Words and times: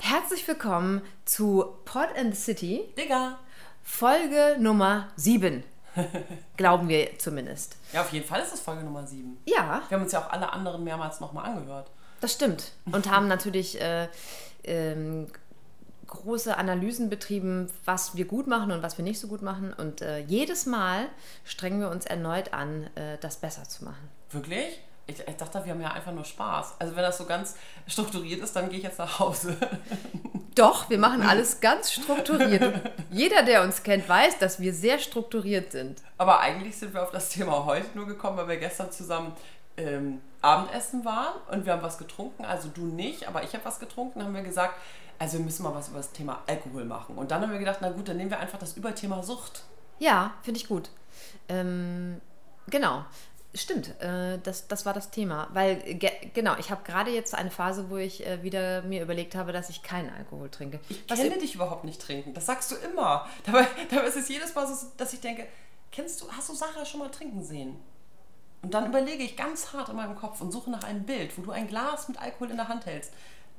Herzlich 0.00 0.46
willkommen 0.48 1.02
zu 1.24 1.64
Pod 1.84 2.08
and 2.16 2.34
the 2.34 2.40
City, 2.40 2.92
Digga. 2.98 3.38
Folge 3.82 4.56
Nummer 4.58 5.08
7. 5.16 5.62
Glauben 6.56 6.88
wir 6.88 7.18
zumindest. 7.18 7.76
Ja, 7.92 8.00
auf 8.02 8.12
jeden 8.12 8.26
Fall 8.26 8.40
ist 8.40 8.52
es 8.52 8.60
Folge 8.60 8.82
Nummer 8.82 9.06
7. 9.06 9.38
Ja, 9.46 9.82
Wir 9.88 9.96
haben 9.96 10.02
uns 10.02 10.12
ja 10.12 10.20
auch 10.20 10.30
alle 10.32 10.52
anderen 10.52 10.82
mehrmals 10.84 11.20
nochmal 11.20 11.44
angehört. 11.46 11.90
das 12.20 12.32
stimmt. 12.32 12.72
Und 12.90 13.08
haben 13.10 13.28
natürlich 13.28 13.80
äh, 13.80 14.08
ähm, 14.64 15.28
große 16.14 16.56
Analysen 16.56 17.10
betrieben, 17.10 17.70
was 17.84 18.16
wir 18.16 18.24
gut 18.24 18.46
machen 18.46 18.72
und 18.72 18.82
was 18.82 18.96
wir 18.98 19.04
nicht 19.04 19.20
so 19.20 19.28
gut 19.28 19.42
machen. 19.42 19.72
Und 19.72 20.00
äh, 20.00 20.20
jedes 20.20 20.66
Mal 20.66 21.06
strengen 21.44 21.80
wir 21.80 21.90
uns 21.90 22.06
erneut 22.06 22.52
an, 22.54 22.88
äh, 22.94 23.18
das 23.20 23.36
besser 23.36 23.64
zu 23.64 23.84
machen. 23.84 24.08
Wirklich? 24.30 24.80
Ich, 25.06 25.20
ich 25.20 25.36
dachte, 25.36 25.64
wir 25.64 25.72
haben 25.72 25.82
ja 25.82 25.92
einfach 25.92 26.12
nur 26.12 26.24
Spaß. 26.24 26.76
Also 26.78 26.96
wenn 26.96 27.02
das 27.02 27.18
so 27.18 27.26
ganz 27.26 27.56
strukturiert 27.86 28.40
ist, 28.40 28.56
dann 28.56 28.70
gehe 28.70 28.78
ich 28.78 28.84
jetzt 28.84 28.98
nach 28.98 29.18
Hause. 29.18 29.56
Doch, 30.54 30.88
wir 30.88 30.98
machen 30.98 31.22
alles 31.22 31.60
ganz 31.60 31.92
strukturiert. 31.92 32.92
Jeder, 33.10 33.42
der 33.42 33.62
uns 33.62 33.82
kennt, 33.82 34.08
weiß, 34.08 34.38
dass 34.38 34.60
wir 34.60 34.72
sehr 34.72 34.98
strukturiert 35.00 35.72
sind. 35.72 36.00
Aber 36.16 36.40
eigentlich 36.40 36.76
sind 36.76 36.94
wir 36.94 37.02
auf 37.02 37.10
das 37.10 37.28
Thema 37.28 37.64
heute 37.64 37.88
nur 37.94 38.06
gekommen, 38.06 38.36
weil 38.36 38.48
wir 38.48 38.56
gestern 38.56 38.90
zusammen 38.92 39.32
ähm, 39.76 40.20
Abendessen 40.40 41.04
waren 41.04 41.34
und 41.50 41.66
wir 41.66 41.72
haben 41.72 41.82
was 41.82 41.98
getrunken. 41.98 42.44
Also 42.44 42.68
du 42.68 42.82
nicht, 42.86 43.26
aber 43.26 43.42
ich 43.42 43.52
habe 43.54 43.64
was 43.64 43.80
getrunken. 43.80 44.22
haben 44.22 44.34
wir 44.34 44.42
gesagt, 44.42 44.74
also 45.18 45.38
wir 45.38 45.44
müssen 45.44 45.62
mal 45.62 45.74
was 45.74 45.88
über 45.88 45.98
das 45.98 46.12
Thema 46.12 46.42
Alkohol 46.46 46.84
machen. 46.84 47.16
Und 47.16 47.30
dann 47.30 47.42
haben 47.42 47.52
wir 47.52 47.58
gedacht, 47.58 47.78
na 47.80 47.90
gut, 47.90 48.08
dann 48.08 48.16
nehmen 48.16 48.30
wir 48.30 48.38
einfach 48.38 48.58
das 48.58 48.76
Überthema 48.76 49.22
Sucht. 49.22 49.62
Ja, 49.98 50.34
finde 50.42 50.60
ich 50.60 50.68
gut. 50.68 50.90
Ähm, 51.48 52.20
genau. 52.68 53.04
Stimmt, 53.56 54.00
äh, 54.00 54.38
das, 54.42 54.66
das 54.66 54.84
war 54.84 54.92
das 54.92 55.10
Thema. 55.12 55.48
Weil, 55.52 55.76
ge 55.94 56.10
genau, 56.34 56.56
ich 56.58 56.72
habe 56.72 56.82
gerade 56.82 57.12
jetzt 57.12 57.34
eine 57.34 57.52
Phase, 57.52 57.88
wo 57.88 57.96
ich 57.96 58.26
äh, 58.26 58.42
wieder 58.42 58.82
mir 58.82 59.00
überlegt 59.00 59.36
habe, 59.36 59.52
dass 59.52 59.70
ich 59.70 59.84
keinen 59.84 60.10
Alkohol 60.12 60.50
trinke. 60.50 60.80
Ich 60.88 61.04
Was 61.08 61.20
kenne 61.20 61.38
dich 61.38 61.54
überhaupt 61.54 61.84
nicht 61.84 62.00
trinken. 62.00 62.34
Das 62.34 62.46
sagst 62.46 62.72
du 62.72 62.76
immer. 62.76 63.28
Dabei, 63.46 63.66
dabei 63.90 64.08
ist 64.08 64.16
es 64.16 64.28
jedes 64.28 64.54
Mal 64.54 64.66
so, 64.66 64.86
dass 64.96 65.12
ich 65.12 65.20
denke, 65.20 65.46
kennst 65.92 66.20
du, 66.20 66.32
hast 66.32 66.48
du 66.48 66.54
Sarah 66.54 66.84
schon 66.84 66.98
mal 66.98 67.10
trinken 67.10 67.44
sehen? 67.44 67.76
Und 68.62 68.74
dann 68.74 68.86
überlege 68.86 69.22
ich 69.22 69.36
ganz 69.36 69.72
hart 69.72 69.90
in 69.90 69.96
meinem 69.96 70.16
Kopf 70.16 70.40
und 70.40 70.50
suche 70.50 70.70
nach 70.70 70.82
einem 70.82 71.04
Bild, 71.04 71.36
wo 71.38 71.42
du 71.42 71.50
ein 71.52 71.68
Glas 71.68 72.08
mit 72.08 72.20
Alkohol 72.20 72.50
in 72.50 72.56
der 72.56 72.66
Hand 72.66 72.86
hältst. 72.86 73.12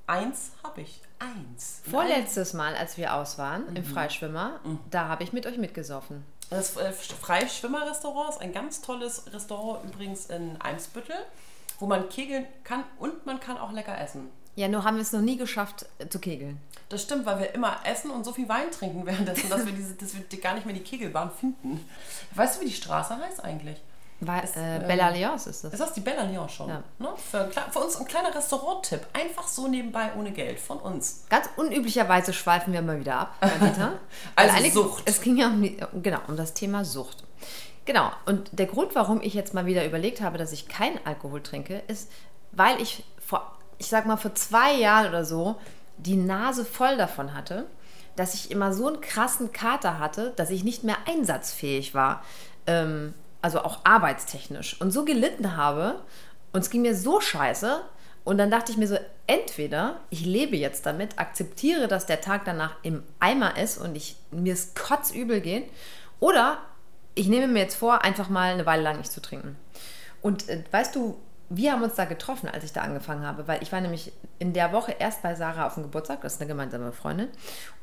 Eins 0.08 0.52
habe 0.64 0.82
ich. 0.82 1.02
Eins. 1.20 1.82
Vorletztes 1.90 2.54
Mal, 2.54 2.76
als 2.76 2.98
wir 2.98 3.14
aus 3.16 3.38
waren 3.38 3.70
Mhm. 3.70 3.76
im 3.78 3.86
Freischwimmer, 3.86 4.60
da 4.92 5.08
habe 5.08 5.24
ich 5.24 5.34
mit 5.34 5.46
euch 5.48 5.58
mitgesoffen. 5.58 6.24
Das 6.50 6.78
äh, 6.78 6.92
Freischwimmerrestaurant 6.92 8.30
ist 8.36 8.42
ein 8.42 8.54
ganz 8.54 8.82
tolles 8.82 9.24
Restaurant 9.34 9.84
übrigens 9.86 10.28
in 10.28 10.60
Eimsbüttel, 10.62 11.16
wo 11.80 11.88
man 11.88 12.08
kegeln 12.10 12.46
kann 12.64 12.84
und 13.00 13.26
man 13.26 13.40
kann 13.40 13.58
auch 13.58 13.72
lecker 13.72 14.00
essen. 14.00 14.30
Ja, 14.56 14.68
nur 14.70 14.84
haben 14.86 14.96
wir 14.96 15.02
es 15.02 15.12
noch 15.12 15.22
nie 15.22 15.38
geschafft 15.38 15.86
äh, 16.00 16.08
zu 16.08 16.20
kegeln. 16.20 16.60
Das 16.90 17.02
stimmt, 17.02 17.26
weil 17.26 17.40
wir 17.40 17.54
immer 17.56 17.78
essen 17.84 18.12
und 18.12 18.24
so 18.24 18.32
viel 18.32 18.48
Wein 18.48 18.70
trinken 18.72 19.06
währenddessen, 19.06 19.50
dass 19.50 19.66
wir, 19.66 19.74
diese, 19.74 19.96
dass 19.96 20.14
wir 20.16 20.40
gar 20.40 20.54
nicht 20.54 20.66
mehr 20.66 20.76
die 20.76 20.84
Kegelbahn 20.84 21.32
finden. 21.32 21.84
Weißt 22.36 22.58
du, 22.58 22.62
wie 22.62 22.66
die 22.70 22.74
Straße 22.74 23.18
heißt 23.18 23.44
eigentlich? 23.44 23.82
Weil, 24.22 24.44
Ist, 24.46 24.56
äh, 24.56 24.78
ähm, 24.78 24.88
Bella 24.88 25.08
Alliance 25.08 25.50
ist 25.50 25.64
das. 25.66 25.74
Ist 25.74 25.80
das 25.80 25.94
die 25.94 26.00
Bella 26.00 26.24
Lyon 26.24 26.48
schon? 26.48 26.70
Ja. 26.70 26.84
Ne? 27.00 27.10
Für, 27.18 27.50
für 27.72 27.80
uns 27.80 27.98
ein 27.98 28.06
kleiner 28.06 28.34
Restaurant-Tipp. 28.34 29.02
Einfach 29.14 29.46
so 29.48 29.68
nebenbei 29.68 30.12
ohne 30.18 30.32
Geld 30.32 30.60
von 30.60 30.78
uns. 30.80 31.26
Ganz 31.30 31.50
unüblicherweise 31.58 32.32
schweifen 32.32 32.72
wir 32.72 32.82
mal 32.82 33.00
wieder 33.00 33.16
ab. 33.20 33.36
Also 34.36 34.56
eigentlich- 34.56 34.74
Sucht. 34.74 35.04
Es 35.06 35.22
ging 35.22 35.38
ja 35.38 35.48
um, 35.48 35.62
genau, 36.02 36.20
um 36.28 36.38
das 36.38 36.54
Thema 36.54 36.86
Sucht. 36.86 37.24
Genau. 37.84 38.10
Und 38.26 38.58
der 38.58 38.66
Grund, 38.68 38.96
warum 38.96 39.22
ich 39.22 39.34
jetzt 39.34 39.54
mal 39.54 39.66
wieder 39.66 39.86
überlegt 39.86 40.22
habe, 40.22 40.38
dass 40.38 40.52
ich 40.54 40.68
keinen 40.68 41.00
Alkohol 41.06 41.44
trinke, 41.44 41.84
ist, 41.88 42.10
weil 42.52 42.82
ich 42.82 43.04
vor, 43.20 43.52
ich 43.78 43.88
sag 43.88 44.06
mal, 44.06 44.18
vor 44.18 44.34
zwei 44.34 44.74
Jahren 44.74 45.10
oder 45.10 45.26
so 45.26 45.56
die 45.98 46.16
Nase 46.16 46.64
voll 46.66 46.98
davon 46.98 47.34
hatte, 47.34 47.68
dass 48.16 48.34
ich 48.34 48.50
immer 48.50 48.74
so 48.74 48.88
einen 48.88 49.02
krassen 49.02 49.52
Kater 49.52 50.00
hatte, 50.00 50.32
dass 50.38 50.50
ich 50.50 50.64
nicht 50.64 50.84
mehr 50.86 50.98
einsatzfähig 51.06 51.94
war. 51.94 52.24
Ähm, 52.66 53.14
also 53.46 53.62
auch 53.62 53.82
arbeitstechnisch. 53.84 54.82
Und 54.82 54.90
so 54.90 55.06
gelitten 55.06 55.56
habe. 55.56 56.02
Und 56.52 56.62
es 56.62 56.72
ging 56.72 56.82
mir 56.82 56.96
so 56.96 57.22
scheiße. 57.22 57.80
Und 58.24 58.40
dann 58.40 58.50
dachte 58.50 58.72
ich 58.72 58.78
mir 58.80 58.88
so, 58.88 58.98
entweder 59.28 60.00
ich 60.10 60.26
lebe 60.26 60.58
jetzt 60.58 60.88
damit, 60.88 61.20
akzeptiere, 61.20 61.88
dass 61.88 62.08
der 62.08 62.22
Tag 62.22 62.44
danach 62.46 62.72
im 62.82 63.04
Eimer 63.20 63.56
ist 63.60 63.78
und 63.78 63.96
ich, 63.96 64.16
mir 64.32 64.54
es 64.54 64.74
kotzübel 64.74 65.42
geht, 65.42 65.70
oder 66.20 66.58
ich 67.14 67.28
nehme 67.28 67.48
mir 67.48 67.60
jetzt 67.60 67.76
vor, 67.76 68.04
einfach 68.04 68.30
mal 68.30 68.52
eine 68.52 68.66
Weile 68.66 68.82
lang 68.82 68.98
nicht 68.98 69.12
zu 69.12 69.22
trinken. 69.22 69.56
Und 70.24 70.50
äh, 70.50 70.64
weißt 70.72 70.96
du, 70.96 71.20
wir 71.50 71.72
haben 71.74 71.84
uns 71.84 71.94
da 71.96 72.06
getroffen, 72.06 72.50
als 72.52 72.64
ich 72.64 72.74
da 72.74 72.82
angefangen 72.82 73.26
habe, 73.26 73.48
weil 73.48 73.62
ich 73.62 73.72
war 73.72 73.80
nämlich 73.80 74.12
in 74.40 74.54
der 74.54 74.72
Woche 74.74 74.94
erst 74.98 75.22
bei 75.22 75.36
Sarah 75.36 75.68
auf 75.68 75.76
dem 75.76 75.84
Geburtstag, 75.84 76.22
das 76.22 76.34
ist 76.34 76.42
eine 76.42 76.48
gemeinsame 76.48 76.92
Freundin, 76.92 77.28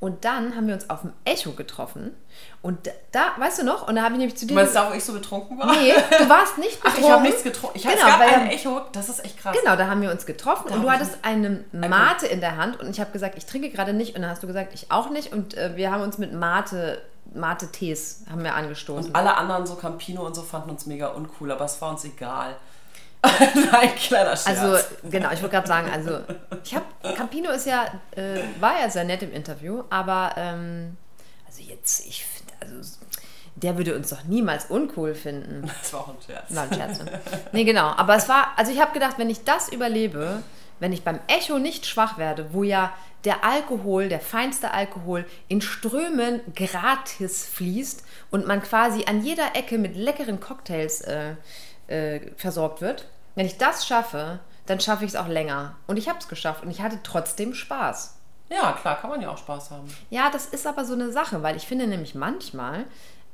und 0.01 0.25
dann 0.25 0.57
haben 0.57 0.67
wir 0.67 0.75
uns 0.75 0.91
auf 0.91 1.03
dem 1.03 1.13
Echo 1.25 1.53
getroffen. 1.53 2.13
Und 2.61 2.91
da, 3.13 3.27
weißt 3.39 3.61
du 3.61 3.65
noch, 3.65 3.87
und 3.87 3.95
da 3.97 4.03
habe 4.03 4.15
ich 4.15 4.19
nämlich 4.19 4.37
zu 4.37 4.47
dir. 4.47 4.55
Du 4.55 4.61
meinst 4.61 4.75
da, 4.75 4.91
wo 4.91 4.95
ich 4.95 5.05
so 5.05 5.13
betrunken 5.13 5.59
war? 5.59 5.73
nee, 5.77 5.93
du 6.19 6.29
warst 6.29 6.59
nicht 6.59 6.79
Ach, 6.81 6.87
betrunken. 6.87 7.05
ich 7.05 7.11
habe 7.13 7.23
nichts 7.23 7.43
getrunken. 7.45 7.77
Ich 7.77 7.83
Genau, 7.85 7.95
es 7.95 8.01
gab 8.03 8.19
weil- 8.21 8.35
ein 8.35 8.51
Echo. 8.51 8.81
Das 8.93 9.09
ist 9.09 9.25
echt 9.25 9.39
krass. 9.39 9.57
Genau, 9.63 9.77
da 9.77 9.87
haben 9.87 10.03
wir 10.03 10.11
uns 10.11 10.27
getroffen 10.27 10.67
Da 10.69 10.75
und 10.75 10.83
du 10.83 10.91
hattest 10.91 11.19
eine 11.23 11.65
Mate 11.73 12.27
in 12.27 12.41
der 12.41 12.57
Hand 12.57 12.81
und 12.81 12.89
ich 12.91 13.01
habe 13.01 13.13
gesagt, 13.13 13.37
ich 13.39 13.47
trinke 13.47 13.71
gerade 13.71 13.93
nicht 13.93 14.17
und 14.17 14.23
dann 14.23 14.31
hast 14.31 14.43
du 14.43 14.47
gesagt, 14.49 14.75
ich 14.75 14.91
auch 14.91 15.09
nicht 15.11 15.33
und 15.33 15.55
äh, 15.55 15.77
wir 15.77 15.93
haben 15.93 16.03
uns 16.03 16.19
mit 16.19 16.33
Mate, 16.35 17.01
Mate-Tees 17.33 18.25
haben 18.31 18.43
wir 18.45 18.55
angestoßen. 18.55 19.15
Alle 19.15 19.37
anderen, 19.37 19.67
so 19.67 19.75
Campino 19.77 20.27
und 20.27 20.35
so, 20.35 20.43
fanden 20.43 20.71
uns 20.71 20.87
mega 20.87 21.09
uncool, 21.09 21.51
aber 21.53 21.65
es 21.65 21.81
war 21.81 21.91
uns 21.91 22.05
egal. 22.05 22.57
Nein, 23.73 23.95
kleiner 23.97 24.37
Scherz. 24.37 24.47
Also 24.47 24.79
genau, 25.05 25.31
ich 25.33 25.41
wollte 25.43 25.55
gerade 25.55 25.69
sagen, 25.69 25.89
also 25.93 26.21
ich 26.65 26.75
habe 26.75 26.87
Campino 27.17 27.51
ist 27.51 27.67
ja 27.67 27.87
äh, 28.17 28.41
war 28.59 28.81
ja 28.81 28.91
sehr 28.91 29.05
nett 29.05 29.23
im 29.23 29.33
Interview, 29.33 29.85
aber 29.91 30.33
ähm, 30.37 30.97
also 31.47 31.63
jetzt 31.63 32.05
ich 32.07 32.25
finde 32.25 32.53
also 32.61 32.99
der 33.55 33.77
würde 33.77 33.95
uns 33.95 34.11
doch 34.11 34.25
niemals 34.25 34.67
uncool 34.67 35.15
finden. 35.15 35.71
das 35.83 35.93
war 35.93 36.01
auch 36.01 36.09
ein 36.09 36.17
Scherz. 36.25 36.55
War 36.55 36.65
ein 36.65 36.75
Scherz. 36.75 36.99
ne? 36.99 37.21
Nee, 37.53 37.65
genau. 37.65 37.87
Aber 37.97 38.17
es 38.17 38.29
war, 38.29 38.49
also 38.57 38.73
ich 38.73 38.81
habe 38.81 38.93
gedacht, 38.93 39.19
wenn 39.19 39.31
ich 39.31 39.45
das 39.45 39.71
überlebe, 39.71 40.43
wenn 40.81 40.93
ich 40.93 41.05
beim 41.05 41.21
Echo 41.29 41.59
nicht 41.59 41.87
schwach 41.87 42.19
werde, 42.19 42.53
wo 42.53 42.63
ja 42.63 42.93
der 43.25 43.45
Alkohol, 43.45 44.09
der 44.09 44.21
feinste 44.21 44.73
Alkohol, 44.73 45.27
in 45.47 45.61
Strömen 45.61 46.41
gratis 46.57 47.47
fließt 47.47 48.03
und 48.31 48.47
man 48.49 48.63
quasi 48.63 49.05
an 49.07 49.23
jeder 49.23 49.55
Ecke 49.55 49.79
mit 49.79 49.95
leckeren 49.95 50.41
Cocktails 50.41 51.03
äh, 51.03 51.37
äh, 51.93 52.21
versorgt 52.37 52.81
wird, 52.81 53.07
wenn 53.35 53.47
ich 53.47 53.59
das 53.59 53.87
schaffe, 53.87 54.41
dann 54.67 54.81
schaffe 54.81 55.05
ich 55.05 55.11
es 55.11 55.17
auch 55.17 55.29
länger. 55.29 55.77
Und 55.87 55.97
ich 55.97 56.09
habe 56.09 56.19
es 56.19 56.29
geschafft 56.29 56.65
und 56.65 56.71
ich 56.71 56.81
hatte 56.81 56.99
trotzdem 57.03 57.55
Spaß. 57.55 58.17
Ja, 58.49 58.73
klar, 58.73 59.01
kann 59.01 59.11
man 59.11 59.21
ja 59.23 59.31
auch 59.31 59.39
Spaß 59.39 59.71
haben. 59.71 59.89
Ja, 60.11 60.31
das 60.31 60.47
ist 60.47 60.67
aber 60.67 60.85
so 60.85 60.95
eine 60.95 61.11
Sache, 61.11 61.43
weil 61.43 61.57
ich 61.57 61.67
finde 61.67 61.87
nämlich 61.87 62.15
manchmal, 62.15 62.85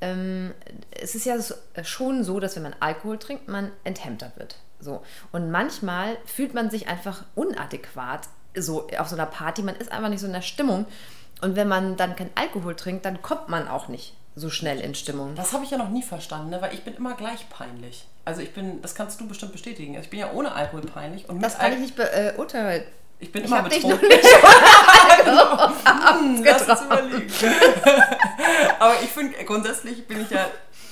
ähm, 0.00 0.54
es 0.90 1.14
ist 1.14 1.24
ja 1.24 1.38
so, 1.40 1.54
schon 1.82 2.22
so, 2.22 2.38
dass 2.38 2.56
wenn 2.56 2.62
man 2.62 2.76
Alkohol 2.78 3.18
trinkt, 3.18 3.48
man 3.48 3.72
enthemmter 3.84 4.32
wird. 4.36 4.56
So. 4.80 5.02
Und 5.32 5.50
manchmal 5.50 6.16
fühlt 6.24 6.54
man 6.54 6.70
sich 6.70 6.88
einfach 6.88 7.24
unadäquat 7.34 8.28
so 8.54 8.88
auf 8.98 9.08
so 9.08 9.16
einer 9.16 9.26
Party. 9.26 9.62
Man 9.62 9.76
ist 9.76 9.90
einfach 9.90 10.08
nicht 10.08 10.20
so 10.20 10.26
in 10.26 10.32
der 10.32 10.42
Stimmung. 10.42 10.86
Und 11.40 11.56
wenn 11.56 11.68
man 11.68 11.96
dann 11.96 12.16
kein 12.16 12.30
Alkohol 12.34 12.74
trinkt, 12.74 13.04
dann 13.04 13.22
kommt 13.22 13.48
man 13.48 13.68
auch 13.68 13.88
nicht 13.88 14.14
so 14.34 14.50
schnell 14.50 14.80
in 14.80 14.94
Stimmung. 14.94 15.34
Das 15.34 15.52
habe 15.52 15.64
ich 15.64 15.70
ja 15.70 15.78
noch 15.78 15.88
nie 15.88 16.02
verstanden, 16.02 16.50
ne? 16.50 16.60
weil 16.62 16.72
ich 16.74 16.82
bin 16.84 16.94
immer 16.94 17.14
gleich 17.14 17.48
peinlich. 17.50 18.06
Also 18.24 18.40
ich 18.40 18.52
bin, 18.52 18.80
das 18.82 18.94
kannst 18.94 19.20
du 19.20 19.26
bestimmt 19.28 19.52
bestätigen. 19.52 19.94
Also 19.96 20.04
ich 20.04 20.10
bin 20.10 20.20
ja 20.20 20.30
ohne 20.32 20.52
Alkohol 20.52 20.82
peinlich 20.82 21.28
und 21.28 21.40
Das 21.42 21.56
kann 21.58 21.66
Al- 21.66 21.72
ich 21.74 21.78
nicht 21.80 21.96
beurteilen. 21.96 22.84
Ich 23.20 23.32
bin 23.32 23.42
Ich 23.42 23.48
immer 23.48 23.58
habe 23.58 23.68
dich 23.68 23.82
noch 23.82 23.98
betrunken. 23.98 24.16
nicht 24.16 24.28
Hm, 26.18 26.44
lass 26.44 26.68
uns 26.68 26.82
überlegen. 26.82 27.32
Aber 28.78 28.94
ich 29.02 29.08
finde, 29.08 29.44
grundsätzlich 29.44 30.06
bin 30.06 30.22
ich 30.22 30.30
ja 30.30 30.46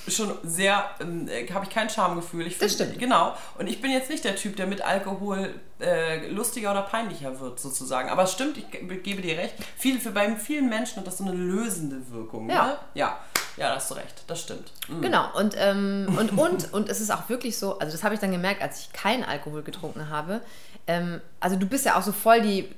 schon 0.09 0.33
sehr, 0.44 0.89
ähm, 1.00 1.29
habe 1.53 1.64
ich 1.64 1.70
kein 1.70 1.88
Schamgefühl. 1.91 2.47
Ich 2.47 2.58
Das 2.58 2.75
find- 2.75 2.88
stimmt. 2.88 2.99
Genau. 3.00 3.35
Und 3.58 3.67
ich 3.67 3.81
bin 3.81 3.91
jetzt 3.91 4.08
nicht 4.11 4.25
der 4.25 4.37
Typ, 4.37 4.56
der 4.56 4.67
mit 4.67 4.82
Alkohol 4.82 5.55
äh, 5.81 6.29
lustiger 6.29 6.70
oder 6.70 6.82
peinlicher 6.82 7.38
wird, 7.41 7.61
sozusagen. 7.61 8.08
Aber 8.08 8.23
es 8.23 8.32
stimmt, 8.32 8.56
ich 8.58 8.70
ge- 8.70 8.97
gebe 8.99 9.20
dir 9.23 9.37
recht. 9.37 9.55
Viel, 9.76 9.99
für 10.00 10.11
bei 10.11 10.35
vielen 10.37 10.69
Menschen 10.69 10.97
hat 10.99 11.06
das 11.06 11.19
so 11.19 11.25
eine 11.25 11.32
lösende 11.35 12.11
Wirkung. 12.11 12.49
Ja. 12.49 12.67
Ne? 12.67 12.76
Ja. 12.94 13.19
Ja, 13.56 13.70
da 13.70 13.76
hast 13.76 13.91
du 13.91 13.94
recht. 13.94 14.23
Das 14.26 14.41
stimmt. 14.43 14.70
Mhm. 14.88 15.00
Genau, 15.00 15.29
und, 15.35 15.55
ähm, 15.58 16.14
und, 16.19 16.37
und, 16.38 16.73
und 16.75 16.88
es 16.91 17.00
ist 17.00 17.11
auch 17.11 17.29
wirklich 17.31 17.59
so, 17.59 17.79
also 17.79 17.91
das 17.93 18.05
habe 18.05 18.14
ich 18.14 18.20
dann 18.20 18.31
gemerkt, 18.31 18.61
als 18.62 18.81
ich 18.81 18.93
keinen 18.93 19.25
Alkohol 19.25 19.62
getrunken 19.62 20.11
habe. 20.11 20.43
Ähm, 20.87 21.20
also 21.41 21.56
du 21.56 21.67
bist 21.67 21.87
ja 21.87 21.97
auch 21.99 22.02
so 22.02 22.12
voll 22.12 22.43
die, 22.43 22.69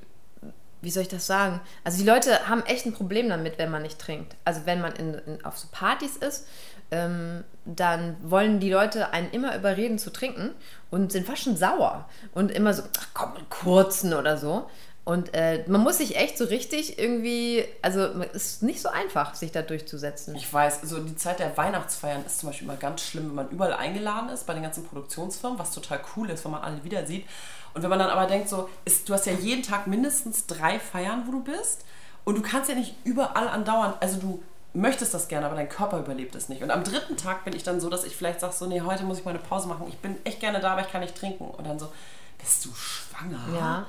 wie 0.81 0.89
soll 0.89 1.03
ich 1.03 1.09
das 1.09 1.27
sagen? 1.27 1.59
Also 1.83 1.97
die 1.97 2.05
Leute 2.09 2.47
haben 2.47 2.63
echt 2.65 2.85
ein 2.85 2.93
Problem 2.93 3.27
damit, 3.27 3.57
wenn 3.57 3.69
man 3.69 3.81
nicht 3.81 3.99
trinkt. 3.99 4.35
Also 4.45 4.61
wenn 4.65 4.79
man 4.79 4.93
in, 4.93 5.13
in, 5.15 5.43
auf 5.43 5.57
so 5.57 5.67
Partys 5.69 6.15
ist, 6.15 6.47
ähm, 6.91 7.43
dann 7.65 8.17
wollen 8.21 8.59
die 8.59 8.71
Leute 8.71 9.11
einen 9.13 9.29
immer 9.31 9.55
überreden 9.55 9.99
zu 9.99 10.11
trinken 10.11 10.51
und 10.89 11.11
sind 11.11 11.27
fast 11.27 11.43
schon 11.43 11.57
sauer. 11.57 12.09
Und 12.33 12.51
immer 12.51 12.73
so, 12.73 12.83
ach 12.99 13.07
komm, 13.13 13.35
einen 13.35 13.49
kurzen 13.49 14.13
oder 14.13 14.37
so. 14.37 14.67
Und 15.05 15.33
äh, 15.33 15.63
man 15.67 15.81
muss 15.81 15.97
sich 15.97 16.17
echt 16.17 16.37
so 16.37 16.45
richtig 16.45 16.99
irgendwie, 16.99 17.65
also 17.81 18.01
es 18.33 18.45
ist 18.45 18.63
nicht 18.63 18.79
so 18.79 18.89
einfach, 18.89 19.33
sich 19.33 19.51
da 19.51 19.63
durchzusetzen. 19.63 20.35
Ich 20.35 20.53
weiß, 20.53 20.83
also 20.83 20.99
die 20.99 21.15
Zeit 21.15 21.39
der 21.39 21.57
Weihnachtsfeiern 21.57 22.23
ist 22.25 22.39
zum 22.39 22.49
Beispiel 22.49 22.67
immer 22.67 22.77
ganz 22.77 23.01
schlimm, 23.01 23.29
wenn 23.29 23.35
man 23.35 23.49
überall 23.49 23.73
eingeladen 23.73 24.29
ist 24.29 24.45
bei 24.45 24.53
den 24.53 24.61
ganzen 24.61 24.85
Produktionsfirmen, 24.85 25.57
was 25.57 25.71
total 25.71 25.99
cool 26.15 26.29
ist, 26.29 26.45
wenn 26.45 26.51
man 26.51 26.61
alle 26.61 26.83
wieder 26.83 27.07
sieht. 27.07 27.25
Und 27.73 27.81
wenn 27.81 27.89
man 27.89 27.97
dann 27.97 28.09
aber 28.09 28.27
denkt, 28.27 28.49
so, 28.49 28.69
ist, 28.85 29.09
du 29.09 29.13
hast 29.13 29.25
ja 29.25 29.33
jeden 29.33 29.63
Tag 29.63 29.87
mindestens 29.87 30.45
drei 30.45 30.79
Feiern, 30.79 31.23
wo 31.25 31.31
du 31.31 31.43
bist. 31.43 31.85
Und 32.23 32.37
du 32.37 32.41
kannst 32.43 32.69
ja 32.69 32.75
nicht 32.75 32.93
überall 33.03 33.47
andauern, 33.47 33.95
also 34.01 34.19
du 34.19 34.43
möchtest 34.73 35.13
das 35.13 35.27
gerne, 35.27 35.45
aber 35.47 35.55
dein 35.55 35.69
Körper 35.69 35.99
überlebt 35.99 36.35
es 36.35 36.49
nicht. 36.49 36.61
Und 36.61 36.71
am 36.71 36.83
dritten 36.83 37.17
Tag 37.17 37.43
bin 37.43 37.55
ich 37.55 37.63
dann 37.63 37.79
so, 37.79 37.89
dass 37.89 38.03
ich 38.03 38.15
vielleicht 38.15 38.39
sage, 38.39 38.53
so, 38.53 38.67
nee, 38.67 38.81
heute 38.81 39.03
muss 39.03 39.19
ich 39.19 39.25
mal 39.25 39.31
eine 39.31 39.39
Pause 39.39 39.67
machen. 39.67 39.87
Ich 39.87 39.97
bin 39.97 40.17
echt 40.23 40.39
gerne 40.39 40.59
da, 40.59 40.71
aber 40.73 40.81
ich 40.81 40.91
kann 40.91 41.01
nicht 41.01 41.15
trinken. 41.15 41.45
Und 41.45 41.65
dann 41.65 41.79
so, 41.79 41.91
bist 42.37 42.65
du 42.65 42.69
schwanger? 42.73 43.39
Ja. 43.55 43.85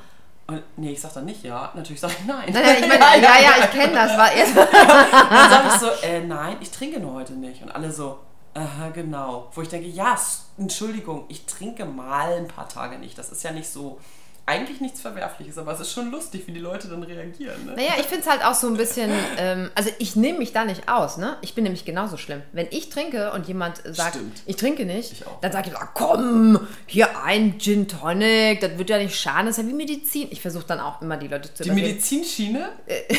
Und 0.46 0.62
nee, 0.76 0.92
ich 0.92 1.00
sag 1.00 1.14
dann 1.14 1.26
nicht 1.26 1.44
ja. 1.44 1.70
Natürlich 1.74 2.00
sage 2.00 2.14
ich 2.18 2.26
nein. 2.26 2.52
Naja, 2.52 2.72
ich 2.72 2.88
meine, 2.88 3.00
ja, 3.22 3.40
ja, 3.40 3.64
ich 3.64 3.70
kenne 3.70 3.94
das. 3.94 4.16
War 4.16 4.32
erst 4.32 4.56
dann 4.56 5.50
sage 5.50 5.68
ich 5.68 5.80
so, 5.80 6.06
äh, 6.06 6.20
nein, 6.22 6.56
ich 6.60 6.70
trinke 6.70 6.98
nur 6.98 7.14
heute 7.14 7.34
nicht. 7.34 7.62
Und 7.62 7.70
alle 7.70 7.92
so, 7.92 8.18
aha, 8.54 8.88
genau. 8.88 9.50
Wo 9.54 9.62
ich 9.62 9.68
denke, 9.68 9.86
ja, 9.86 10.18
Entschuldigung, 10.58 11.24
ich 11.28 11.46
trinke 11.46 11.84
mal 11.84 12.32
ein 12.32 12.48
paar 12.48 12.68
Tage 12.68 12.98
nicht. 12.98 13.16
Das 13.16 13.30
ist 13.30 13.44
ja 13.44 13.52
nicht 13.52 13.68
so 13.68 14.00
eigentlich 14.46 14.80
nichts 14.80 15.00
Verwerfliches, 15.00 15.58
aber 15.58 15.72
es 15.72 15.80
ist 15.80 15.92
schon 15.92 16.10
lustig, 16.10 16.46
wie 16.46 16.52
die 16.52 16.60
Leute 16.60 16.88
dann 16.88 17.02
reagieren. 17.02 17.66
Ne? 17.66 17.74
Naja, 17.76 17.92
ich 17.98 18.06
finde 18.06 18.22
es 18.24 18.30
halt 18.30 18.44
auch 18.44 18.54
so 18.54 18.66
ein 18.66 18.76
bisschen, 18.76 19.10
ähm, 19.38 19.70
also 19.74 19.90
ich 19.98 20.16
nehme 20.16 20.38
mich 20.38 20.52
da 20.52 20.64
nicht 20.64 20.88
aus, 20.88 21.16
ne? 21.16 21.36
Ich 21.42 21.54
bin 21.54 21.64
nämlich 21.64 21.84
genauso 21.84 22.16
schlimm. 22.16 22.42
Wenn 22.52 22.66
ich 22.70 22.88
trinke 22.90 23.32
und 23.32 23.46
jemand 23.48 23.82
sagt, 23.84 24.16
Stimmt. 24.16 24.42
ich 24.46 24.56
trinke 24.56 24.84
nicht, 24.84 25.12
Ich 25.12 25.24
dann 25.40 25.52
sage 25.52 25.70
ich, 25.70 25.76
ah, 25.76 25.88
komm, 25.94 26.66
hier 26.86 27.08
ein 27.24 27.58
Gin 27.58 27.86
Tonic, 27.88 28.60
das 28.60 28.76
wird 28.78 28.90
ja 28.90 28.98
nicht 28.98 29.18
schaden, 29.18 29.46
das 29.46 29.58
ist 29.58 29.64
ja 29.64 29.68
wie 29.70 29.74
Medizin. 29.74 30.28
Ich 30.30 30.40
versuche 30.40 30.64
dann 30.66 30.80
auch 30.80 31.00
immer 31.02 31.16
die 31.16 31.28
Leute 31.28 31.52
zu 31.52 31.62
Die 31.62 31.68
überreden. 31.68 31.88
Medizinschiene? 31.88 32.70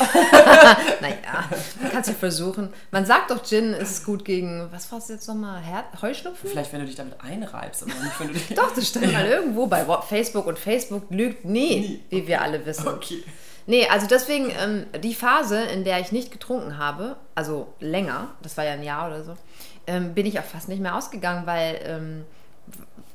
Naja, 1.02 1.50
man 1.82 1.92
kann 1.92 2.02
es 2.02 2.08
ja 2.08 2.14
versuchen. 2.14 2.70
Man 2.92 3.06
sagt 3.06 3.32
doch, 3.32 3.44
Gin 3.44 3.74
ist 3.74 4.06
gut 4.06 4.26
gegen, 4.26 4.68
was 4.72 4.92
war 4.92 5.00
es 5.00 5.08
jetzt 5.10 5.28
nochmal, 5.28 5.62
Her 5.62 5.86
Heuschnupfen? 6.02 6.50
Vielleicht, 6.50 6.72
wenn 6.74 6.82
du 6.82 6.86
dich 6.86 6.96
damit 6.96 7.16
einreibst, 7.22 7.84
aber 7.84 7.94
nicht, 7.94 8.20
wenn 8.20 8.28
du 8.28 8.34
dich... 8.34 8.48
Doch, 8.56 8.74
das 8.74 8.88
stand 8.88 9.12
mal 9.12 9.26
irgendwo 9.28 9.68
bei 9.68 9.86
Facebook 10.08 10.46
und 10.48 10.58
Facebook 10.60 11.11
lügt 11.12 11.46
nie, 11.46 11.80
Nie. 11.80 12.04
wie 12.10 12.28
wir 12.28 12.42
alle 12.42 12.66
wissen. 12.66 12.88
Okay. 12.88 13.24
Nee, 13.68 13.88
also 13.88 14.08
deswegen, 14.08 14.52
ähm, 14.60 14.86
die 15.02 15.14
Phase, 15.14 15.62
in 15.62 15.84
der 15.84 16.00
ich 16.00 16.12
nicht 16.12 16.32
getrunken 16.32 16.78
habe, 16.78 17.16
also 17.36 17.74
länger, 17.80 18.30
das 18.42 18.58
war 18.58 18.66
ja 18.66 18.74
ein 18.74 18.84
Jahr 18.84 19.08
oder 19.08 19.24
so, 19.24 19.36
ähm, 19.88 20.14
bin 20.14 20.26
ich 20.26 20.40
auch 20.40 20.44
fast 20.44 20.68
nicht 20.68 20.82
mehr 20.82 20.96
ausgegangen, 20.96 21.46
weil 21.46 21.80
ähm, 21.86 22.26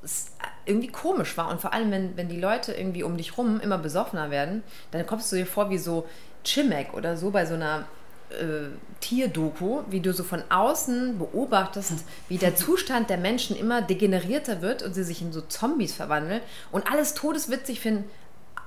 es 0.04 0.32
irgendwie 0.64 0.88
komisch 0.88 1.36
war. 1.36 1.48
Und 1.50 1.60
vor 1.60 1.72
allem, 1.72 1.90
wenn, 1.90 2.16
wenn 2.16 2.28
die 2.28 2.40
Leute 2.40 2.72
irgendwie 2.72 3.02
um 3.02 3.16
dich 3.16 3.36
rum 3.38 3.60
immer 3.60 3.78
besoffener 3.78 4.30
werden, 4.30 4.62
dann 4.92 5.06
kommst 5.06 5.30
du 5.32 5.36
dir 5.36 5.46
vor 5.46 5.70
wie 5.70 5.78
so 5.78 6.06
Chimek 6.44 6.94
oder 6.94 7.16
so 7.16 7.30
bei 7.30 7.44
so 7.44 7.54
einer 7.54 7.86
äh, 8.36 8.68
Tierdoku, 9.00 9.82
wie 9.88 10.00
du 10.00 10.12
so 10.12 10.24
von 10.24 10.42
außen 10.48 11.18
beobachtest, 11.18 12.04
wie 12.28 12.38
der 12.38 12.56
Zustand 12.56 13.10
der 13.10 13.18
Menschen 13.18 13.56
immer 13.56 13.82
degenerierter 13.82 14.62
wird 14.62 14.82
und 14.82 14.94
sie 14.94 15.04
sich 15.04 15.22
in 15.22 15.32
so 15.32 15.40
Zombies 15.40 15.94
verwandeln 15.94 16.40
und 16.72 16.90
alles 16.90 17.14
todeswitzig 17.14 17.80
finden, 17.80 18.04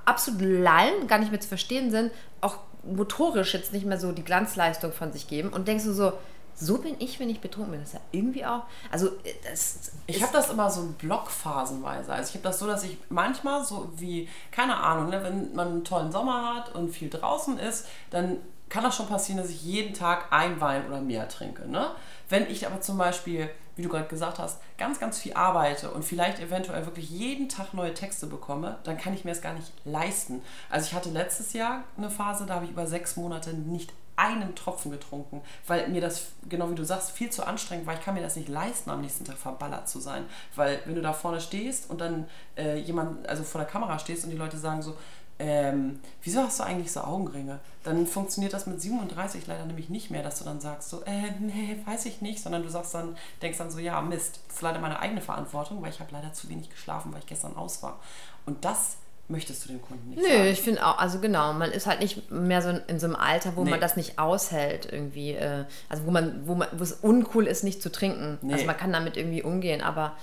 absolut 0.04 0.42
lallen, 0.42 1.06
gar 1.06 1.18
nicht 1.18 1.30
mehr 1.30 1.40
zu 1.40 1.48
verstehen 1.48 1.90
sind, 1.90 2.10
auch 2.40 2.58
motorisch 2.84 3.54
jetzt 3.54 3.72
nicht 3.72 3.86
mehr 3.86 4.00
so 4.00 4.12
die 4.12 4.24
Glanzleistung 4.24 4.92
von 4.92 5.12
sich 5.12 5.28
geben 5.28 5.50
und 5.50 5.68
denkst 5.68 5.84
du 5.84 5.92
so, 5.92 6.12
so 6.60 6.78
bin 6.78 6.96
ich, 6.98 7.18
wenn 7.18 7.30
ich 7.30 7.40
betrunken 7.40 7.72
bin. 7.72 7.80
Das 7.80 7.90
ist 7.90 7.94
ja 7.94 8.00
irgendwie 8.12 8.44
auch, 8.44 8.64
also 8.90 9.08
äh, 9.24 9.32
das 9.48 9.92
Ich 10.06 10.22
habe 10.22 10.32
das 10.32 10.50
immer 10.50 10.70
so 10.70 10.94
blockphasenweise. 10.98 12.12
Also 12.12 12.28
ich 12.30 12.34
habe 12.34 12.44
das 12.44 12.58
so, 12.58 12.66
dass 12.66 12.84
ich 12.84 12.98
manchmal 13.08 13.64
so 13.64 13.90
wie, 13.96 14.28
keine 14.50 14.76
Ahnung, 14.76 15.08
ne, 15.08 15.22
wenn 15.22 15.54
man 15.54 15.68
einen 15.68 15.84
tollen 15.84 16.12
Sommer 16.12 16.54
hat 16.54 16.74
und 16.74 16.90
viel 16.90 17.08
draußen 17.08 17.58
ist, 17.58 17.86
dann 18.10 18.36
kann 18.70 18.84
das 18.84 18.96
schon 18.96 19.08
passieren, 19.08 19.42
dass 19.42 19.50
ich 19.50 19.62
jeden 19.62 19.92
Tag 19.92 20.32
ein 20.32 20.60
Wein 20.60 20.86
oder 20.86 21.00
mehr 21.00 21.28
trinke. 21.28 21.68
Ne? 21.68 21.90
Wenn 22.28 22.48
ich 22.48 22.66
aber 22.66 22.80
zum 22.80 22.96
Beispiel, 22.96 23.50
wie 23.76 23.82
du 23.82 23.88
gerade 23.88 24.06
gesagt 24.06 24.38
hast, 24.38 24.60
ganz, 24.78 24.98
ganz 24.98 25.18
viel 25.18 25.34
arbeite 25.34 25.90
und 25.90 26.04
vielleicht 26.04 26.40
eventuell 26.40 26.86
wirklich 26.86 27.10
jeden 27.10 27.48
Tag 27.48 27.74
neue 27.74 27.92
Texte 27.92 28.26
bekomme, 28.26 28.78
dann 28.84 28.96
kann 28.96 29.12
ich 29.12 29.24
mir 29.24 29.32
das 29.32 29.42
gar 29.42 29.54
nicht 29.54 29.72
leisten. 29.84 30.40
Also 30.70 30.86
ich 30.86 30.94
hatte 30.94 31.10
letztes 31.10 31.52
Jahr 31.52 31.82
eine 31.98 32.08
Phase, 32.08 32.46
da 32.46 32.54
habe 32.54 32.64
ich 32.64 32.70
über 32.70 32.86
sechs 32.86 33.16
Monate 33.16 33.52
nicht 33.52 33.92
einen 34.20 34.54
Tropfen 34.54 34.90
getrunken, 34.90 35.40
weil 35.66 35.88
mir 35.88 36.02
das, 36.02 36.26
genau 36.46 36.70
wie 36.70 36.74
du 36.74 36.84
sagst, 36.84 37.10
viel 37.10 37.30
zu 37.30 37.46
anstrengend 37.46 37.86
war. 37.86 37.94
Ich 37.94 38.02
kann 38.02 38.14
mir 38.14 38.20
das 38.20 38.36
nicht 38.36 38.50
leisten, 38.50 38.90
am 38.90 39.00
nächsten 39.00 39.24
Tag 39.24 39.38
verballert 39.38 39.88
zu 39.88 39.98
sein. 39.98 40.26
Weil 40.54 40.80
wenn 40.84 40.94
du 40.94 41.00
da 41.00 41.14
vorne 41.14 41.40
stehst 41.40 41.88
und 41.88 42.02
dann 42.02 42.28
äh, 42.56 42.76
jemand, 42.78 43.26
also 43.26 43.42
vor 43.42 43.62
der 43.62 43.70
Kamera 43.70 43.98
stehst 43.98 44.24
und 44.24 44.30
die 44.30 44.36
Leute 44.36 44.58
sagen 44.58 44.82
so, 44.82 44.94
ähm, 45.40 45.98
wieso 46.22 46.42
hast 46.42 46.60
du 46.60 46.64
eigentlich 46.64 46.92
so 46.92 47.00
Augenringe? 47.00 47.58
Dann 47.82 48.06
funktioniert 48.06 48.52
das 48.52 48.66
mit 48.66 48.80
37 48.80 49.46
leider 49.46 49.64
nämlich 49.64 49.88
nicht 49.88 50.10
mehr, 50.10 50.22
dass 50.22 50.38
du 50.38 50.44
dann 50.44 50.60
sagst 50.60 50.90
so, 50.90 51.02
äh, 51.06 51.32
nee, 51.40 51.78
weiß 51.86 52.04
ich 52.06 52.20
nicht, 52.20 52.42
sondern 52.42 52.62
du 52.62 52.68
sagst 52.68 52.94
dann, 52.94 53.16
denkst 53.40 53.58
dann 53.58 53.70
so, 53.70 53.78
ja, 53.78 54.00
Mist, 54.02 54.40
das 54.46 54.56
ist 54.56 54.62
leider 54.62 54.78
meine 54.78 55.00
eigene 55.00 55.22
Verantwortung, 55.22 55.80
weil 55.82 55.90
ich 55.90 55.98
habe 56.00 56.10
leider 56.12 56.32
zu 56.34 56.48
wenig 56.50 56.68
geschlafen, 56.70 57.12
weil 57.12 57.20
ich 57.20 57.26
gestern 57.26 57.56
aus 57.56 57.82
war. 57.82 57.98
Und 58.44 58.64
das 58.64 58.96
möchtest 59.28 59.64
du 59.64 59.68
dem 59.68 59.80
Kunden 59.80 60.10
nicht 60.10 60.20
Nö, 60.20 60.28
sagen. 60.28 60.44
ich 60.48 60.60
finde 60.60 60.84
auch, 60.84 60.98
also 60.98 61.20
genau, 61.20 61.52
man 61.52 61.70
ist 61.70 61.86
halt 61.86 62.00
nicht 62.00 62.30
mehr 62.30 62.60
so 62.62 62.70
in 62.88 62.98
so 62.98 63.06
einem 63.06 63.16
Alter, 63.16 63.54
wo 63.56 63.62
Nee. 63.64 63.70
man 63.70 63.80
das 63.80 63.96
nicht 63.96 64.18
aushält 64.18 64.88
irgendwie. 64.92 65.32
Äh, 65.32 65.64
also 65.88 66.04
wo 66.04 66.10
man, 66.10 66.46
wo 66.46 66.54
man, 66.56 66.68
wo 66.72 66.82
es 66.82 66.92
uncool 66.92 67.46
ist, 67.46 67.62
nicht 67.64 67.80
zu 67.80 67.90
trinken. 67.92 68.38
Nee. 68.42 68.54
Also 68.54 68.66
man 68.66 68.76
kann 68.76 68.92
damit 68.92 69.16
irgendwie 69.16 69.42
umgehen, 69.42 69.80
aber 69.82 70.16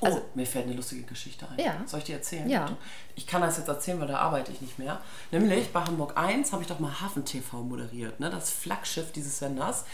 Oh, 0.00 0.06
also 0.06 0.22
mir 0.34 0.46
fällt 0.46 0.66
eine 0.66 0.74
lustige 0.74 1.02
Geschichte 1.02 1.46
ein. 1.48 1.58
Ja. 1.58 1.82
Soll 1.86 2.00
ich 2.00 2.06
dir 2.06 2.16
erzählen? 2.16 2.48
Ja. 2.48 2.76
Ich 3.14 3.26
kann 3.26 3.40
das 3.40 3.58
jetzt 3.58 3.68
erzählen, 3.68 4.00
weil 4.00 4.08
da 4.08 4.18
arbeite 4.18 4.52
ich 4.52 4.60
nicht 4.60 4.78
mehr. 4.78 5.00
Nämlich 5.30 5.72
bei 5.72 5.82
Hamburg 5.82 6.16
1 6.16 6.52
habe 6.52 6.62
ich 6.62 6.68
doch 6.68 6.78
mal 6.78 7.00
Hafen 7.00 7.24
TV 7.24 7.62
moderiert, 7.62 8.20
ne? 8.20 8.30
das 8.30 8.50
Flaggschiff 8.50 9.12
dieses 9.12 9.38
Senders. 9.38 9.84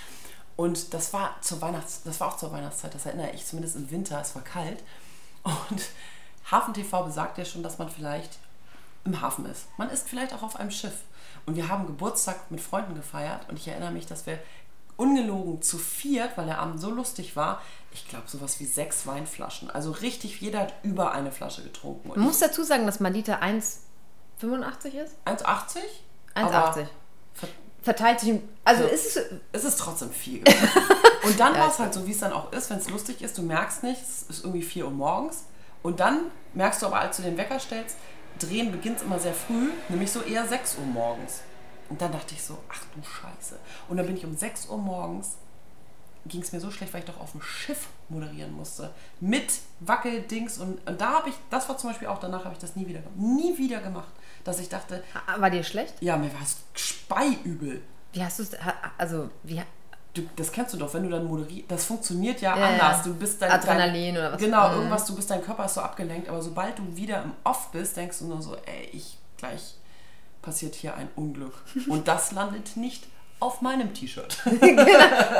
Und 0.57 0.93
das 0.93 1.13
war 1.13 1.37
zur 1.41 1.61
Weihnachts 1.61 2.03
das 2.03 2.21
war 2.21 2.29
auch 2.29 2.37
zur 2.37 2.53
Weihnachtszeit, 2.53 2.95
das 2.95 3.07
erinnere 3.07 3.31
ich 3.31 3.47
zumindest 3.47 3.77
im 3.77 3.91
Winter, 3.91 4.21
es 4.21 4.35
war 4.35 4.43
kalt. 4.43 4.83
Und 5.43 5.83
Hafen 6.51 6.75
TV 6.75 7.05
besagt 7.05 7.39
ja 7.39 7.45
schon, 7.45 7.63
dass 7.63 7.79
man 7.79 7.89
vielleicht 7.89 8.39
im 9.05 9.21
Hafen 9.21 9.47
ist. 9.47 9.67
Man 9.79 9.91
ist 9.91 10.09
vielleicht 10.09 10.35
auch 10.35 10.43
auf 10.43 10.57
einem 10.57 10.71
Schiff. 10.71 11.03
Und 11.47 11.57
wir 11.57 11.69
haben 11.69 11.87
Geburtstag 11.87 12.51
mit 12.51 12.61
Freunden 12.61 12.95
gefeiert 12.95 13.49
und 13.49 13.59
ich 13.59 13.69
erinnere 13.69 13.91
mich, 13.91 14.07
dass 14.07 14.27
wir 14.27 14.39
ungelogen 14.97 15.63
zu 15.63 15.79
viert, 15.79 16.37
weil 16.37 16.47
der 16.47 16.59
Abend 16.59 16.81
so 16.81 16.91
lustig 16.91 17.37
war, 17.37 17.63
ich 17.93 18.07
glaube 18.09 18.29
sowas 18.29 18.61
wie 18.61 18.67
sechs 18.67 19.07
Weinflaschen. 19.07 19.71
Also 19.71 19.91
richtig, 19.93 20.41
jeder 20.41 20.61
hat 20.61 20.75
über 20.83 21.13
eine 21.13 21.33
Flasche 21.33 21.63
getrunken. 21.63 22.11
Und 22.11 22.17
man 22.19 22.27
muss 22.27 22.39
dazu 22.39 22.63
sagen, 22.63 22.87
dass 22.87 23.01
Malita 23.01 23.41
1,85 24.41 24.89
ist. 24.95 25.15
1,80? 25.25 25.45
1,80. 25.45 25.79
Aber 26.35 26.73
ver- 27.35 27.49
Verteilt 27.83 28.21
sich, 28.21 28.41
also 28.65 28.83
Ja. 28.83 28.89
ist 28.89 29.17
es, 29.17 29.25
es 29.53 29.65
ist 29.65 29.79
trotzdem 29.79 30.11
viel. 30.11 30.43
Und 31.25 31.39
dann 31.41 31.55
Ja, 31.55 31.61
war 31.61 31.71
es 31.71 31.79
halt 31.79 31.95
so, 31.95 32.07
wie 32.07 32.13
es 32.13 32.19
dann 32.19 32.33
auch 32.33 32.53
ist, 32.53 32.71
wenn 32.71 32.79
es 32.79 32.89
lustig 32.91 33.23
ist, 33.23 33.39
du 33.39 33.43
merkst 33.43 33.83
nicht, 33.83 34.01
es 34.03 34.23
ist 34.29 34.45
irgendwie 34.45 34.63
4 34.63 34.85
Uhr 34.87 34.91
morgens. 34.91 35.45
Und 35.83 36.01
dann 36.01 36.27
merkst 36.55 36.83
du 36.83 36.87
aber, 36.87 37.01
als 37.01 37.17
du 37.17 37.23
den 37.23 37.37
Wecker 37.37 37.59
stellst, 37.59 37.97
drehen 38.39 38.71
beginnt 38.73 39.01
immer 39.03 39.19
sehr 39.19 39.33
früh, 39.35 39.71
nämlich 39.89 40.11
so 40.13 40.21
eher 40.23 40.47
6 40.47 40.77
Uhr 40.79 40.87
morgens. 40.87 41.41
Und 41.89 42.01
dann 42.03 42.13
dachte 42.13 42.35
ich 42.35 42.43
so, 42.43 42.59
ach 42.69 42.81
du 42.95 43.03
Scheiße. 43.03 43.59
Und 43.89 43.97
dann 43.97 44.07
bin 44.07 44.17
ich 44.17 44.25
um 44.25 44.37
6 44.37 44.67
Uhr 44.69 44.77
morgens, 44.79 45.37
ging 46.29 46.43
es 46.43 46.53
mir 46.53 46.61
so 46.61 46.71
schlecht, 46.71 46.93
weil 46.95 47.01
ich 47.01 47.07
doch 47.07 47.21
auf 47.21 47.33
dem 47.33 47.43
Schiff 47.43 47.89
moderieren 48.09 48.53
musste. 48.53 48.91
Mit 49.21 49.53
Wackeldings. 49.81 50.59
Und, 50.59 50.87
und 50.89 51.01
da 51.01 51.15
habe 51.15 51.29
ich, 51.31 51.35
das 51.51 51.69
war 51.69 51.79
zum 51.79 51.91
Beispiel 51.91 52.09
auch, 52.09 52.21
danach 52.21 52.45
habe 52.45 52.55
ich 52.55 52.61
das 52.61 52.77
nie 52.77 52.87
wieder, 52.87 53.01
nie 53.17 53.57
wieder 53.59 53.81
gemacht. 53.81 54.13
Dass 54.45 54.61
ich 54.61 54.69
dachte, 54.69 55.03
war 55.39 55.51
dir 55.51 55.63
schlecht? 55.65 55.95
ja, 56.01 56.17
mir 56.17 56.33
war 56.33 56.43
es 56.43 56.57
speiübel. 56.75 57.83
Wie 58.13 58.23
hast 58.25 58.39
du 58.39 58.43
es, 58.45 58.51
also 58.97 59.31
wie, 59.43 59.63
Du, 60.15 60.23
das 60.37 60.51
kennst 60.51 60.73
du 60.73 60.79
doch, 60.79 60.93
wenn 60.95 61.03
du 61.03 61.11
dann 61.11 61.27
moderierst. 61.27 61.71
Das 61.71 61.85
funktioniert 61.85 62.41
ja, 62.41 62.57
Ja, 62.57 62.69
anders. 62.69 63.03
Du 63.03 63.15
bist 63.15 63.43
dein, 63.43 63.51
Adrenalin 63.51 64.15
dein, 64.15 64.23
oder 64.25 64.33
was? 64.33 64.41
Genau, 64.41 64.69
Mhm. 64.71 64.75
irgendwas, 64.77 65.05
du 65.05 65.15
bist 65.15 65.31
dein 65.31 65.43
Körper 65.43 65.67
ist 65.67 65.75
so 65.75 65.83
abgelenkt, 65.83 66.29
aber 66.31 66.41
sobald 66.43 66.79
du 66.79 66.97
wieder 66.97 67.23
im 67.23 67.33
Off 67.45 67.71
bist, 67.73 67.97
denkst 67.97 68.19
du 68.21 68.27
nur 68.27 68.41
so, 68.41 68.57
ey, 68.57 68.89
ich 68.93 69.19
gleich 69.37 69.75
passiert 70.41 70.75
hier 70.75 70.95
ein 70.97 71.09
Unglück. 71.15 71.53
Und 71.89 72.09
das 72.09 72.33
landet 72.33 72.77
nicht 72.79 73.07
auf 73.41 73.61
meinem 73.63 73.95
T-Shirt. 73.95 74.39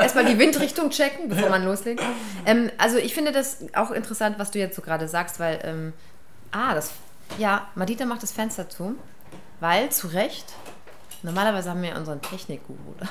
Erstmal 0.01 0.25
die 0.25 0.39
Windrichtung 0.39 0.89
checken, 0.89 1.29
bevor 1.29 1.49
man 1.49 1.65
loslegt. 1.65 2.01
Ähm, 2.45 2.71
also 2.77 2.97
ich 2.97 3.13
finde 3.13 3.31
das 3.31 3.65
auch 3.73 3.91
interessant, 3.91 4.39
was 4.39 4.51
du 4.51 4.59
jetzt 4.59 4.75
so 4.75 4.81
gerade 4.81 5.07
sagst, 5.07 5.39
weil, 5.39 5.59
ähm, 5.63 5.93
ah, 6.51 6.73
das, 6.73 6.91
ja, 7.37 7.67
Madita 7.75 8.05
macht 8.05 8.23
das 8.23 8.31
Fenster 8.31 8.69
zu, 8.69 8.95
weil, 9.59 9.89
zu 9.89 10.07
Recht, 10.07 10.45
normalerweise 11.23 11.69
haben 11.69 11.81
wir 11.81 11.95
unseren 11.95 12.21
Technikguru 12.21 12.95
da. 12.99 13.07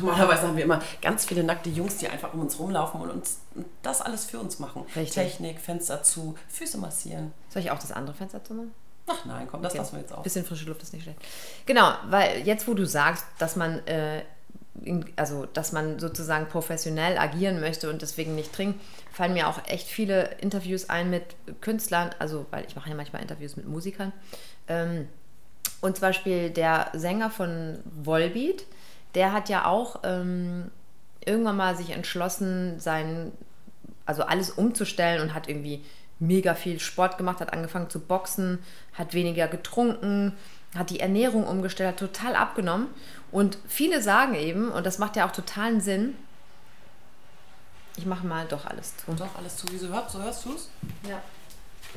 Normalerweise 0.00 0.48
haben 0.48 0.56
wir 0.56 0.64
immer 0.64 0.80
ganz 1.00 1.26
viele 1.26 1.44
nackte 1.44 1.70
Jungs, 1.70 1.98
die 1.98 2.08
einfach 2.08 2.34
um 2.34 2.40
uns 2.40 2.58
rumlaufen 2.58 3.00
und 3.00 3.10
uns 3.10 3.38
das 3.82 4.02
alles 4.02 4.24
für 4.24 4.38
uns 4.40 4.58
machen. 4.58 4.84
Richtig. 4.96 5.12
Technik, 5.12 5.60
Fenster 5.60 6.02
zu, 6.02 6.34
Füße 6.48 6.78
massieren. 6.78 7.32
Soll 7.50 7.62
ich 7.62 7.70
auch 7.70 7.78
das 7.78 7.92
andere 7.92 8.16
Fenster 8.16 8.42
zumachen? 8.42 8.74
Ach 9.08 9.24
nein, 9.24 9.46
komm, 9.50 9.62
das 9.62 9.72
Okay. 9.72 9.78
lassen 9.78 9.96
wir 9.96 10.00
jetzt 10.00 10.12
auch. 10.12 10.22
Bisschen 10.22 10.44
frische 10.44 10.66
Luft 10.66 10.82
ist 10.82 10.92
nicht 10.92 11.02
schlecht. 11.04 11.18
Genau, 11.66 11.92
weil 12.08 12.40
jetzt, 12.46 12.66
wo 12.66 12.74
du 12.74 12.84
sagst, 12.86 13.24
dass 13.38 13.54
man, 13.56 13.86
äh, 13.86 14.22
in, 14.82 15.04
also, 15.16 15.46
dass 15.46 15.72
man 15.72 15.98
sozusagen 15.98 16.48
professionell 16.48 17.16
agieren 17.18 17.60
möchte 17.60 17.88
und 17.88 18.02
deswegen 18.02 18.34
nicht 18.34 18.52
trinkt, 18.52 18.80
fallen 19.12 19.32
mir 19.32 19.48
auch 19.48 19.58
echt 19.68 19.86
viele 19.88 20.32
Interviews 20.40 20.90
ein 20.90 21.08
mit 21.08 21.22
Künstlern, 21.60 22.10
also, 22.18 22.46
weil 22.50 22.64
ich 22.66 22.76
mache 22.76 22.90
ja 22.90 22.94
manchmal 22.96 23.22
Interviews 23.22 23.56
mit 23.56 23.66
Musikern, 23.66 24.12
ähm, 24.68 25.08
Und 25.80 25.96
zum 25.96 26.02
Beispiel 26.02 26.50
der 26.50 26.90
Sänger 26.94 27.30
von 27.30 27.78
Volbeat, 28.02 28.64
der 29.14 29.32
hat 29.32 29.48
ja 29.48 29.66
auch 29.66 30.00
ähm, 30.04 30.70
irgendwann 31.24 31.56
mal 31.56 31.76
sich 31.76 31.90
entschlossen, 31.90 32.78
sein, 32.80 33.32
also 34.04 34.22
alles 34.24 34.50
umzustellen 34.50 35.20
und 35.22 35.32
hat 35.34 35.48
irgendwie 35.48 35.84
mega 36.18 36.54
viel 36.54 36.80
Sport 36.80 37.18
gemacht, 37.18 37.40
hat 37.40 37.52
angefangen 37.52 37.90
zu 37.90 38.00
boxen, 38.00 38.58
hat 38.94 39.14
weniger 39.14 39.48
getrunken, 39.48 40.32
hat 40.74 40.90
die 40.90 41.00
Ernährung 41.00 41.46
umgestellt, 41.46 41.90
hat 41.90 41.98
total 41.98 42.36
abgenommen. 42.36 42.88
Und 43.30 43.58
viele 43.68 44.02
sagen 44.02 44.34
eben, 44.34 44.70
und 44.70 44.86
das 44.86 44.98
macht 44.98 45.16
ja 45.16 45.26
auch 45.26 45.32
totalen 45.32 45.80
Sinn, 45.80 46.14
ich 47.96 48.06
mache 48.06 48.26
mal 48.26 48.46
doch 48.46 48.66
alles 48.66 48.94
zu. 48.98 49.12
Doch, 49.12 49.34
alles 49.36 49.56
zu. 49.56 49.66
Wieso 49.70 49.88
hörst, 49.88 50.10
so 50.10 50.22
hörst 50.22 50.44
du 50.44 50.54
es? 50.54 50.68
Ja. 51.08 51.22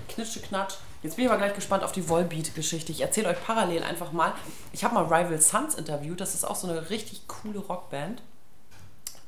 Knitsche, 0.07 0.39
knatsch. 0.39 0.75
Jetzt 1.03 1.15
bin 1.15 1.25
ich 1.25 1.31
aber 1.31 1.39
gleich 1.39 1.53
gespannt 1.53 1.83
auf 1.83 1.91
die 1.91 2.07
Volbeat-Geschichte. 2.07 2.91
Ich 2.91 3.01
erzähle 3.01 3.29
euch 3.29 3.43
parallel 3.43 3.83
einfach 3.83 4.11
mal. 4.11 4.33
Ich 4.71 4.83
habe 4.83 4.93
mal 4.93 5.03
Rival 5.03 5.41
Sons 5.41 5.75
interviewt. 5.75 6.21
Das 6.21 6.35
ist 6.35 6.45
auch 6.45 6.55
so 6.55 6.69
eine 6.69 6.89
richtig 6.89 7.27
coole 7.27 7.59
Rockband. 7.59 8.21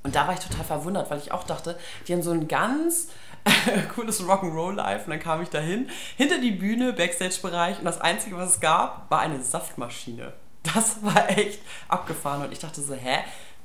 Und 0.04 0.16
da 0.16 0.28
war 0.28 0.34
ich 0.34 0.40
total 0.40 0.66
verwundert, 0.66 1.12
weil 1.12 1.20
ich 1.20 1.32
auch 1.32 1.44
dachte, 1.44 1.78
die 2.08 2.14
haben 2.14 2.24
so 2.24 2.32
ein 2.32 2.48
ganz 2.48 3.10
cooles 3.96 4.24
Rock'n'Roll-Life. 4.24 5.06
Und 5.06 5.12
dann 5.12 5.20
kam 5.20 5.42
ich 5.42 5.50
dahin, 5.50 5.90
hinter 6.18 6.40
die 6.40 6.52
Bühne, 6.52 6.94
Backstage-Bereich. 6.94 7.80
Und 7.80 7.86
das 7.86 8.02
Einzige, 8.02 8.38
was 8.38 8.52
es 8.52 8.60
gab, 8.60 9.10
war 9.12 9.20
eine 9.20 9.42
Saftmaschine. 9.42 10.34
Das 10.64 11.04
war 11.04 11.30
echt 11.30 11.60
abgefahren. 11.88 12.44
Und 12.44 12.52
ich 12.52 12.60
dachte 12.60 12.82
so, 12.82 12.94
hä? 12.94 13.20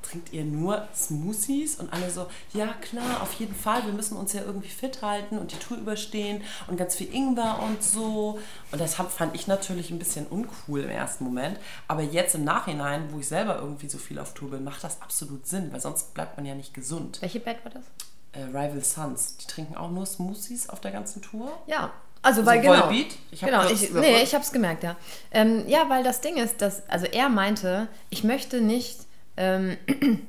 Trinkt 0.09 0.33
ihr 0.33 0.45
nur 0.45 0.87
Smoothies? 0.95 1.77
Und 1.77 1.93
alle 1.93 2.11
so, 2.11 2.27
ja 2.53 2.69
klar, 2.81 3.23
auf 3.23 3.33
jeden 3.35 3.55
Fall, 3.55 3.85
wir 3.85 3.93
müssen 3.93 4.17
uns 4.17 4.33
ja 4.33 4.43
irgendwie 4.43 4.69
fit 4.69 5.03
halten 5.03 5.39
und 5.39 5.53
die 5.53 5.59
Tour 5.59 5.77
überstehen 5.77 6.43
und 6.67 6.77
ganz 6.77 6.97
viel 6.97 7.13
Ingwer 7.13 7.61
und 7.63 7.83
so. 7.83 8.39
Und 8.73 8.81
das 8.81 8.95
fand 8.95 9.35
ich 9.35 9.47
natürlich 9.47 9.91
ein 9.91 9.99
bisschen 9.99 10.27
uncool 10.27 10.81
im 10.81 10.91
ersten 10.91 11.25
Moment. 11.25 11.59
Aber 11.89 12.03
jetzt 12.03 12.35
im 12.35 12.45
Nachhinein, 12.45 13.13
wo 13.13 13.19
ich 13.19 13.29
selber 13.29 13.59
irgendwie 13.59 13.89
so 13.89 13.99
viel 13.99 14.19
auf 14.19 14.35
Tour 14.35 14.51
bin, 14.51 14.65
macht 14.65 14.85
das 14.85 15.03
absolut 15.03 15.47
Sinn, 15.47 15.73
weil 15.73 15.81
sonst 15.81 16.15
bleibt 16.15 16.37
man 16.37 16.47
ja 16.47 16.55
nicht 16.55 16.75
gesund. 16.75 17.19
Welche 17.21 17.41
Band 17.41 17.65
war 17.65 17.73
das? 17.73 17.85
Äh, 18.33 18.45
Rival 18.47 18.85
Sons, 18.85 19.37
die 19.39 19.47
trinken 19.47 19.77
auch 19.77 19.91
nur 19.91 20.07
Smoothies 20.07 20.69
auf 20.69 20.81
der 20.81 20.93
ganzen 20.93 21.23
Tour. 21.23 21.51
Ja, 21.67 21.93
also, 22.27 22.45
weil 22.45 22.61
genau. 22.61 22.83
Volbeat? 22.83 23.17
Ich 23.31 23.41
genau, 23.41 23.69
ich, 23.71 23.93
nee, 23.93 24.21
ich 24.21 24.35
habe 24.35 24.43
es 24.43 24.51
gemerkt, 24.51 24.83
ja. 24.83 24.97
Ähm, 25.31 25.63
ja, 25.69 25.89
weil 25.89 26.03
das 26.03 26.21
Ding 26.21 26.37
ist, 26.37 26.61
dass, 26.61 26.83
also 26.89 27.07
er 27.07 27.29
meinte, 27.29 27.87
ich 28.11 28.25
möchte 28.25 28.61
nicht 28.61 29.06
ähm, 29.37 29.77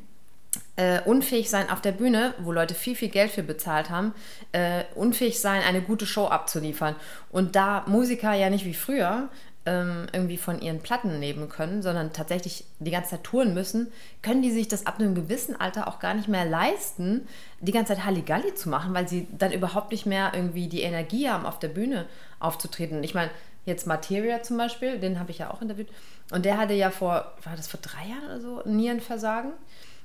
äh, 0.75 1.01
unfähig 1.01 1.49
sein 1.49 1.69
auf 1.69 1.81
der 1.81 1.91
Bühne, 1.91 2.33
wo 2.39 2.51
Leute 2.51 2.73
viel, 2.73 2.95
viel 2.95 3.09
Geld 3.09 3.31
für 3.31 3.43
bezahlt 3.43 3.89
haben, 3.89 4.13
äh, 4.51 4.83
unfähig 4.95 5.39
sein, 5.39 5.61
eine 5.63 5.81
gute 5.81 6.05
Show 6.05 6.25
abzuliefern. 6.25 6.95
Und 7.31 7.55
da 7.55 7.83
Musiker 7.87 8.33
ja 8.33 8.49
nicht 8.49 8.65
wie 8.65 8.73
früher 8.73 9.29
ähm, 9.67 10.07
irgendwie 10.13 10.37
von 10.37 10.61
ihren 10.61 10.79
Platten 10.79 11.19
leben 11.19 11.49
können, 11.49 11.81
sondern 11.81 12.13
tatsächlich 12.13 12.63
die 12.79 12.91
ganze 12.91 13.11
Zeit 13.11 13.25
touren 13.25 13.53
müssen, 13.53 13.91
können 14.21 14.41
die 14.41 14.51
sich 14.51 14.69
das 14.69 14.85
ab 14.85 14.99
einem 14.99 15.13
gewissen 15.13 15.59
Alter 15.59 15.87
auch 15.87 15.99
gar 15.99 16.13
nicht 16.13 16.29
mehr 16.29 16.45
leisten, 16.45 17.27
die 17.59 17.73
ganze 17.73 17.93
Zeit 17.93 18.05
Halligalli 18.05 18.55
zu 18.55 18.69
machen, 18.69 18.93
weil 18.93 19.09
sie 19.09 19.27
dann 19.37 19.51
überhaupt 19.51 19.91
nicht 19.91 20.05
mehr 20.05 20.31
irgendwie 20.33 20.67
die 20.67 20.83
Energie 20.83 21.29
haben, 21.29 21.45
auf 21.45 21.59
der 21.59 21.67
Bühne 21.67 22.05
aufzutreten. 22.39 23.03
Ich 23.03 23.13
meine, 23.13 23.29
jetzt 23.67 23.85
Materia 23.85 24.41
zum 24.41 24.57
Beispiel, 24.57 24.99
den 24.99 25.19
habe 25.19 25.29
ich 25.29 25.37
ja 25.37 25.51
auch 25.51 25.61
interviewt, 25.61 25.89
und 26.31 26.45
der 26.45 26.57
hatte 26.57 26.73
ja 26.73 26.89
vor, 26.89 27.33
war 27.43 27.55
das 27.55 27.67
vor 27.67 27.79
drei 27.81 28.09
Jahren 28.09 28.25
oder 28.25 28.39
so, 28.39 28.61
Nierenversagen? 28.65 29.51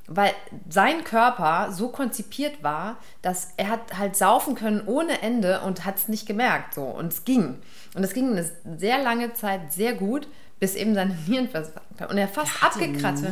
Weil 0.08 0.32
sein 0.68 1.04
Körper 1.04 1.70
so 1.70 1.88
konzipiert 1.88 2.62
war, 2.62 2.96
dass 3.22 3.52
er 3.56 3.68
hat 3.68 3.98
halt 3.98 4.16
saufen 4.16 4.56
können 4.56 4.82
ohne 4.86 5.22
Ende 5.22 5.60
und 5.60 5.84
hat 5.84 5.96
es 5.96 6.08
nicht 6.08 6.26
gemerkt. 6.26 6.74
So. 6.74 6.82
Und 6.82 7.12
es 7.12 7.24
ging. 7.24 7.58
Und 7.94 8.02
es 8.02 8.12
ging 8.12 8.32
eine 8.32 8.50
sehr 8.76 9.00
lange 9.00 9.32
Zeit 9.34 9.72
sehr 9.72 9.94
gut, 9.94 10.26
bis 10.58 10.74
eben 10.74 10.94
seine 10.94 11.14
Nierenversagen. 11.26 12.06
Und 12.08 12.18
er 12.18 12.26
fast 12.26 12.62
abgekratzt. 12.62 13.24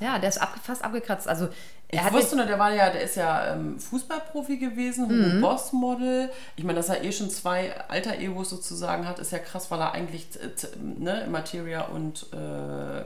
Ja, 0.00 0.18
der 0.18 0.28
ist 0.28 0.38
ab, 0.38 0.54
fast 0.62 0.84
abgekratzt. 0.84 1.28
Also 1.28 1.48
er 1.90 2.06
Ich 2.06 2.12
wusste 2.12 2.36
nur, 2.36 2.44
der 2.46 2.58
war 2.58 2.70
ja, 2.72 2.90
der 2.90 3.00
ist 3.02 3.16
ja 3.16 3.52
ähm, 3.54 3.78
Fußballprofi 3.80 4.58
gewesen, 4.58 5.08
Mhm. 5.08 5.32
Hugo 5.36 5.40
Boss 5.48 5.72
Model. 5.72 6.30
Ich 6.56 6.64
meine, 6.64 6.76
dass 6.76 6.88
er 6.90 7.02
eh 7.02 7.10
schon 7.12 7.30
zwei 7.30 7.74
alter 7.88 8.18
Egos 8.18 8.50
sozusagen 8.50 9.06
hat, 9.08 9.18
ist 9.18 9.32
ja 9.32 9.38
krass, 9.38 9.70
weil 9.70 9.80
er 9.80 9.92
eigentlich 9.92 10.26
ne, 10.80 11.26
Materia 11.30 11.82
und 11.86 12.26
äh, 12.34 13.00
äh, 13.00 13.04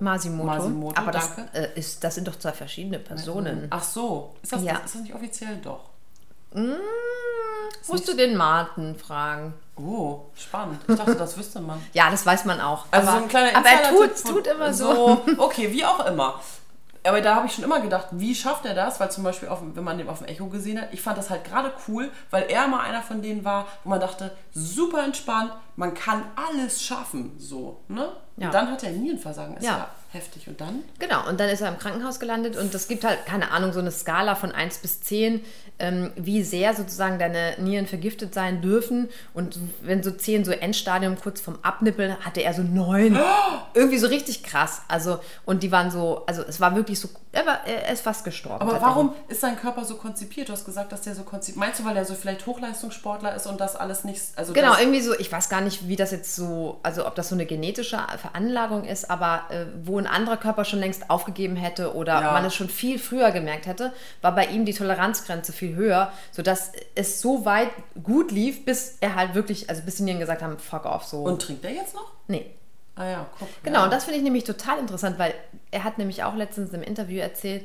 Masimoto. 0.00 0.46
Masimoto, 0.46 1.00
Aber 1.00 1.10
das, 1.12 1.34
danke. 1.36 1.50
äh, 1.58 1.78
ist, 1.78 2.04
das 2.04 2.14
sind 2.16 2.28
doch 2.28 2.38
zwei 2.38 2.52
verschiedene 2.52 2.98
Personen. 2.98 3.66
Ach 3.70 3.82
so, 3.82 4.34
ist 4.42 4.52
das, 4.52 4.62
Ja. 4.62 4.74
das, 4.74 4.84
ist 4.86 4.94
das 4.96 5.02
nicht 5.02 5.14
offiziell 5.14 5.56
doch? 5.56 5.90
Musst 7.88 8.08
du 8.08 8.14
den 8.14 8.36
Martin 8.36 8.94
fragen. 8.96 9.54
Oh, 9.76 10.20
spannend. 10.34 10.80
Ich 10.88 10.96
dachte, 10.96 11.14
das 11.14 11.36
wüsste 11.36 11.60
man. 11.60 11.82
Ja, 11.92 12.10
das 12.10 12.24
weiß 12.24 12.44
man 12.46 12.60
auch. 12.60 12.86
Also 12.90 13.08
aber, 13.08 13.18
so 13.18 13.24
ein 13.24 13.28
kleiner 13.28 13.58
aber 13.58 13.68
er 13.68 13.90
tut, 13.90 14.24
tut 14.24 14.46
immer 14.46 14.72
so. 14.72 15.20
Okay, 15.38 15.70
wie 15.72 15.84
auch 15.84 16.04
immer. 16.06 16.40
Aber 17.06 17.20
da 17.20 17.36
habe 17.36 17.46
ich 17.46 17.52
schon 17.52 17.64
immer 17.64 17.80
gedacht, 17.80 18.08
wie 18.12 18.34
schafft 18.34 18.64
er 18.64 18.74
das? 18.74 19.00
Weil 19.00 19.10
zum 19.10 19.24
Beispiel, 19.24 19.48
auf, 19.48 19.60
wenn 19.62 19.84
man 19.84 19.98
den 19.98 20.08
auf 20.08 20.18
dem 20.18 20.26
Echo 20.26 20.46
gesehen 20.46 20.80
hat, 20.80 20.88
ich 20.92 21.00
fand 21.00 21.18
das 21.18 21.30
halt 21.30 21.44
gerade 21.44 21.72
cool, 21.88 22.10
weil 22.30 22.44
er 22.48 22.66
mal 22.68 22.80
einer 22.80 23.02
von 23.02 23.22
denen 23.22 23.44
war, 23.44 23.66
wo 23.84 23.90
man 23.90 24.00
dachte, 24.00 24.32
super 24.52 25.04
entspannt, 25.04 25.52
man 25.76 25.94
kann 25.94 26.24
alles 26.34 26.82
schaffen. 26.82 27.34
So, 27.38 27.80
ne? 27.88 28.08
Ja. 28.36 28.46
Und 28.46 28.54
dann 28.54 28.70
hat 28.70 28.82
er 28.82 28.92
Nierenversagen. 28.92 29.56
Ist 29.56 29.64
ja. 29.64 29.78
Ja. 29.78 29.90
Heftig. 30.16 30.48
Und 30.48 30.60
dann? 30.60 30.82
Genau, 30.98 31.28
und 31.28 31.38
dann 31.38 31.48
ist 31.48 31.60
er 31.60 31.68
im 31.68 31.78
Krankenhaus 31.78 32.18
gelandet 32.18 32.56
und 32.56 32.74
es 32.74 32.88
gibt 32.88 33.04
halt, 33.04 33.24
keine 33.26 33.50
Ahnung, 33.50 33.72
so 33.72 33.80
eine 33.80 33.90
Skala 33.90 34.34
von 34.34 34.52
1 34.52 34.78
bis 34.78 35.00
10, 35.00 35.42
ähm, 35.78 36.12
wie 36.16 36.42
sehr 36.42 36.74
sozusagen 36.74 37.18
deine 37.18 37.54
Nieren 37.58 37.86
vergiftet 37.86 38.34
sein 38.34 38.62
dürfen. 38.62 39.08
Und 39.34 39.58
wenn 39.82 40.02
so 40.02 40.10
10 40.10 40.44
so 40.44 40.52
Endstadium 40.52 41.18
kurz 41.20 41.40
vom 41.40 41.58
Abnippeln, 41.62 42.16
hatte 42.24 42.42
er 42.42 42.54
so 42.54 42.62
9. 42.62 43.18
Irgendwie 43.74 43.98
so 43.98 44.06
richtig 44.06 44.42
krass. 44.42 44.82
Also, 44.88 45.18
und 45.44 45.62
die 45.62 45.70
waren 45.70 45.90
so, 45.90 46.24
also 46.26 46.42
es 46.42 46.60
war 46.60 46.74
wirklich 46.74 46.98
so, 46.98 47.08
er, 47.32 47.46
war, 47.46 47.66
er 47.66 47.92
ist 47.92 48.02
fast 48.02 48.24
gestorben. 48.24 48.62
Aber 48.62 48.80
warum 48.80 49.12
ist 49.28 49.42
sein 49.42 49.56
Körper 49.56 49.84
so 49.84 49.96
konzipiert? 49.96 50.48
Du 50.48 50.52
hast 50.52 50.64
gesagt, 50.64 50.92
dass 50.92 51.02
der 51.02 51.14
so 51.14 51.22
konzipiert. 51.22 51.58
Meinst 51.58 51.80
du, 51.80 51.84
weil 51.84 51.96
er 51.96 52.06
so 52.06 52.14
vielleicht 52.14 52.46
Hochleistungssportler 52.46 53.34
ist 53.34 53.46
und 53.46 53.60
das 53.60 53.76
alles 53.76 54.04
nicht. 54.04 54.22
Also 54.36 54.54
Genau, 54.54 54.78
irgendwie 54.78 55.00
so, 55.00 55.14
ich 55.18 55.30
weiß 55.30 55.50
gar 55.50 55.60
nicht, 55.60 55.86
wie 55.88 55.96
das 55.96 56.10
jetzt 56.10 56.34
so, 56.34 56.80
also 56.82 57.06
ob 57.06 57.14
das 57.14 57.28
so 57.28 57.34
eine 57.34 57.44
genetische 57.44 57.98
Veranlagung 58.18 58.84
ist, 58.84 59.10
aber 59.10 59.44
äh, 59.50 59.66
wo 59.84 59.98
ein 59.98 60.05
anderer 60.06 60.36
Körper 60.36 60.64
schon 60.64 60.78
längst 60.78 61.10
aufgegeben 61.10 61.56
hätte 61.56 61.94
oder 61.94 62.20
Ja. 62.20 62.32
man 62.32 62.44
es 62.44 62.54
schon 62.54 62.68
viel 62.68 62.98
früher 62.98 63.30
gemerkt 63.30 63.66
hätte, 63.66 63.92
war 64.22 64.34
bei 64.34 64.46
ihm 64.46 64.64
die 64.64 64.74
Toleranzgrenze 64.74 65.52
viel 65.52 65.74
höher, 65.76 66.12
sodass 66.32 66.72
es 66.94 67.20
so 67.20 67.44
weit 67.44 67.70
gut 68.02 68.30
lief, 68.30 68.64
bis 68.64 68.96
er 69.00 69.14
halt 69.14 69.34
wirklich, 69.34 69.70
also 69.70 69.82
bis 69.82 69.96
die 69.96 70.02
Nieren 70.04 70.20
gesagt 70.20 70.42
haben, 70.42 70.58
fuck 70.58 70.84
off, 70.86 71.04
so. 71.04 71.22
Und 71.22 71.42
trinkt 71.42 71.64
er 71.64 71.72
jetzt 71.72 71.94
noch? 71.94 72.12
nee. 72.28 72.50
Ah 72.98 73.04
ja, 73.04 73.26
guck. 73.38 73.48
Genau, 73.62 73.80
ja. 73.80 73.84
und 73.84 73.92
das 73.92 74.04
finde 74.04 74.16
ich 74.16 74.24
nämlich 74.24 74.44
total 74.44 74.78
interessant, 74.78 75.18
weil 75.18 75.34
er 75.70 75.84
hat 75.84 75.98
nämlich 75.98 76.24
auch 76.24 76.34
letztens 76.34 76.72
im 76.72 76.82
Interview 76.82 77.18
erzählt, 77.18 77.62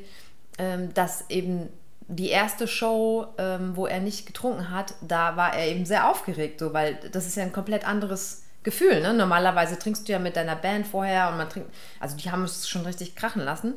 ähm, 0.58 0.92
dass 0.92 1.30
eben 1.30 1.70
die 2.06 2.28
erste 2.28 2.68
Show, 2.68 3.28
ähm, 3.38 3.74
wo 3.74 3.86
er 3.86 4.00
nicht 4.00 4.26
getrunken 4.26 4.70
hat, 4.70 4.92
da 5.00 5.36
war 5.38 5.54
er 5.56 5.68
eben 5.68 5.86
sehr 5.86 6.06
aufgeregt, 6.10 6.60
so, 6.60 6.74
weil 6.74 6.98
das 7.12 7.26
ist 7.26 7.36
ja 7.36 7.44
ein 7.44 7.52
komplett 7.52 7.88
anderes 7.88 8.42
Gefühl. 8.62 9.00
Ne? 9.00 9.12
Normalerweise 9.14 9.78
trinkst 9.78 10.08
du 10.08 10.12
ja 10.12 10.18
mit 10.18 10.36
deiner 10.36 10.56
Band 10.56 10.86
vorher 10.86 11.28
und 11.30 11.36
man 11.36 11.48
trinkt, 11.48 11.72
also 12.00 12.16
die 12.16 12.30
haben 12.30 12.44
es 12.44 12.68
schon 12.68 12.84
richtig 12.86 13.16
krachen 13.16 13.42
lassen. 13.42 13.74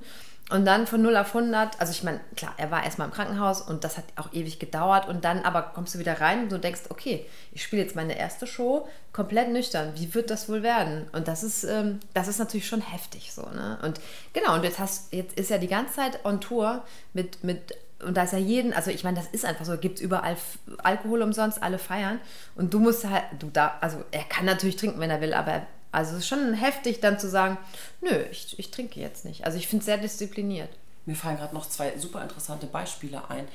Und 0.52 0.66
dann 0.66 0.86
von 0.86 1.02
0 1.02 1.18
auf 1.18 1.36
100, 1.36 1.82
also 1.82 1.92
ich 1.92 2.04
meine, 2.04 2.20
klar, 2.36 2.54
er 2.58 2.70
war 2.70 2.84
erstmal 2.84 3.08
im 3.08 3.14
Krankenhaus 3.14 3.62
und 3.62 3.84
das 3.84 3.98
hat 3.98 4.04
auch 4.16 4.32
ewig 4.32 4.60
gedauert 4.60 5.08
und 5.08 5.26
dann 5.26 5.40
aber 5.42 5.64
kommst 5.64 5.96
du 5.96 6.00
wieder 6.00 6.22
rein 6.22 6.44
und 6.44 6.52
du 6.52 6.60
denkst, 6.60 6.82
okay, 6.90 7.26
ich 7.52 7.64
spiele 7.64 7.82
jetzt 7.82 7.96
meine 7.96 8.16
erste 8.16 8.46
Show 8.46 8.88
komplett 9.12 9.50
nüchtern, 9.50 9.94
wie 9.96 10.14
wird 10.14 10.30
das 10.30 10.48
wohl 10.48 10.62
werden? 10.62 11.08
Und 11.14 11.28
das 11.28 11.42
ist, 11.42 11.64
ähm, 11.64 12.00
das 12.14 12.28
ist 12.28 12.38
natürlich 12.38 12.68
schon 12.68 12.82
heftig 12.82 13.34
so, 13.34 13.42
ne? 13.42 13.80
Und 13.82 14.00
genau, 14.34 14.54
und 14.54 14.64
jetzt 14.64 14.78
hast, 14.78 15.12
jetzt 15.14 15.36
ist 15.40 15.50
er 15.50 15.58
die 15.58 15.68
ganze 15.68 15.96
Zeit 15.96 16.24
on 16.26 16.40
Tour 16.40 16.84
mit, 17.14 17.44
mit 17.44 17.74
und 18.06 18.16
da 18.16 18.24
ist 18.24 18.34
ja 18.34 18.40
jeden, 18.40 18.74
also 18.74 18.92
ich 18.92 19.04
meine, 19.04 19.18
das 19.18 19.28
ist 19.28 19.46
einfach 19.46 19.66
so, 19.66 19.78
gibt 19.78 19.98
es 19.98 20.02
überall 20.02 20.38
Alkohol 20.78 21.22
umsonst, 21.22 21.62
alle 21.62 21.80
feiern 21.80 22.20
und 22.56 22.74
du 22.74 22.80
musst 22.80 23.10
halt, 23.10 23.24
du 23.40 23.50
da, 23.52 23.78
also 23.82 24.04
er 24.12 24.24
kann 24.24 24.46
natürlich 24.46 24.76
trinken, 24.76 25.00
wenn 25.00 25.10
er 25.10 25.22
will, 25.22 25.34
aber 25.34 25.66
also 25.92 26.14
es 26.14 26.20
ist 26.20 26.28
schon 26.28 26.54
heftig 26.54 27.00
dann 27.00 27.20
zu 27.20 27.30
sagen, 27.30 27.58
nö, 28.02 28.24
ich, 28.30 28.60
ich 28.60 28.70
trinke 28.70 29.00
jetzt 29.00 29.24
nicht. 29.24 29.46
Also 29.46 29.58
ich 29.58 29.68
finde 29.68 29.80
es 29.80 29.86
sehr 29.86 29.98
diszipliniert. 29.98 30.70
Mir 31.06 31.16
fallen 31.16 31.38
gerade 31.38 31.54
noch 31.54 31.70
zwei 31.70 31.98
super 31.98 32.22
interessante 32.22 32.66
Beispiele 32.66 33.30
ein. 33.30 33.48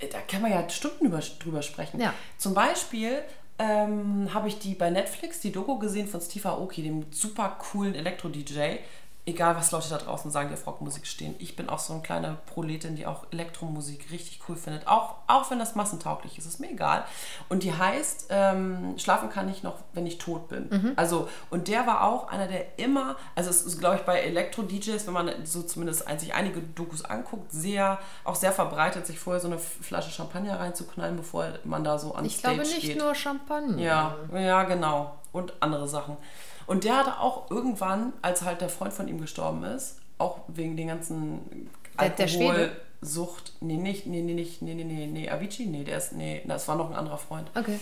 Äh, 0.00 0.08
Da 0.08 0.18
kann 0.20 0.42
man 0.42 0.50
ja 0.50 0.68
Stunden 0.68 1.06
über, 1.06 1.20
drüber 1.38 1.62
sprechen. 1.62 2.00
Ja. 2.00 2.12
Zum 2.38 2.54
Beispiel 2.54 3.22
ähm, 3.60 4.34
habe 4.34 4.48
ich 4.48 4.58
die 4.58 4.74
bei 4.74 4.90
Netflix 4.90 5.40
die 5.40 5.52
Doku 5.52 5.78
gesehen 5.78 6.08
von 6.08 6.20
Steve 6.20 6.48
Aoki, 6.48 6.82
dem 6.82 7.06
super 7.12 7.56
coolen 7.60 7.94
Elektro-DJ. 7.94 8.78
Egal, 9.26 9.56
was 9.56 9.70
Leute 9.70 9.88
da 9.88 9.96
draußen 9.96 10.30
sagen, 10.30 10.48
die 10.50 10.54
auf 10.54 10.66
Rockmusik 10.66 11.06
stehen. 11.06 11.34
Ich 11.38 11.56
bin 11.56 11.70
auch 11.70 11.78
so 11.78 11.94
eine 11.94 12.02
kleine 12.02 12.36
Proletin, 12.44 12.94
die 12.94 13.06
auch 13.06 13.24
Elektromusik 13.30 14.10
richtig 14.10 14.40
cool 14.48 14.56
findet. 14.56 14.86
Auch, 14.86 15.14
auch 15.26 15.50
wenn 15.50 15.58
das 15.58 15.74
massentauglich 15.74 16.36
ist, 16.36 16.44
ist 16.44 16.60
mir 16.60 16.70
egal. 16.70 17.04
Und 17.48 17.62
die 17.62 17.72
heißt 17.72 18.26
ähm, 18.28 18.98
Schlafen 18.98 19.30
kann 19.30 19.48
ich 19.48 19.62
noch, 19.62 19.76
wenn 19.94 20.04
ich 20.06 20.18
tot 20.18 20.48
bin. 20.48 20.92
Also, 20.96 21.26
und 21.48 21.68
der 21.68 21.86
war 21.86 22.04
auch 22.04 22.28
einer, 22.28 22.46
der 22.48 22.78
immer, 22.78 23.16
also 23.34 23.48
es 23.48 23.62
ist, 23.62 23.78
glaube 23.78 23.96
ich, 23.96 24.02
bei 24.02 24.20
Elektro-DJs, 24.20 25.06
wenn 25.06 25.14
man 25.14 25.30
so 25.46 25.62
zumindest 25.62 26.04
sich 26.20 26.34
einige 26.34 26.60
Dokus 26.60 27.02
anguckt, 27.02 27.50
sehr, 27.50 27.98
auch 28.24 28.34
sehr 28.34 28.52
verbreitet, 28.52 29.06
sich 29.06 29.18
vorher 29.18 29.40
so 29.40 29.48
eine 29.48 29.58
Flasche 29.58 30.10
Champagner 30.10 30.60
reinzuknallen, 30.60 31.16
bevor 31.16 31.46
man 31.64 31.82
da 31.82 31.98
so 31.98 32.14
an 32.14 32.26
Ich 32.26 32.36
Stage 32.36 32.56
glaube 32.56 32.68
nicht 32.68 32.82
geht. 32.82 32.98
nur 32.98 33.14
Champagner. 33.14 33.78
Ja, 33.78 34.16
ja, 34.34 34.64
genau. 34.64 35.14
Und 35.32 35.54
andere 35.60 35.88
Sachen. 35.88 36.18
Und 36.66 36.84
der 36.84 36.98
hatte 36.98 37.20
auch 37.20 37.50
irgendwann, 37.50 38.12
als 38.22 38.42
halt 38.42 38.60
der 38.60 38.68
Freund 38.68 38.92
von 38.92 39.08
ihm 39.08 39.20
gestorben 39.20 39.64
ist, 39.64 39.98
auch 40.18 40.38
wegen 40.48 40.76
den 40.76 40.88
ganzen 40.88 41.68
Der-? 42.00 42.12
Alkoholsucht. 42.18 43.52
Nee, 43.60 43.76
nicht, 43.76 44.06
nee, 44.06 44.22
nee, 44.22 44.34
nicht, 44.34 44.62
nee, 44.62 44.74
nee, 44.74 44.84
nee, 44.84 45.06
nee, 45.06 45.30
Avicii, 45.30 45.66
nee, 45.66 45.84
der 45.84 45.98
ist, 45.98 46.12
nee, 46.12 46.42
das 46.46 46.68
war 46.68 46.76
noch 46.76 46.90
ein 46.90 46.96
anderer 46.96 47.18
Freund. 47.18 47.50
Okay. 47.54 47.78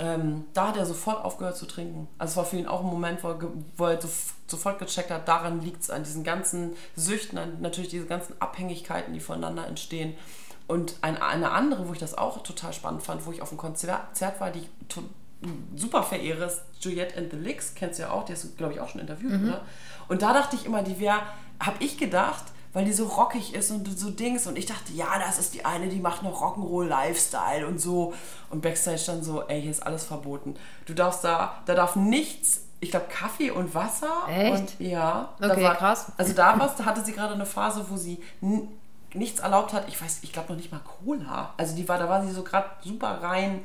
Ähm, 0.00 0.44
da 0.54 0.68
hat 0.68 0.76
er 0.76 0.86
sofort 0.86 1.24
aufgehört 1.24 1.56
zu 1.56 1.66
trinken. 1.66 2.06
Also 2.18 2.32
es 2.32 2.36
war 2.36 2.44
für 2.44 2.56
ihn 2.56 2.68
auch 2.68 2.80
ein 2.80 2.86
Moment, 2.86 3.24
wo 3.24 3.28
er, 3.28 3.38
wo 3.76 3.86
er 3.86 4.00
so, 4.00 4.08
sofort 4.46 4.78
gecheckt 4.78 5.10
hat, 5.10 5.26
daran 5.26 5.60
liegt 5.60 5.82
es, 5.82 5.90
an 5.90 6.04
diesen 6.04 6.22
ganzen 6.22 6.76
Süchten, 6.94 7.36
an 7.36 7.60
natürlich 7.60 7.90
diese 7.90 8.06
ganzen 8.06 8.40
Abhängigkeiten, 8.40 9.12
die 9.12 9.20
voneinander 9.20 9.66
entstehen. 9.66 10.14
Und 10.68 10.96
ein, 11.00 11.20
eine 11.20 11.50
andere, 11.50 11.88
wo 11.88 11.94
ich 11.94 11.98
das 11.98 12.16
auch 12.16 12.42
total 12.42 12.72
spannend 12.72 13.02
fand, 13.02 13.26
wo 13.26 13.32
ich 13.32 13.42
auf 13.42 13.50
einem 13.50 13.58
Konzert 13.58 14.38
war, 14.38 14.50
die 14.50 14.68
super 15.76 16.02
verehre, 16.02 16.44
ist 16.44 16.62
Juliette 16.80 17.16
and 17.16 17.30
the 17.30 17.36
Licks, 17.36 17.74
kennst 17.74 17.98
du 17.98 18.04
ja 18.04 18.10
auch, 18.10 18.24
die 18.24 18.32
hast 18.32 18.44
du, 18.44 18.54
glaube 18.56 18.72
ich, 18.72 18.80
auch 18.80 18.88
schon 18.88 19.00
interviewt, 19.00 19.32
oder? 19.42 19.62
Und 20.08 20.22
da 20.22 20.32
dachte 20.32 20.56
ich 20.56 20.66
immer, 20.66 20.82
die 20.82 20.98
wäre, 20.98 21.20
habe 21.60 21.76
ich 21.80 21.98
gedacht, 21.98 22.44
weil 22.72 22.84
die 22.84 22.92
so 22.92 23.06
rockig 23.06 23.54
ist 23.54 23.70
und 23.70 23.98
so 23.98 24.10
Dings. 24.10 24.46
Und 24.46 24.58
ich 24.58 24.66
dachte, 24.66 24.92
ja, 24.92 25.18
das 25.18 25.38
ist 25.38 25.54
die 25.54 25.64
eine, 25.64 25.88
die 25.88 26.00
macht 26.00 26.22
noch 26.22 26.40
Rock'n'Roll-Lifestyle 26.40 27.66
und 27.66 27.80
so. 27.80 28.14
Und 28.50 28.60
Backstage 28.60 29.02
dann 29.06 29.22
so, 29.22 29.42
ey, 29.48 29.62
hier 29.62 29.70
ist 29.70 29.84
alles 29.84 30.04
verboten. 30.04 30.54
Du 30.86 30.94
darfst 30.94 31.24
da, 31.24 31.62
da 31.66 31.74
darf 31.74 31.96
nichts, 31.96 32.62
ich 32.80 32.90
glaube 32.90 33.06
Kaffee 33.08 33.50
und 33.50 33.74
Wasser. 33.74 34.28
Echt? 34.28 34.80
Und, 34.80 34.80
ja. 34.80 35.34
Okay, 35.42 35.62
war, 35.62 35.76
krass. 35.76 36.12
Also 36.16 36.34
da 36.34 36.58
war's, 36.58 36.76
da 36.76 36.84
hatte 36.84 37.04
sie 37.04 37.12
gerade 37.12 37.34
eine 37.34 37.46
Phase, 37.46 37.86
wo 37.88 37.96
sie 37.96 38.22
nichts 39.14 39.40
erlaubt 39.40 39.72
hat. 39.72 39.88
Ich 39.88 40.00
weiß, 40.00 40.18
ich 40.22 40.32
glaube 40.32 40.50
noch 40.50 40.56
nicht 40.56 40.70
mal 40.70 40.80
Cola. 40.80 41.54
Also 41.56 41.74
die 41.74 41.88
war, 41.88 41.98
da 41.98 42.08
war 42.08 42.24
sie 42.24 42.32
so 42.32 42.44
gerade 42.44 42.68
super 42.84 43.22
rein. 43.22 43.64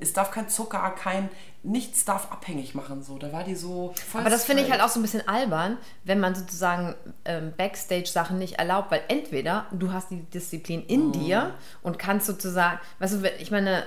Es 0.00 0.12
darf 0.12 0.30
kein 0.32 0.48
Zucker, 0.48 0.90
kein, 0.98 1.28
nichts 1.62 2.04
darf 2.04 2.32
abhängig 2.32 2.74
machen. 2.74 3.02
So, 3.02 3.18
da 3.18 3.32
war 3.32 3.44
die 3.44 3.54
so 3.54 3.94
voll 4.08 4.22
Aber 4.22 4.30
das 4.30 4.44
finde 4.44 4.62
ich 4.64 4.70
halt 4.70 4.80
auch 4.82 4.88
so 4.88 4.98
ein 4.98 5.02
bisschen 5.02 5.26
albern, 5.28 5.76
wenn 6.04 6.18
man 6.18 6.34
sozusagen 6.34 6.94
ähm, 7.24 7.52
Backstage-Sachen 7.56 8.38
nicht 8.38 8.54
erlaubt, 8.58 8.90
weil 8.90 9.02
entweder 9.08 9.66
du 9.72 9.92
hast 9.92 10.10
die 10.10 10.22
Disziplin 10.22 10.84
in 10.86 11.12
dir 11.12 11.54
und 11.82 11.98
kannst 11.98 12.26
sozusagen, 12.26 12.80
weißt 12.98 13.14
du, 13.22 13.30
ich 13.38 13.50
meine, 13.52 13.84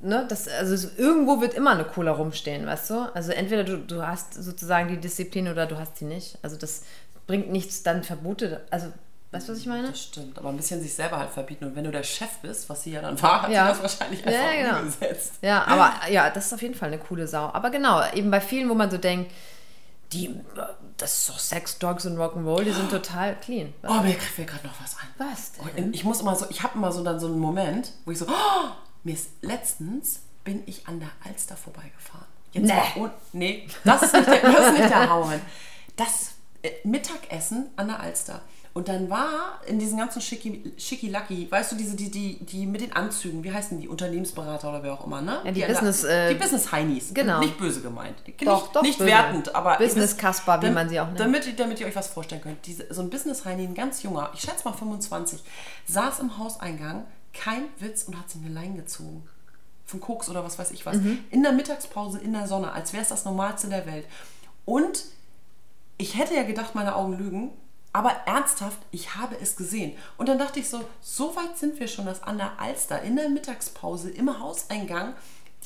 ne, 0.00 0.24
das, 0.28 0.46
also 0.48 0.74
es- 0.74 0.96
irgendwo 0.98 1.40
wird 1.40 1.54
immer 1.54 1.70
eine 1.72 1.84
Cola 1.84 2.12
rumstehen, 2.12 2.64
weißt 2.66 2.90
du? 2.90 3.14
Also 3.14 3.32
entweder 3.32 3.64
du, 3.64 3.78
du 3.78 4.06
hast 4.06 4.34
sozusagen 4.34 4.88
die 4.88 4.98
Disziplin 4.98 5.48
oder 5.48 5.66
du 5.66 5.76
hast 5.78 5.96
sie 5.96 6.04
nicht. 6.04 6.38
Also 6.42 6.56
das 6.56 6.82
bringt 7.26 7.50
nichts, 7.50 7.82
dann 7.82 8.04
Verbote, 8.04 8.64
also 8.70 8.92
weißt 9.32 9.48
du, 9.48 9.52
was 9.52 9.58
ich 9.58 9.66
meine? 9.66 9.88
Das 9.88 10.00
stimmt, 10.02 10.38
aber 10.38 10.50
ein 10.50 10.56
bisschen 10.56 10.80
sich 10.80 10.94
selber 10.94 11.18
halt 11.18 11.30
verbieten. 11.30 11.64
Und 11.64 11.74
wenn 11.76 11.84
du 11.84 11.90
der 11.90 12.02
Chef 12.04 12.30
bist, 12.42 12.68
was 12.68 12.84
sie 12.84 12.92
ja 12.92 13.00
dann 13.02 13.20
war, 13.20 13.42
hat 13.42 13.50
Ja. 13.50 13.74
sie 13.74 13.82
das 13.82 13.98
wahrscheinlich 14.00 14.24
Ja, 14.24 14.30
einfach 14.32 14.52
genau. 14.52 14.78
umgesetzt. 14.80 15.32
Ja, 15.42 15.64
aber 15.64 16.08
ja, 16.10 16.30
das 16.30 16.46
ist 16.46 16.52
auf 16.54 16.62
jeden 16.62 16.74
Fall 16.74 16.88
eine 16.88 16.98
coole 16.98 17.26
Sau. 17.26 17.46
Aber 17.52 17.70
genau, 17.70 18.00
eben 18.12 18.30
bei 18.30 18.40
vielen, 18.40 18.68
wo 18.68 18.74
man 18.74 18.90
so 18.90 18.98
denkt, 18.98 19.32
die, 20.12 20.34
das 20.98 21.18
ist 21.18 21.28
doch 21.30 21.38
Sex, 21.38 21.78
Drugs 21.78 22.04
und 22.04 22.18
Rock'n'Roll, 22.18 22.64
die 22.64 22.72
sind 22.72 22.90
total 22.90 23.34
clean. 23.40 23.72
Oh, 23.82 23.94
mir 24.02 24.12
fällt 24.12 24.48
gerade 24.48 24.66
noch 24.66 24.74
was 24.82 24.96
ein. 24.98 25.08
Was 25.16 25.52
denn? 25.74 25.94
Ich 25.94 26.04
muss 26.04 26.20
immer 26.20 26.36
so, 26.36 26.44
ich 26.50 26.62
habe 26.62 26.76
immer 26.76 26.92
so 26.92 27.02
dann 27.02 27.18
so 27.18 27.26
einen 27.28 27.38
Moment, 27.38 27.92
wo 28.04 28.10
ich 28.10 28.18
so, 28.18 28.26
oh, 28.28 28.68
mir 29.04 29.14
ist 29.14 29.30
letztens 29.40 30.20
bin 30.44 30.62
ich 30.66 30.86
an 30.86 31.00
der 31.00 31.08
Alster 31.26 31.56
vorbeigefahren. 31.56 32.26
Jetzt 32.52 32.66
Nee. 32.66 33.08
nee, 33.32 33.68
das 33.84 34.02
ist 34.02 34.12
nicht 34.14 34.26
der, 34.26 34.42
das 34.42 34.66
ist 34.66 34.72
nicht 34.78 34.90
der 34.90 35.08
Hauen. 35.08 35.40
Das 35.96 36.32
äh, 36.62 36.70
Mittagessen 36.84 37.70
an 37.76 37.88
der 37.88 38.00
Alster. 38.00 38.42
Und 38.74 38.88
dann 38.88 39.10
war 39.10 39.60
in 39.66 39.78
diesen 39.78 39.98
ganzen 39.98 40.22
Schicki, 40.22 40.72
Schickilacki, 40.78 41.46
weißt 41.50 41.72
du, 41.72 41.76
diese, 41.76 41.94
die, 41.94 42.10
die, 42.10 42.38
die 42.44 42.64
mit 42.66 42.80
den 42.80 42.92
Anzügen, 42.94 43.44
wie 43.44 43.52
heißen 43.52 43.78
die? 43.78 43.86
Unternehmensberater 43.86 44.70
oder 44.70 44.82
wer 44.82 44.94
auch 44.94 45.06
immer, 45.06 45.20
ne? 45.20 45.40
Ja, 45.44 45.52
die 45.52 45.60
der- 45.60 45.68
Business, 45.68 46.04
äh, 46.04 46.30
die 46.32 46.40
Business 46.40 46.72
Heinis. 46.72 47.10
genau. 47.12 47.40
Nicht 47.40 47.58
böse 47.58 47.82
gemeint. 47.82 48.26
Nicht, 48.26 48.46
Doch, 48.46 48.72
doch 48.72 48.80
nicht 48.80 48.96
böse. 48.98 49.10
wertend, 49.10 49.54
aber. 49.54 49.72
ihr 49.78 49.86
Business 49.86 50.10
wisst- 50.12 50.18
Kasper, 50.18 50.62
wie 50.62 50.70
man 50.70 50.88
sie 50.88 50.98
auch 51.00 51.06
nennt. 51.06 51.20
Damit, 51.20 51.46
ihr- 51.46 51.52
damit 51.54 51.80
ihr 51.80 51.86
euch 51.86 51.96
was 51.96 52.06
vorstellen 52.08 52.40
könnt. 52.40 52.64
Diese, 52.64 52.86
so 52.92 53.02
ein 53.02 53.10
Business 53.10 53.44
Heini, 53.44 53.64
ein 53.64 53.74
ganz 53.74 54.02
junger, 54.02 54.30
ich 54.32 54.40
schätze 54.40 54.64
mal 54.66 54.72
25, 54.72 55.42
saß 55.86 56.20
im 56.20 56.38
Hauseingang, 56.38 57.04
kein 57.34 57.64
Witz 57.78 58.04
und 58.04 58.18
hat 58.18 58.30
sich 58.30 58.40
eine 58.42 58.54
Leine 58.54 58.76
gezogen. 58.76 59.22
Von 59.84 60.00
Koks 60.00 60.30
oder 60.30 60.44
was 60.44 60.58
weiß 60.58 60.70
ich 60.70 60.86
was. 60.86 60.96
Mhm. 60.96 61.18
In 61.30 61.42
der 61.42 61.52
Mittagspause 61.52 62.18
in 62.20 62.32
der 62.32 62.46
Sonne, 62.48 62.72
als 62.72 62.94
wäre 62.94 63.02
es 63.02 63.10
das 63.10 63.26
Normalste 63.26 63.68
der 63.68 63.84
Welt. 63.84 64.06
Und 64.64 65.04
ich 65.98 66.16
hätte 66.16 66.34
ja 66.34 66.42
gedacht, 66.44 66.74
meine 66.74 66.94
Augen 66.96 67.18
lügen, 67.18 67.50
aber 67.92 68.10
ernsthaft, 68.26 68.78
ich 68.90 69.16
habe 69.16 69.36
es 69.40 69.56
gesehen. 69.56 69.96
Und 70.16 70.28
dann 70.28 70.38
dachte 70.38 70.60
ich 70.60 70.68
so, 70.68 70.80
so 71.00 71.36
weit 71.36 71.58
sind 71.58 71.78
wir 71.78 71.88
schon, 71.88 72.06
dass 72.06 72.22
an 72.22 72.38
der 72.38 72.52
Alster 72.58 73.02
in 73.02 73.16
der 73.16 73.28
Mittagspause 73.28 74.10
im 74.10 74.40
Hauseingang 74.40 75.14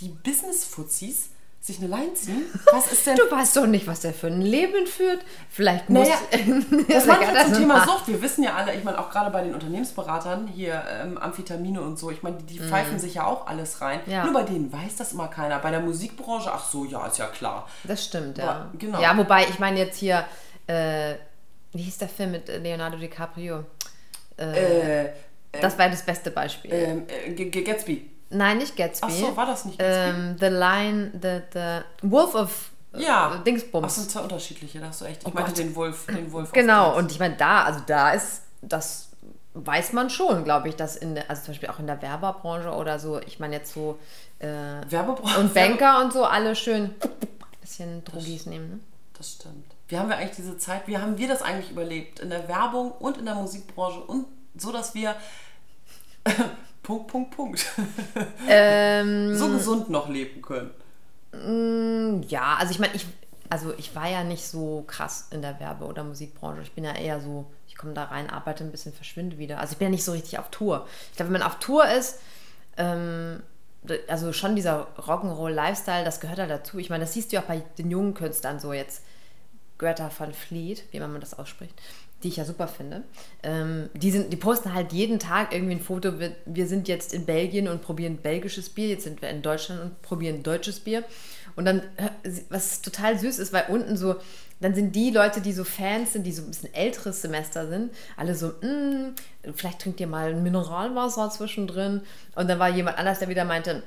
die 0.00 0.08
Business-Fuzis 0.08 1.30
sich 1.60 1.78
eine 1.78 1.88
Leine 1.88 2.14
ziehen. 2.14 2.44
Was 2.72 2.92
ist 2.92 3.06
denn... 3.06 3.16
Du 3.16 3.28
weißt 3.28 3.56
doch 3.56 3.66
nicht, 3.66 3.88
was 3.88 4.00
der 4.00 4.14
für 4.14 4.28
ein 4.28 4.40
Leben 4.40 4.86
führt. 4.86 5.24
Vielleicht 5.50 5.90
muss. 5.90 6.06
Naja, 6.06 6.20
Das 6.88 7.06
Ja, 7.06 7.12
manche 7.12 7.32
das 7.32 7.44
zum 7.46 7.54
Thema. 7.54 7.84
Sucht. 7.84 8.06
Wir 8.06 8.22
wissen 8.22 8.44
ja 8.44 8.54
alle, 8.54 8.72
ich 8.74 8.84
meine 8.84 9.00
auch 9.00 9.10
gerade 9.10 9.30
bei 9.30 9.42
den 9.42 9.52
Unternehmensberatern 9.52 10.46
hier 10.46 10.84
ähm, 10.88 11.18
Amphetamine 11.18 11.80
und 11.80 11.98
so, 11.98 12.12
ich 12.12 12.22
meine, 12.22 12.36
die, 12.36 12.58
die 12.58 12.60
pfeifen 12.60 13.00
sich 13.00 13.14
ja 13.14 13.26
auch 13.26 13.48
alles 13.48 13.80
rein. 13.80 13.98
Ja. 14.06 14.24
Nur 14.24 14.32
bei 14.32 14.44
denen 14.44 14.72
weiß 14.72 14.94
das 14.96 15.12
immer 15.12 15.26
keiner. 15.26 15.58
Bei 15.58 15.72
der 15.72 15.80
Musikbranche, 15.80 16.52
ach 16.52 16.64
so, 16.64 16.84
ja, 16.84 17.04
ist 17.06 17.18
ja 17.18 17.26
klar. 17.26 17.68
Das 17.82 18.04
stimmt, 18.04 18.38
ja. 18.38 18.44
Ja, 18.44 18.70
genau. 18.78 19.00
Ja, 19.00 19.16
wobei, 19.16 19.46
ich 19.48 19.58
meine 19.58 19.80
jetzt 19.80 19.98
hier, 19.98 20.24
äh, 20.68 21.14
wie 21.72 21.82
hieß 21.82 21.98
der 21.98 22.08
Film 22.08 22.32
mit 22.32 22.48
Leonardo 22.48 22.96
DiCaprio? 22.96 23.64
Äh, 24.36 25.10
Das 25.60 25.78
war 25.78 25.88
das 25.88 26.04
beste 26.04 26.30
Beispiel. 26.30 26.70
ähm, 26.72 27.02
äh, 27.08 27.44
Gatsby. 27.62 28.10
Nein, 28.30 28.58
nicht 28.58 28.76
Gatsby. 28.76 29.06
Ach 29.08 29.10
so, 29.10 29.36
war 29.36 29.46
das 29.46 29.64
nicht 29.64 29.78
Gatsby? 29.78 30.10
ähm, 30.18 30.36
The 30.38 30.46
Lion, 30.46 31.12
the, 31.22 31.40
the 31.52 32.10
Wolf 32.10 32.34
of 32.34 32.70
äh, 32.92 33.02
ja. 33.02 33.32
Ach, 33.34 33.44
Dingsbums. 33.44 33.94
sind 33.94 34.10
zwei 34.10 34.20
unterschiedliche, 34.20 34.80
da 34.80 34.88
hast 34.88 35.00
du 35.00 35.04
echt. 35.04 35.22
Ich 35.22 35.28
Oh 35.28 35.30
meinte 35.32 35.50
Gott. 35.50 35.58
den 35.58 35.74
Wolf, 35.74 36.06
den 36.06 36.32
Wolf. 36.32 36.52
Genau, 36.52 36.96
und 36.96 37.10
ich 37.12 37.18
meine, 37.18 37.36
da, 37.36 37.64
also 37.64 37.80
da 37.86 38.10
ist, 38.12 38.42
das 38.62 39.08
weiß 39.54 39.92
man 39.94 40.10
schon, 40.10 40.44
glaube 40.44 40.68
ich, 40.68 40.76
dass 40.76 40.96
in, 40.96 41.16
also 41.28 41.42
zum 41.42 41.52
Beispiel 41.52 41.70
auch 41.70 41.78
in 41.78 41.86
der 41.86 42.02
Werbebranche 42.02 42.70
oder 42.70 42.98
so, 42.98 43.20
ich 43.20 43.38
meine 43.38 43.56
jetzt 43.56 43.72
so, 43.72 43.98
äh, 44.40 44.46
Werbebranche. 44.88 45.38
und 45.40 45.54
Banker 45.54 46.02
und 46.04 46.12
so, 46.12 46.24
alle 46.24 46.54
schön 46.56 46.94
bisschen 47.62 48.04
Drogis 48.04 48.46
nehmen, 48.46 48.70
ne? 48.70 48.80
Das 49.16 49.32
stimmt. 49.32 49.64
Wie 49.88 49.98
haben 49.98 50.08
wir 50.08 50.16
eigentlich 50.16 50.36
diese 50.36 50.58
Zeit, 50.58 50.88
wie 50.88 50.98
haben 50.98 51.18
wir 51.18 51.28
das 51.28 51.42
eigentlich 51.42 51.70
überlebt? 51.70 52.20
In 52.20 52.30
der 52.30 52.48
Werbung 52.48 52.92
und 52.92 53.18
in 53.18 53.24
der 53.24 53.36
Musikbranche 53.36 54.00
und 54.00 54.26
so, 54.56 54.72
dass 54.72 54.94
wir 54.94 55.14
Punkt, 56.82 57.08
Punkt, 57.08 57.30
Punkt. 57.36 57.66
Ähm, 58.48 59.36
so 59.36 59.48
gesund 59.48 59.90
noch 59.90 60.08
leben 60.08 60.40
können. 60.42 60.70
Ja, 62.28 62.56
also 62.58 62.70
ich 62.70 62.78
meine, 62.78 62.94
ich, 62.94 63.06
also 63.50 63.74
ich 63.76 63.94
war 63.94 64.08
ja 64.08 64.24
nicht 64.24 64.46
so 64.46 64.84
krass 64.86 65.28
in 65.30 65.42
der 65.42 65.60
Werbe- 65.60 65.84
oder 65.84 66.04
Musikbranche. 66.04 66.62
Ich 66.62 66.72
bin 66.72 66.84
ja 66.84 66.94
eher 66.94 67.20
so, 67.20 67.46
ich 67.68 67.76
komme 67.76 67.92
da 67.92 68.04
rein, 68.04 68.30
arbeite 68.30 68.64
ein 68.64 68.70
bisschen, 68.70 68.92
verschwinde 68.92 69.38
wieder. 69.38 69.60
Also 69.60 69.72
ich 69.72 69.78
bin 69.78 69.86
ja 69.86 69.90
nicht 69.90 70.04
so 70.04 70.12
richtig 70.12 70.38
auf 70.38 70.50
Tour. 70.50 70.86
Ich 71.10 71.16
glaube, 71.16 71.32
wenn 71.32 71.40
man 71.40 71.48
auf 71.48 71.58
Tour 71.58 71.86
ist, 71.88 72.20
ähm, 72.76 73.42
also 74.08 74.32
schon 74.32 74.56
dieser 74.56 74.88
Rock'n'Roll-Lifestyle, 74.96 76.04
das 76.04 76.20
gehört 76.20 76.38
halt 76.38 76.50
dazu. 76.50 76.78
Ich 76.78 76.90
meine, 76.90 77.04
das 77.04 77.12
siehst 77.12 77.30
du 77.30 77.36
ja 77.36 77.42
auch 77.42 77.46
bei 77.46 77.62
den 77.78 77.90
jungen 77.90 78.14
Künstlern 78.14 78.58
so 78.58 78.72
jetzt. 78.72 79.02
Greta 79.78 80.10
van 80.16 80.32
Fleet, 80.32 80.84
wie 80.90 81.00
man 81.00 81.20
das 81.20 81.38
ausspricht, 81.38 81.74
die 82.22 82.28
ich 82.28 82.36
ja 82.36 82.44
super 82.44 82.68
finde. 82.68 83.02
Ähm, 83.42 83.90
die, 83.94 84.10
sind, 84.10 84.32
die 84.32 84.36
posten 84.36 84.72
halt 84.74 84.92
jeden 84.92 85.18
Tag 85.18 85.52
irgendwie 85.52 85.74
ein 85.74 85.80
Foto. 85.80 86.18
Wir, 86.18 86.34
wir 86.46 86.66
sind 86.66 86.88
jetzt 86.88 87.12
in 87.12 87.26
Belgien 87.26 87.68
und 87.68 87.82
probieren 87.82 88.16
belgisches 88.18 88.70
Bier. 88.70 88.88
Jetzt 88.88 89.04
sind 89.04 89.20
wir 89.22 89.28
in 89.30 89.42
Deutschland 89.42 89.82
und 89.82 90.02
probieren 90.02 90.42
deutsches 90.42 90.80
Bier. 90.80 91.04
Und 91.56 91.64
dann, 91.64 91.82
was 92.50 92.82
total 92.82 93.18
süß 93.18 93.38
ist, 93.38 93.52
weil 93.52 93.64
unten 93.68 93.96
so, 93.96 94.16
dann 94.60 94.74
sind 94.74 94.94
die 94.94 95.10
Leute, 95.10 95.40
die 95.40 95.52
so 95.52 95.64
Fans 95.64 96.12
sind, 96.12 96.24
die 96.24 96.32
so 96.32 96.42
ein 96.42 96.48
bisschen 96.48 96.72
älteres 96.74 97.22
Semester 97.22 97.68
sind, 97.68 97.92
alle 98.16 98.34
so, 98.34 98.48
"Mm, 98.60 99.14
vielleicht 99.54 99.80
trinkt 99.80 100.00
ihr 100.00 100.06
mal 100.06 100.30
ein 100.30 100.42
Mineralwasser 100.42 101.30
zwischendrin. 101.30 102.02
Und 102.34 102.48
dann 102.48 102.58
war 102.58 102.68
jemand 102.68 102.98
anders, 102.98 103.18
der 103.18 103.28
wieder 103.28 103.44
meinte, 103.44 103.82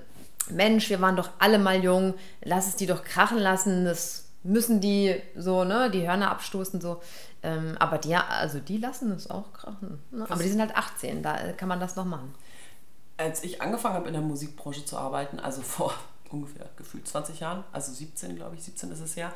Mensch, 0.49 0.89
wir 0.89 1.02
waren 1.02 1.15
doch 1.15 1.30
alle 1.39 1.60
mal 1.60 1.84
jung, 1.84 2.15
lass 2.43 2.67
es 2.67 2.75
die 2.75 2.88
doch 2.88 3.04
krachen 3.04 3.38
lassen, 3.38 3.86
das 3.86 4.29
müssen 4.43 4.80
die 4.82 5.15
so, 5.36 5.63
ne, 5.63 5.89
die 5.91 6.08
Hörner 6.08 6.32
abstoßen, 6.32 6.80
so. 6.82 7.02
Ähm, 7.43 7.78
aber 7.80 7.97
die, 7.97 8.15
also 8.15 8.60
die 8.60 8.78
lassen 8.78 9.12
es 9.12 9.30
auch 9.30 9.54
krachen. 9.54 9.99
Ne? 10.12 10.25
Aber 10.30 10.43
die 10.43 10.49
sind 10.49 10.60
halt 10.60 10.75
18, 10.75 11.23
da 11.23 11.54
kann 11.54 11.69
man 11.69 11.80
das 11.80 11.95
noch 11.95 12.06
machen. 12.06 12.34
Als 13.17 13.43
ich 13.43 13.62
angefangen 13.62 13.95
habe 13.95 14.08
in 14.08 14.13
der 14.13 14.21
Musikbranche 14.21 14.86
zu 14.86 14.97
arbeiten, 14.97 15.39
also 15.39 15.62
vor 15.62 15.93
ungefähr 16.32 16.69
gefühlt 16.78 17.08
20 17.08 17.39
Jahren, 17.39 17.63
also 17.71 17.91
17, 17.91 18.36
glaube 18.36 18.56
ich, 18.56 18.63
17 18.63 18.91
ist 18.91 19.02
es 19.02 19.15
ja, 19.15 19.34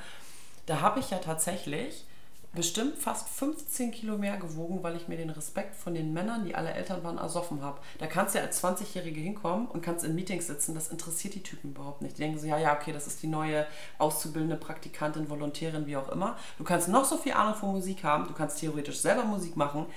da 0.65 0.81
habe 0.81 0.99
ich 0.99 1.09
ja 1.09 1.17
tatsächlich 1.17 2.05
bestimmt 2.53 2.97
fast 2.99 3.27
15 3.29 3.91
Kilo 3.91 4.17
mehr 4.17 4.37
gewogen, 4.37 4.83
weil 4.83 4.95
ich 4.95 5.07
mir 5.07 5.17
den 5.17 5.31
Respekt 5.31 5.75
von 5.75 5.95
den 5.95 6.13
Männern, 6.13 6.45
die 6.45 6.53
alle 6.53 6.71
Eltern 6.71 7.03
waren, 7.03 7.17
ersoffen 7.17 7.61
habe. 7.63 7.81
Da 7.97 8.05
kannst 8.05 8.35
du 8.35 8.39
ja 8.39 8.45
als 8.45 8.63
20-Jährige 8.63 9.19
hinkommen 9.19 9.67
und 9.67 9.81
kannst 9.81 10.05
in 10.05 10.13
Meetings 10.13 10.47
sitzen, 10.47 10.75
das 10.75 10.89
interessiert 10.89 11.33
die 11.33 11.43
Typen 11.43 11.71
überhaupt 11.71 12.01
nicht. 12.01 12.17
Die 12.17 12.21
denken 12.21 12.37
so, 12.37 12.45
ja, 12.45 12.59
ja, 12.59 12.75
okay, 12.75 12.93
das 12.93 13.07
ist 13.07 13.23
die 13.23 13.27
neue 13.27 13.65
auszubildende 13.97 14.55
Praktikantin, 14.55 15.29
Volontärin, 15.29 15.87
wie 15.87 15.97
auch 15.97 16.09
immer. 16.09 16.37
Du 16.57 16.63
kannst 16.63 16.89
noch 16.89 17.05
so 17.05 17.17
viel 17.17 17.33
Ahnung 17.33 17.55
von 17.55 17.71
Musik 17.71 18.03
haben, 18.03 18.27
du 18.27 18.33
kannst 18.33 18.59
theoretisch 18.59 18.99
selber 18.99 19.23
Musik 19.23 19.57
machen, 19.57 19.87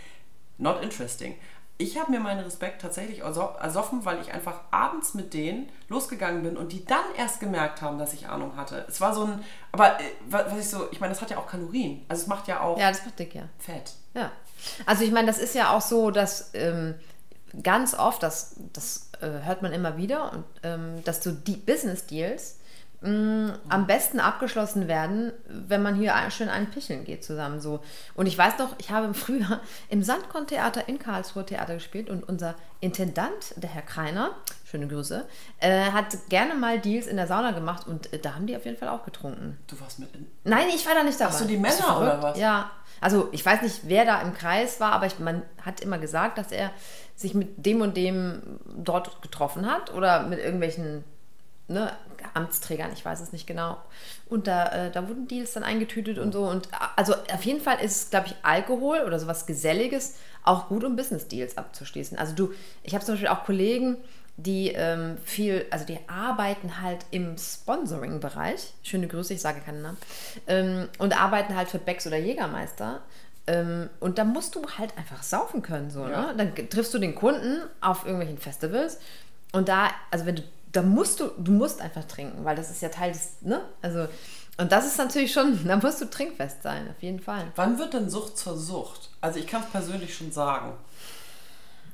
not 0.57 0.83
interesting. 0.83 1.35
Ich 1.79 1.99
habe 1.99 2.11
mir 2.11 2.21
meinen 2.21 2.41
Respekt 2.41 2.81
tatsächlich 2.81 3.21
ersoffen, 3.21 4.05
weil 4.05 4.21
ich 4.21 4.33
einfach 4.33 4.61
abends 4.71 5.15
mit 5.15 5.35
denen 5.35 5.69
losgegangen 5.89 6.43
bin 6.43 6.57
und 6.57 6.73
die 6.73 6.85
dann 6.85 7.05
erst 7.17 7.41
gemerkt 7.41 7.83
haben, 7.83 7.99
dass 7.99 8.15
ich 8.15 8.29
Ahnung 8.29 8.57
hatte. 8.57 8.87
Es 8.89 9.01
war 9.01 9.15
so 9.15 9.25
ein, 9.25 9.45
aber 9.73 10.01
äh, 10.01 10.05
was 10.29 10.59
ich 10.59 10.71
so, 10.71 10.89
ich 10.91 11.01
meine, 11.01 11.13
das 11.13 11.21
hat 11.21 11.31
ja 11.31 11.37
auch 11.37 11.47
Kalorien. 11.47 12.05
Also 12.09 12.23
es 12.23 12.29
macht 12.29 12.49
ja 12.49 12.61
auch 12.61 12.79
Ja, 12.79 12.91
das 12.91 13.05
macht 13.05 13.19
dick, 13.19 13.35
ja. 13.35 13.43
Fett. 13.59 13.93
Ja. 14.15 14.33
Also 14.87 15.05
ich 15.05 15.13
meine, 15.13 15.27
das 15.27 15.39
ist 15.39 15.55
ja 15.55 15.77
auch 15.77 15.83
so, 15.83 16.11
dass 16.11 16.51
ähm, 16.55 16.95
ganz 17.63 17.95
oft, 17.95 18.23
das, 18.23 18.57
das 18.73 19.11
äh, 19.21 19.45
hört 19.45 19.61
man 19.61 19.73
immer 19.73 19.99
wieder, 19.99 20.33
und, 20.33 20.45
ähm, 20.63 21.05
dass 21.05 21.23
so 21.23 21.31
die 21.31 21.57
Business 21.57 22.07
Deals 22.07 22.59
am 23.07 23.87
besten 23.87 24.21
abgeschlossen 24.21 24.89
werden, 24.89 25.33
wenn 25.49 25.83
man 25.83 25.95
hier 25.95 26.15
schön 26.31 26.49
einen 26.49 26.71
Picheln 26.71 27.05
geht 27.05 27.25
zusammen. 27.25 27.61
So. 27.61 27.81
Und 28.15 28.27
ich 28.27 28.37
weiß 28.37 28.59
noch, 28.59 28.75
ich 28.79 28.91
habe 28.91 29.07
im 29.07 29.15
Frühjahr 29.15 29.61
im 29.89 30.03
Sandkorn-Theater 30.03 30.89
in 30.89 30.99
Karlsruhe 30.99 31.47
Theater 31.47 31.75
gespielt 31.75 32.11
und 32.11 32.29
unser 32.29 32.55
Intendant, 32.81 33.55
der 33.57 33.71
Herr 33.71 33.83
Kreiner, 33.83 34.31
schöne 34.65 34.89
Grüße, 34.89 35.27
äh, 35.61 35.91
hat 35.93 36.29
gerne 36.29 36.55
mal 36.55 36.79
Deals 36.79 37.07
in 37.07 37.17
der 37.17 37.27
Sauna 37.27 37.53
gemacht 37.53 37.87
und 37.87 38.13
äh, 38.13 38.19
da 38.19 38.35
haben 38.35 38.47
die 38.47 38.57
auf 38.57 38.65
jeden 38.65 38.77
Fall 38.77 38.89
auch 38.89 39.05
getrunken. 39.05 39.59
Du 39.67 39.81
warst 39.81 39.99
mit 39.99 40.15
in. 40.15 40.27
Nein, 40.45 40.67
ich 40.75 40.87
war 40.87 40.95
da 40.95 41.03
nicht 41.03 41.19
dabei. 41.21 41.33
Hast 41.33 41.41
du 41.41 41.47
die 41.47 41.57
Männer 41.57 41.99
oder 41.99 42.23
was? 42.23 42.39
Ja. 42.39 42.71
Also 43.01 43.29
ich 43.33 43.45
weiß 43.45 43.63
nicht, 43.63 43.81
wer 43.85 44.05
da 44.05 44.21
im 44.23 44.35
Kreis 44.35 44.81
war, 44.81 44.93
aber 44.93 45.07
ich, 45.07 45.19
man 45.19 45.43
hat 45.63 45.81
immer 45.81 45.99
gesagt, 45.99 46.39
dass 46.39 46.51
er 46.51 46.71
sich 47.15 47.35
mit 47.35 47.65
dem 47.65 47.81
und 47.81 47.97
dem 47.97 48.43
dort 48.77 49.23
getroffen 49.23 49.71
hat 49.71 49.93
oder 49.93 50.25
mit 50.25 50.39
irgendwelchen 50.39 51.05
ne, 51.69 51.93
Amtsträgern, 52.35 52.93
ich 52.93 53.05
weiß 53.05 53.21
es 53.21 53.33
nicht 53.33 53.47
genau. 53.47 53.77
Und 54.29 54.47
da, 54.47 54.87
äh, 54.87 54.91
da 54.91 55.09
wurden 55.09 55.29
Deals 55.29 55.53
dann 55.53 55.63
eingetütet 55.63 56.19
und 56.19 56.33
so. 56.33 56.49
Und 56.49 56.67
äh, 56.69 56.77
also 56.97 57.15
auf 57.15 57.43
jeden 57.45 57.61
Fall 57.61 57.79
ist, 57.81 58.11
glaube 58.11 58.29
ich, 58.29 58.35
Alkohol 58.43 59.01
oder 59.07 59.19
sowas 59.19 59.47
Geselliges 59.47 60.17
auch 60.45 60.69
gut, 60.69 60.85
um 60.85 60.97
Business-Deals 60.97 61.59
abzuschließen. 61.59 62.19
Also 62.19 62.35
du, 62.35 62.53
ich 62.83 62.95
habe 62.95 63.05
zum 63.05 63.15
Beispiel 63.15 63.29
auch 63.29 63.45
Kollegen, 63.45 63.97
die 64.39 64.69
ähm, 64.69 65.17
viel, 65.25 65.65
also 65.71 65.87
die 65.87 65.99
arbeiten 66.09 66.83
halt 66.83 67.07
im 67.11 67.37
Sponsoring-Bereich. 67.39 68.75
Schöne 68.83 69.09
Grüße, 69.09 69.35
ich 69.35 69.41
sage 69.41 69.61
keinen 69.61 69.83
Namen. 69.83 69.99
Ähm, 70.47 70.89
und 70.99 71.19
arbeiten 71.21 71.57
halt 71.57 71.69
für 71.69 71.79
Becks 71.79 72.07
oder 72.07 72.17
Jägermeister. 72.19 73.01
Ähm, 73.47 73.89
und 74.01 74.19
da 74.19 74.25
musst 74.25 74.55
du 74.55 74.63
halt 74.79 74.97
einfach 74.99 75.23
saufen 75.23 75.63
können. 75.63 75.91
So, 75.91 76.07
Ja. 76.07 76.33
ne? 76.33 76.35
Dann 76.37 76.69
triffst 76.69 76.93
du 76.95 76.99
den 76.99 77.15
Kunden 77.15 77.61
auf 77.81 78.05
irgendwelchen 78.05 78.39
Festivals 78.39 78.99
und 79.53 79.69
da, 79.69 79.89
also 80.11 80.27
wenn 80.27 80.37
du, 80.37 80.43
da 80.77 80.83
musst 80.83 81.21
du, 81.21 81.31
du 81.39 81.53
musst 81.53 81.81
einfach 81.81 82.05
trinken, 82.05 82.45
weil 82.45 82.57
das 82.57 82.71
ist 82.71 82.83
ja 82.83 82.89
Teil 82.89 83.13
des, 83.13 83.41
ne? 83.43 83.63
Also, 83.83 84.09
und 84.59 84.73
das 84.73 84.87
ist 84.87 84.99
natürlich 84.99 85.33
schon, 85.33 85.65
da 85.67 85.77
musst 85.77 86.01
du 86.01 86.07
trinkfest 86.11 86.63
sein, 86.63 86.89
auf 86.91 87.03
jeden 87.03 87.21
Fall. 87.21 87.51
Wann 87.57 87.79
wird 87.79 87.95
denn 87.95 88.11
Sucht 88.11 88.37
zur 88.39 88.57
Sucht? 88.57 89.11
Also 89.21 89.39
ich 89.39 89.47
kann 89.47 89.63
es 89.63 89.71
persönlich 89.71 90.15
schon 90.15 90.33
sagen. 90.33 90.73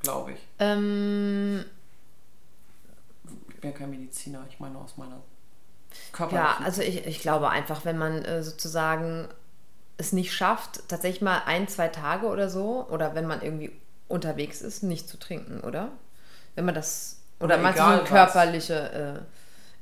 Glaube 0.03 0.33
ich. 0.33 0.39
Ähm, 0.59 1.65
Ich 3.49 3.61
bin 3.61 3.71
ja 3.71 3.77
kein 3.77 3.91
Mediziner, 3.91 4.45
ich 4.49 4.59
meine 4.59 4.77
aus 4.79 4.97
meiner 4.97 5.15
ja, 5.17 5.21
körperlichen. 6.13 6.65
also 6.65 6.83
ich, 6.83 7.07
ich 7.07 7.21
glaube 7.21 7.51
einfach, 7.51 7.85
wenn 7.85 7.99
man 7.99 8.25
äh, 8.25 8.43
sozusagen 8.43 9.29
es 9.99 10.13
nicht 10.13 10.33
schafft, 10.35 10.89
tatsächlich 10.89 11.23
mal 11.23 11.43
ein, 11.47 11.69
zwei 11.69 11.87
Tage 11.89 12.27
oder 12.27 12.49
so, 12.51 12.87
oder 12.91 13.15
wenn 13.15 13.27
man 13.27 13.43
irgendwie 13.43 13.71
unterwegs 14.09 14.61
ist, 14.61 14.83
nicht 14.83 15.09
zu 15.09 15.19
trinken, 15.19 15.61
oder? 15.61 15.93
Wenn 16.57 16.65
man 16.65 16.75
das, 16.75 17.22
oder 17.43 17.55
Aber 17.55 17.63
meinst 17.65 17.81
du 17.81 17.97
so 17.99 18.05
körperliche 18.05 19.25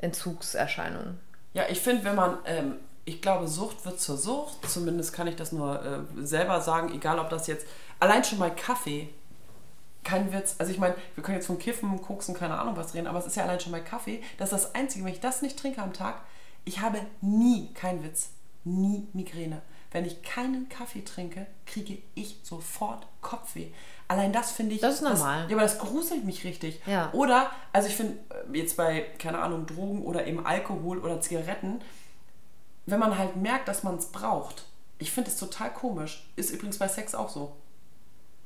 äh, 0.00 0.04
Entzugserscheinung? 0.04 1.18
Ja, 1.52 1.64
ich 1.68 1.80
finde, 1.80 2.04
wenn 2.04 2.14
man, 2.14 2.38
ähm, 2.46 2.76
ich 3.04 3.20
glaube, 3.20 3.46
Sucht 3.46 3.84
wird 3.84 4.00
zur 4.00 4.16
Sucht. 4.16 4.68
Zumindest 4.68 5.12
kann 5.12 5.26
ich 5.26 5.36
das 5.36 5.52
nur 5.52 5.84
äh, 5.84 6.26
selber 6.26 6.60
sagen, 6.60 6.92
egal 6.94 7.18
ob 7.18 7.28
das 7.28 7.46
jetzt, 7.46 7.66
allein 7.98 8.24
schon 8.24 8.38
mal 8.38 8.54
Kaffee, 8.54 9.10
kein 10.04 10.32
Witz. 10.32 10.56
Also 10.58 10.72
ich 10.72 10.78
meine, 10.78 10.94
wir 11.14 11.22
können 11.22 11.36
jetzt 11.36 11.46
von 11.46 11.58
Kiffen, 11.58 12.00
Koksen, 12.00 12.34
keine 12.34 12.58
Ahnung 12.58 12.76
was 12.76 12.94
reden, 12.94 13.06
aber 13.06 13.18
es 13.18 13.26
ist 13.26 13.36
ja 13.36 13.44
allein 13.44 13.60
schon 13.60 13.72
mal 13.72 13.84
Kaffee. 13.84 14.22
Das 14.38 14.52
ist 14.52 14.64
das 14.64 14.74
Einzige, 14.74 15.04
wenn 15.04 15.12
ich 15.12 15.20
das 15.20 15.42
nicht 15.42 15.58
trinke 15.58 15.82
am 15.82 15.92
Tag, 15.92 16.22
ich 16.64 16.80
habe 16.80 16.98
nie, 17.20 17.72
kein 17.74 18.02
Witz, 18.02 18.30
nie 18.64 19.06
Migräne. 19.12 19.60
Wenn 19.90 20.04
ich 20.04 20.22
keinen 20.22 20.68
Kaffee 20.68 21.02
trinke, 21.02 21.46
kriege 21.66 21.98
ich 22.14 22.38
sofort 22.42 23.06
Kopfweh. 23.20 23.68
Allein 24.10 24.32
das 24.32 24.50
finde 24.50 24.74
ich. 24.74 24.80
Das 24.80 24.94
ist 24.96 25.02
normal. 25.02 25.46
ja, 25.48 25.54
aber 25.54 25.62
das 25.62 25.78
gruselt 25.78 26.24
mich 26.24 26.42
richtig. 26.42 26.82
Ja. 26.84 27.12
Oder, 27.12 27.48
also 27.72 27.86
ich 27.86 27.94
finde, 27.94 28.18
äh, 28.52 28.58
jetzt 28.58 28.76
bei, 28.76 29.02
keine 29.20 29.38
Ahnung, 29.38 29.66
Drogen 29.66 30.02
oder 30.02 30.26
eben 30.26 30.44
Alkohol 30.44 30.98
oder 30.98 31.20
Zigaretten, 31.20 31.80
wenn 32.86 32.98
man 32.98 33.16
halt 33.16 33.36
merkt, 33.36 33.68
dass 33.68 33.84
man 33.84 33.94
es 33.94 34.06
braucht. 34.06 34.64
Ich 34.98 35.12
finde 35.12 35.30
es 35.30 35.36
total 35.36 35.72
komisch. 35.72 36.28
Ist 36.34 36.50
übrigens 36.50 36.78
bei 36.78 36.88
Sex 36.88 37.14
auch 37.14 37.28
so. 37.28 37.54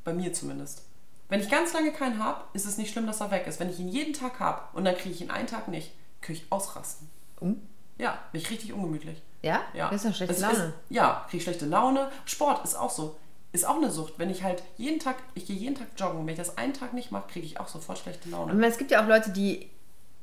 Bei 0.05 0.13
mir 0.13 0.35
zumindest. 0.35 0.83
Wenn 1.31 1.41
ich 1.41 1.49
ganz 1.49 1.73
lange 1.73 1.93
keinen 1.93 2.23
habe, 2.23 2.45
ist 2.53 2.67
es 2.67 2.77
nicht 2.77 2.93
schlimm, 2.93 3.07
dass 3.07 3.23
er 3.23 3.31
weg 3.31 3.47
ist. 3.47 3.59
Wenn 3.59 3.71
ich 3.71 3.81
ihn 3.81 3.89
jeden 3.89 4.13
Tag 4.13 4.41
habe 4.41 4.61
und 4.75 4.85
dann 4.85 4.95
kriege 4.95 5.15
ich 5.15 5.23
ihn 5.23 5.31
einen 5.31 5.47
Tag 5.47 5.69
nicht, 5.69 5.93
kriege 6.21 6.41
ich 6.41 6.53
ausrasten. 6.53 7.09
Uh, 7.41 7.55
Ja, 7.97 8.19
bin 8.33 8.43
ich 8.43 8.51
richtig 8.51 8.75
ungemütlich. 8.75 9.23
ja? 9.41 9.63
Ja. 9.73 9.89
Das 9.89 10.03
ist 10.03 10.05
eine 10.05 10.15
schlechte 10.15 10.35
Es 10.35 10.41
Laune. 10.43 10.59
Ist, 10.59 10.73
ja, 10.91 11.25
kriege 11.31 11.43
schlechte 11.43 11.65
Laune. 11.65 12.11
Sport 12.27 12.63
ist 12.65 12.75
auch 12.75 12.91
so. 12.91 13.17
Ist 13.55 13.69
auch 13.69 13.77
eine 13.77 13.89
Sucht. 13.89 14.15
Wenn 14.17 14.31
ich 14.31 14.43
halt 14.43 14.65
jeden 14.77 14.99
Tag, 14.99 15.15
ich 15.35 15.47
gehe 15.47 15.55
jeden 15.55 15.77
Tag 15.77 15.87
joggen, 15.97 16.27
wenn 16.27 16.33
ich 16.35 16.39
das 16.39 16.59
einen 16.59 16.75
Tag 16.75 16.93
nicht 16.93 17.13
mache, 17.13 17.29
kriege 17.29 17.47
ich 17.47 17.61
auch 17.61 17.69
sofort 17.69 17.99
schlechte 17.99 18.29
Laune. 18.29 18.53
Und 18.53 18.61
es 18.65 18.79
gibt 18.79 18.91
ja 18.91 19.01
auch 19.01 19.07
Leute, 19.07 19.31
die 19.31 19.71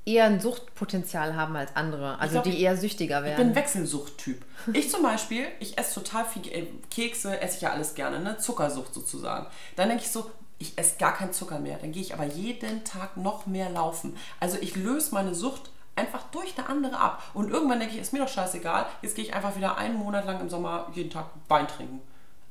eher 0.06 0.26
ein 0.26 0.42
Suchtpotenzial 0.42 1.34
haben 1.38 1.56
als 1.56 1.74
andere. 1.78 2.20
Also 2.20 2.34
glaub, 2.34 2.44
die 2.44 2.60
eher 2.60 2.76
süchtiger 2.76 3.20
Ich 3.20 3.24
bin 3.24 3.32
werden. 3.38 3.48
ein 3.50 3.56
Wechselsuchttyp. 3.56 4.44
Ich 4.74 4.92
zum 4.92 5.04
Beispiel, 5.04 5.46
ich 5.62 5.78
esse 5.78 6.04
total 6.04 6.26
viel 6.26 6.42
Kekse, 6.90 7.40
esse 7.40 7.56
ich 7.56 7.62
ja 7.62 7.72
alles 7.72 7.96
gerne, 7.96 8.20
ne? 8.20 8.38
Zuckersucht 8.38 8.94
sozusagen. 8.94 9.48
Dann 9.78 9.88
denke 9.88 10.04
ich 10.04 10.12
so, 10.12 10.30
ich 10.60 10.78
esse 10.78 10.98
gar 10.98 11.14
keinen 11.14 11.32
Zucker 11.32 11.60
mehr. 11.60 11.78
Dann 11.78 11.94
gehe 11.94 12.02
ich 12.02 12.14
aber 12.14 12.26
jeden 12.26 12.84
Tag 12.84 13.16
noch 13.16 13.46
mehr 13.46 13.70
laufen. 13.70 14.18
Also 14.42 14.58
ich 14.60 14.76
löse 14.76 15.16
meine 15.16 15.34
Sucht 15.36 15.70
einfach 15.96 16.24
durch 16.32 16.58
eine 16.58 16.68
andere 16.68 17.00
ab. 17.00 17.24
Und 17.34 17.50
irgendwann 17.50 17.80
denke 17.80 17.96
ich, 17.96 18.02
ist 18.02 18.12
mir 18.12 18.20
doch 18.20 18.28
scheißegal, 18.28 18.88
jetzt 19.02 19.16
gehe 19.16 19.24
ich 19.24 19.34
einfach 19.34 19.56
wieder 19.56 19.78
einen 19.78 19.96
Monat 19.96 20.26
lang 20.26 20.42
im 20.42 20.50
Sommer 20.50 20.90
jeden 20.94 21.10
Tag 21.10 21.28
Wein 21.48 21.70
trinken. 21.70 22.02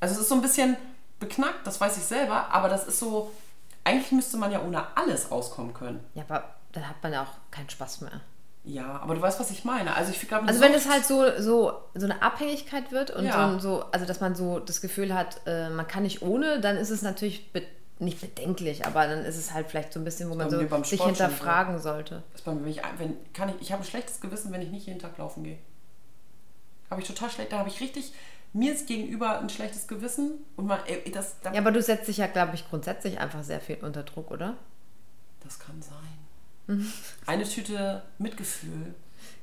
Also 0.00 0.14
es 0.14 0.20
ist 0.22 0.28
so 0.28 0.34
ein 0.34 0.42
bisschen 0.42 0.76
beknackt, 1.18 1.66
das 1.66 1.80
weiß 1.80 1.96
ich 1.98 2.04
selber, 2.04 2.48
aber 2.50 2.68
das 2.68 2.86
ist 2.86 2.98
so, 2.98 3.30
eigentlich 3.84 4.10
müsste 4.12 4.36
man 4.38 4.50
ja 4.50 4.62
ohne 4.62 4.96
alles 4.96 5.30
auskommen 5.30 5.74
können. 5.74 6.00
Ja, 6.14 6.24
aber 6.28 6.44
dann 6.72 6.88
hat 6.88 6.96
man 7.02 7.12
ja 7.12 7.22
auch 7.22 7.50
keinen 7.50 7.68
Spaß 7.68 8.00
mehr. 8.02 8.20
Ja, 8.64 9.00
aber 9.02 9.14
du 9.14 9.22
weißt, 9.22 9.40
was 9.40 9.50
ich 9.50 9.64
meine. 9.64 9.94
Also 9.94 10.12
ich 10.12 10.28
glaube, 10.28 10.46
Also 10.46 10.60
wenn 10.60 10.74
es 10.74 10.88
halt 10.88 11.04
so, 11.06 11.24
so, 11.38 11.72
so 11.94 12.04
eine 12.04 12.20
Abhängigkeit 12.22 12.92
wird 12.92 13.10
und 13.10 13.24
Ja. 13.24 13.52
so, 13.54 13.58
so, 13.58 13.84
also 13.90 14.04
dass 14.04 14.20
man 14.20 14.34
so 14.34 14.58
das 14.58 14.80
Gefühl 14.80 15.14
hat, 15.14 15.40
äh, 15.46 15.70
man 15.70 15.86
kann 15.86 16.02
nicht 16.02 16.22
ohne, 16.22 16.60
dann 16.60 16.76
ist 16.76 16.90
es 16.90 17.02
natürlich 17.02 17.52
be 17.52 17.62
nicht 17.98 18.18
bedenklich, 18.18 18.86
aber 18.86 19.06
dann 19.06 19.26
ist 19.26 19.36
es 19.36 19.52
halt 19.52 19.68
vielleicht 19.68 19.92
so 19.92 20.00
ein 20.00 20.04
bisschen, 20.04 20.30
wo 20.30 20.34
man 20.34 20.48
so 20.48 20.58
sich 20.58 20.68
Sport 20.68 20.86
schon 20.88 21.06
hinterfragen 21.08 21.78
sollte. 21.78 22.22
ist 22.34 22.46
bei 22.46 22.52
mir, 22.54 22.62
wenn 22.64 22.70
ich, 22.70 22.80
wenn, 22.96 23.32
kann 23.34 23.50
ich, 23.50 23.56
ich 23.60 23.72
habe 23.72 23.82
ein 23.82 23.86
schlechtes 23.86 24.22
Gewissen, 24.22 24.50
wenn 24.52 24.62
ich 24.62 24.70
nicht 24.70 24.86
jeden 24.86 24.98
Tag 24.98 25.18
laufen 25.18 25.44
gehe. 25.44 25.58
Habe 26.90 27.02
ich 27.02 27.06
total 27.06 27.28
schlecht, 27.28 27.52
da 27.52 27.58
habe 27.58 27.68
ich 27.68 27.78
richtig 27.82 28.14
mir 28.52 28.74
ist 28.74 28.86
gegenüber 28.86 29.38
ein 29.38 29.48
schlechtes 29.48 29.86
Gewissen 29.86 30.32
und 30.56 30.66
mal, 30.66 30.80
ey, 30.86 31.10
das, 31.12 31.40
da, 31.40 31.52
Ja, 31.52 31.60
aber 31.60 31.72
du 31.72 31.82
setzt 31.82 32.08
dich 32.08 32.16
ja, 32.16 32.26
glaube 32.26 32.54
ich, 32.54 32.68
grundsätzlich 32.68 33.20
einfach 33.20 33.42
sehr 33.44 33.60
viel 33.60 33.76
unter 33.82 34.02
Druck, 34.02 34.30
oder? 34.30 34.56
das 35.50 35.58
kann 35.58 35.82
sein. 35.82 36.92
Eine 37.26 37.44
Tüte 37.44 38.02
Mitgefühl. 38.18 38.94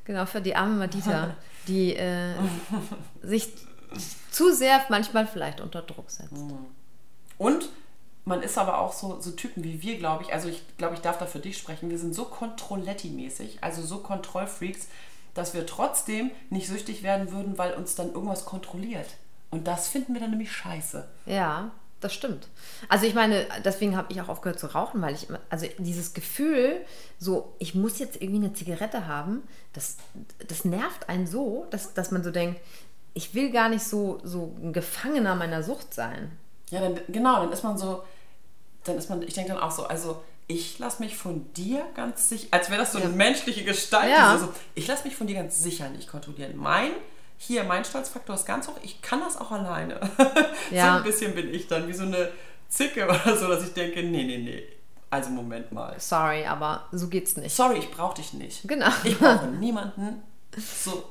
Genau, 0.06 0.26
für 0.26 0.39
die 0.39 0.56
arme 0.56 0.76
Madita, 0.76 1.36
die 1.67 1.96
äh, 1.96 2.34
sich 3.22 3.50
zu 4.32 4.54
sehr 4.54 4.86
manchmal 4.89 5.28
vielleicht 5.28 5.60
unter 5.60 5.82
Druck 5.82 6.10
setzt. 6.10 6.43
Und 7.38 7.70
man 8.24 8.41
ist 8.41 8.58
aber 8.58 8.80
auch 8.80 8.93
so, 8.93 9.20
so 9.20 9.32
Typen 9.32 9.63
wie 9.63 9.82
wir, 9.82 9.98
glaube 9.98 10.24
ich. 10.24 10.34
Also 10.34 10.48
ich 10.48 10.63
glaube, 10.78 10.96
ich 10.96 11.02
darf 11.02 11.17
da 11.17 11.26
für 11.26 11.39
dich 11.39 11.58
sprechen. 11.58 11.89
Wir 11.89 12.00
sind 12.00 12.15
so 12.15 12.26
Kontrolletti-mäßig, 12.26 13.58
also 13.62 13.82
so 13.82 14.00
Kontrollfreaks, 14.00 14.88
dass 15.38 15.54
wir 15.54 15.65
trotzdem 15.65 16.32
nicht 16.50 16.67
süchtig 16.67 17.04
werden 17.04 17.32
würden, 17.32 17.58
weil 17.58 17.73
uns 17.73 17.95
dann 17.95 18.13
irgendwas 18.13 18.45
kontrolliert. 18.45 19.08
Und 19.50 19.67
das 19.67 19.88
finden 19.88 20.13
wir 20.13 20.21
dann 20.21 20.32
nämlich 20.32 20.52
scheiße. 20.52 21.08
Ja, 21.26 21.71
das 22.00 22.13
stimmt. 22.13 22.47
Also 22.89 23.06
ich 23.06 23.15
meine, 23.15 23.45
deswegen 23.65 23.95
habe 23.97 24.12
ich 24.12 24.21
auch 24.21 24.30
aufgehört 24.30 24.60
zu 24.60 24.67
rauchen, 24.67 25.02
weil 25.02 25.15
ich 25.15 25.28
also 25.50 25.65
dieses 25.80 26.13
Gefühl, 26.13 26.86
so, 27.17 27.54
ich 27.58 27.73
muss 27.73 27.97
jetzt 27.97 28.21
irgendwie 28.21 28.45
eine 28.45 28.54
Zigarette 28.54 29.08
haben, 29.08 29.43
das, 29.73 29.97
das 30.47 30.65
nervt 30.65 31.10
einen 31.10 31.26
so, 31.26 31.65
dass, 31.71 31.93
dass 31.93 32.12
man 32.12 32.23
so 32.23 32.32
denkt, 32.32 32.62
ich 33.13 33.34
will 33.34 33.52
gar 33.52 33.69
nicht 33.69 33.84
so, 33.84 34.19
so 34.23 34.56
ein 34.62 34.73
Gefangener 34.73 35.34
meiner 35.36 35.63
Sucht 35.63 35.93
sein. 35.93 36.32
Ja, 36.69 36.82
dann, 36.82 37.00
genau, 37.08 37.41
dann 37.41 37.52
ist 37.52 37.63
man 37.63 37.78
so, 37.78 38.04
dann 38.84 38.97
ist 38.97 39.10
man, 39.10 39.23
ich 39.23 39.34
denke 39.34 39.54
dann 39.54 39.62
auch 39.62 39.71
so, 39.71 39.86
also 39.86 40.21
ich 40.47 40.79
lasse 40.79 41.01
mich 41.03 41.17
von 41.17 41.51
dir 41.53 41.86
ganz 41.95 42.29
sicher, 42.29 42.47
als 42.51 42.69
wäre 42.69 42.79
das 42.79 42.93
so 42.93 42.99
eine 42.99 43.10
menschliche 43.10 43.63
Gestalt, 43.63 44.10
Ja. 44.10 44.33
die 44.33 44.39
so, 44.39 44.45
so, 44.47 44.53
ich 44.75 44.88
lasse 44.88 45.03
mich 45.05 45.15
von 45.15 45.27
dir 45.27 45.36
ganz 45.36 45.62
sicher 45.62 45.89
nicht 45.89 46.07
kontrollieren. 46.10 46.55
Mein, 46.55 46.91
hier, 47.38 47.63
mein 47.65 47.83
Stolzfaktor 47.86 48.36
ist 48.36 48.45
ganz 48.45 48.67
hoch, 48.67 48.77
ich 48.81 49.01
kann 49.01 49.19
das 49.19 49.38
auch 49.38 49.51
alleine. 49.51 49.99
So 50.69 50.75
Ja. 50.75 50.97
ein 50.97 51.03
bisschen 51.03 51.36
bin 51.36 51.53
ich 51.53 51.67
dann, 51.67 51.88
wie 51.88 51.93
so 51.93 52.03
eine 52.03 52.31
Zicke 52.69 53.05
oder 53.10 53.36
so, 53.38 53.47
dass 53.47 53.63
ich 53.63 53.73
denke, 53.73 54.01
nee, 54.03 54.23
nee, 54.23 54.38
nee, 54.38 54.63
also 55.10 55.29
Moment 55.29 55.71
mal. 55.71 55.95
Sorry, 55.99 56.45
aber 56.45 56.86
so 56.91 57.07
geht's 57.07 57.38
nicht. 57.38 57.55
Sorry, 57.55 57.79
ich 57.79 57.91
brauche 57.91 58.15
dich 58.15 58.33
nicht. 58.33 58.67
Genau. 58.67 58.89
Ich 59.03 59.17
brauche 59.17 59.47
niemanden. 59.60 60.21
So, 60.57 61.03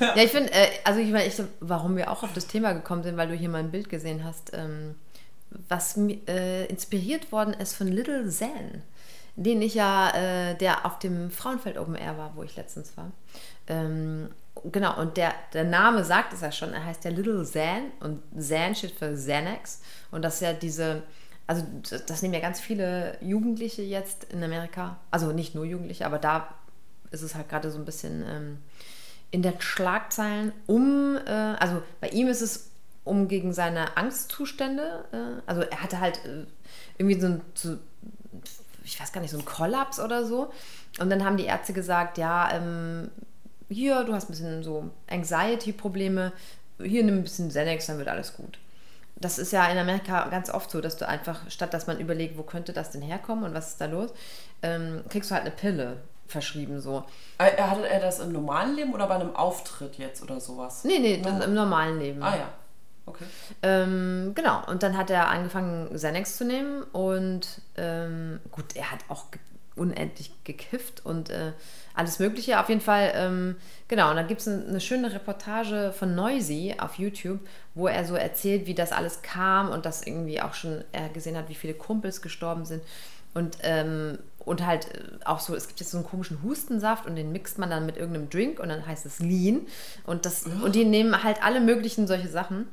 Ja, 0.00 0.16
ich 0.16 0.30
finde, 0.32 0.52
äh, 0.52 0.68
also 0.84 0.98
ich 1.00 1.10
meine, 1.10 1.26
ich, 1.26 1.40
warum 1.60 1.96
wir 1.96 2.10
auch 2.10 2.22
auf 2.24 2.32
das 2.32 2.46
Thema 2.48 2.72
gekommen 2.72 3.02
sind, 3.04 3.16
weil 3.16 3.28
du 3.28 3.34
hier 3.34 3.48
mal 3.48 3.58
ein 3.58 3.70
Bild 3.70 3.88
gesehen 3.88 4.24
hast, 4.24 4.50
ähm, 4.52 4.94
was 5.68 5.96
äh, 5.96 6.66
inspiriert 6.66 7.32
worden 7.32 7.54
ist 7.54 7.74
von 7.74 7.88
Little 7.88 8.28
Zen, 8.28 8.82
den 9.36 9.62
ich 9.62 9.74
ja, 9.74 10.10
äh, 10.10 10.54
der 10.56 10.86
auf 10.86 10.98
dem 10.98 11.30
Frauenfeld 11.30 11.78
Open 11.78 11.94
Air 11.94 12.16
war, 12.18 12.36
wo 12.36 12.42
ich 12.42 12.56
letztens 12.56 12.96
war. 12.96 13.10
Ähm, 13.66 14.30
genau, 14.72 14.98
und 15.00 15.16
der, 15.16 15.34
der 15.52 15.64
Name 15.64 16.04
sagt 16.04 16.32
es 16.32 16.40
ja 16.40 16.52
schon, 16.52 16.72
er 16.72 16.84
heißt 16.84 17.04
ja 17.04 17.10
Little 17.10 17.44
Zen 17.44 17.92
und 18.00 18.22
Zen 18.38 18.74
steht 18.74 18.92
für 18.92 19.14
Xanax. 19.14 19.80
Und 20.10 20.22
das 20.22 20.34
ist 20.34 20.40
ja 20.40 20.52
diese, 20.52 21.02
also 21.46 21.64
das 22.06 22.22
nehmen 22.22 22.34
ja 22.34 22.40
ganz 22.40 22.60
viele 22.60 23.18
Jugendliche 23.20 23.82
jetzt 23.82 24.24
in 24.24 24.42
Amerika, 24.42 24.98
also 25.10 25.32
nicht 25.32 25.54
nur 25.54 25.64
Jugendliche, 25.64 26.06
aber 26.06 26.18
da 26.18 26.54
ist 27.10 27.22
es 27.22 27.34
halt 27.34 27.48
gerade 27.48 27.70
so 27.70 27.78
ein 27.78 27.84
bisschen 27.84 28.24
ähm, 28.28 28.58
in 29.30 29.42
der 29.42 29.54
Schlagzeilen 29.58 30.52
um, 30.66 31.16
äh, 31.26 31.30
also 31.30 31.82
bei 32.00 32.08
ihm 32.08 32.28
ist 32.28 32.42
es 32.42 32.70
um 33.06 33.28
gegen 33.28 33.52
seine 33.52 33.96
Angstzustände, 33.96 35.04
äh, 35.12 35.40
also 35.46 35.62
er 35.62 35.82
hatte 35.82 36.00
halt 36.00 36.18
äh, 36.26 36.44
irgendwie 36.98 37.20
so 37.20 37.28
ein, 37.28 37.40
so, 37.54 37.78
ich 38.84 39.00
weiß 39.00 39.12
gar 39.12 39.20
nicht, 39.20 39.30
so 39.30 39.38
ein 39.38 39.44
Kollaps 39.44 40.00
oder 40.00 40.26
so. 40.26 40.52
Und 40.98 41.10
dann 41.10 41.24
haben 41.24 41.36
die 41.36 41.44
Ärzte 41.44 41.72
gesagt, 41.72 42.18
ja, 42.18 42.50
ähm, 42.52 43.10
hier, 43.68 44.04
du 44.04 44.12
hast 44.12 44.28
ein 44.28 44.32
bisschen 44.32 44.62
so 44.62 44.90
Anxiety-Probleme, 45.08 46.32
hier 46.82 47.04
nimm 47.04 47.18
ein 47.18 47.22
bisschen 47.22 47.48
Xanax, 47.48 47.86
dann 47.86 47.98
wird 47.98 48.08
alles 48.08 48.34
gut. 48.36 48.58
Das 49.18 49.38
ist 49.38 49.52
ja 49.52 49.66
in 49.66 49.78
Amerika 49.78 50.28
ganz 50.28 50.50
oft 50.50 50.70
so, 50.70 50.80
dass 50.80 50.96
du 50.96 51.08
einfach, 51.08 51.48
statt 51.48 51.72
dass 51.72 51.86
man 51.86 51.98
überlegt, 51.98 52.36
wo 52.36 52.42
könnte 52.42 52.72
das 52.72 52.90
denn 52.90 53.02
herkommen 53.02 53.44
und 53.44 53.54
was 53.54 53.68
ist 53.70 53.80
da 53.80 53.86
los, 53.86 54.10
ähm, 54.62 55.04
kriegst 55.08 55.30
du 55.30 55.34
halt 55.34 55.44
eine 55.46 55.54
Pille 55.54 55.98
verschrieben 56.26 56.80
so. 56.80 57.04
Äh, 57.38 57.62
hatte 57.62 57.88
er 57.88 58.00
das 58.00 58.18
im 58.18 58.32
normalen 58.32 58.74
Leben 58.74 58.92
oder 58.92 59.06
bei 59.06 59.14
einem 59.14 59.34
Auftritt 59.34 59.96
jetzt 59.96 60.22
oder 60.22 60.40
sowas? 60.40 60.84
Nee, 60.84 60.98
nee, 60.98 61.20
das 61.22 61.44
im 61.44 61.54
normalen 61.54 61.98
Leben. 61.98 62.22
Ah 62.22 62.36
ja. 62.36 62.48
Okay. 63.06 63.24
Ähm, 63.62 64.32
genau, 64.34 64.66
und 64.66 64.82
dann 64.82 64.96
hat 64.96 65.10
er 65.10 65.28
angefangen, 65.28 65.88
Xanax 65.94 66.36
zu 66.36 66.44
nehmen 66.44 66.82
und 66.92 67.62
ähm, 67.76 68.40
gut, 68.50 68.74
er 68.74 68.90
hat 68.90 69.00
auch 69.08 69.30
ge 69.30 69.40
unendlich 69.76 70.32
gekifft 70.44 71.04
und 71.04 71.28
äh, 71.28 71.52
alles 71.94 72.18
Mögliche. 72.18 72.58
Auf 72.58 72.70
jeden 72.70 72.80
Fall, 72.80 73.12
ähm, 73.14 73.56
genau, 73.88 74.08
und 74.08 74.16
dann 74.16 74.26
gibt 74.26 74.40
es 74.40 74.48
eine, 74.48 74.64
eine, 74.64 74.80
schöne 74.80 75.12
Reportage 75.12 75.92
von 75.92 76.14
Noisy 76.14 76.76
auf 76.78 76.94
YouTube, 76.94 77.40
wo 77.74 77.86
er 77.86 78.06
so 78.06 78.14
erzählt, 78.14 78.66
wie 78.66 78.74
das 78.74 78.92
alles 78.92 79.20
kam 79.20 79.68
und 79.68 79.84
dass 79.84 80.06
irgendwie 80.06 80.40
auch 80.40 80.54
schon 80.54 80.82
er 80.92 81.10
gesehen 81.10 81.36
hat, 81.36 81.50
wie 81.50 81.54
viele 81.54 81.74
Kumpels 81.74 82.22
gestorben 82.22 82.64
sind. 82.64 82.82
Und, 83.34 83.58
ähm, 83.62 84.18
und 84.46 84.64
halt 84.64 84.94
äh, 84.94 85.02
auch 85.26 85.40
so, 85.40 85.54
es 85.54 85.66
gibt 85.66 85.80
jetzt 85.80 85.90
so 85.90 85.98
einen 85.98 86.06
komischen 86.06 86.42
Hustensaft 86.42 87.04
und 87.04 87.16
den 87.16 87.32
mixt 87.32 87.58
man 87.58 87.68
dann 87.68 87.84
mit 87.84 87.98
irgendeinem 87.98 88.30
Drink 88.30 88.58
und 88.60 88.70
dann 88.70 88.86
heißt 88.86 89.04
es 89.04 89.18
Lean. 89.18 89.66
Und, 90.06 90.24
das, 90.24 90.44
oh. 90.46 90.64
und 90.64 90.74
die 90.74 90.86
nehmen 90.86 91.22
halt 91.22 91.42
alle 91.42 91.60
möglichen 91.60 92.06
solche 92.06 92.28
Sachen. 92.28 92.68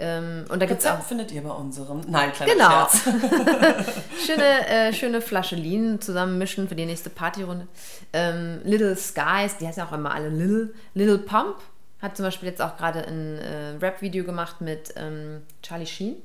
Ähm, 0.00 0.46
und 0.48 0.62
da 0.62 0.66
gibt's 0.66 0.86
auch 0.86 1.02
findet 1.02 1.30
ihr 1.30 1.42
bei 1.42 1.50
unserem. 1.50 2.00
Nein, 2.08 2.32
kleiner 2.32 2.52
genau. 2.54 2.88
Scherz. 2.88 3.02
schöne, 4.26 4.66
äh, 4.66 4.92
schöne 4.94 5.20
Flasche 5.20 5.56
Lean 5.56 6.00
zusammenmischen 6.00 6.68
für 6.68 6.74
die 6.74 6.86
nächste 6.86 7.10
Partyrunde. 7.10 7.68
Ähm, 8.14 8.62
Little 8.64 8.96
Skies, 8.96 9.58
die 9.60 9.66
heißen 9.66 9.80
ja 9.80 9.86
auch 9.86 9.92
immer 9.92 10.14
alle 10.14 10.30
Little. 10.30 10.72
Little 10.94 11.18
Pump 11.18 11.56
hat 12.00 12.16
zum 12.16 12.24
Beispiel 12.24 12.48
jetzt 12.48 12.62
auch 12.62 12.78
gerade 12.78 13.06
ein 13.06 13.36
äh, 13.36 13.76
Rap-Video 13.78 14.24
gemacht 14.24 14.62
mit 14.62 14.94
ähm, 14.96 15.42
Charlie 15.62 15.84
Sheen, 15.84 16.16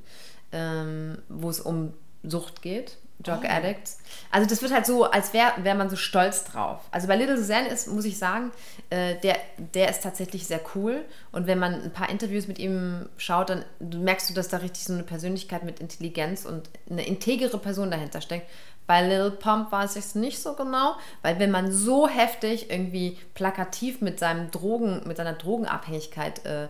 ähm, 0.54 1.18
wo 1.28 1.50
es 1.50 1.60
um 1.60 1.94
Sucht 2.24 2.62
geht. 2.62 2.98
Drug 3.20 3.42
oh. 3.44 3.48
Addicts. 3.48 3.98
Also 4.32 4.48
das 4.48 4.62
wird 4.62 4.74
halt 4.74 4.86
so, 4.86 5.06
als 5.06 5.34
wäre 5.34 5.52
wär 5.64 5.76
man 5.76 5.90
so 5.90 5.96
stolz 5.96 6.44
drauf. 6.44 6.82
Also 6.92 7.08
bei 7.08 7.16
Little 7.16 7.42
Zen 7.42 7.66
ist, 7.66 7.88
muss 7.88 8.06
ich 8.06 8.18
sagen, 8.18 8.52
äh, 8.90 9.16
der, 9.16 9.38
der 9.74 9.90
ist 9.90 10.04
tatsächlich 10.04 10.46
sehr 10.48 10.60
cool. 10.76 11.04
Und 11.32 11.48
wenn 11.48 11.60
man 11.60 11.82
ein 11.82 11.94
paar 11.94 12.10
Interviews 12.10 12.48
mit 12.48 12.60
ihm 12.60 13.08
schaut, 13.18 13.50
dann 13.50 13.66
merkst 13.80 14.30
du, 14.30 14.34
dass 14.34 14.50
da 14.50 14.58
richtig 14.58 14.84
so 14.84 14.94
eine 14.94 15.04
Persönlichkeit 15.04 15.64
mit 15.64 15.80
Intelligenz 15.80 16.46
und 16.46 16.70
eine 16.90 17.06
integere 17.06 17.58
Person 17.58 17.90
dahinter 17.90 18.22
steckt. 18.22 18.50
Bei 18.88 19.02
Little 19.02 19.32
Pump 19.32 19.72
weiß 19.72 19.96
ich 19.96 20.06
es 20.06 20.16
nicht 20.16 20.40
so 20.40 20.54
genau, 20.54 20.96
weil 21.24 21.40
wenn 21.40 21.50
man 21.50 21.72
so 21.72 22.08
heftig 22.08 22.70
irgendwie 22.70 23.18
plakativ 23.34 24.02
mit 24.02 24.20
seinem 24.20 24.52
Drogen, 24.52 25.02
mit 25.08 25.18
seiner 25.18 25.34
Drogenabhängigkeit 25.34 26.46
äh, 26.46 26.68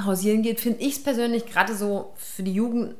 hausieren 0.00 0.42
geht, 0.42 0.60
finde 0.60 0.80
ich 0.80 0.94
es 0.94 1.02
persönlich 1.02 1.46
gerade 1.46 1.74
so 1.74 2.12
für 2.16 2.42
die 2.42 2.54
Jugend 2.54 2.94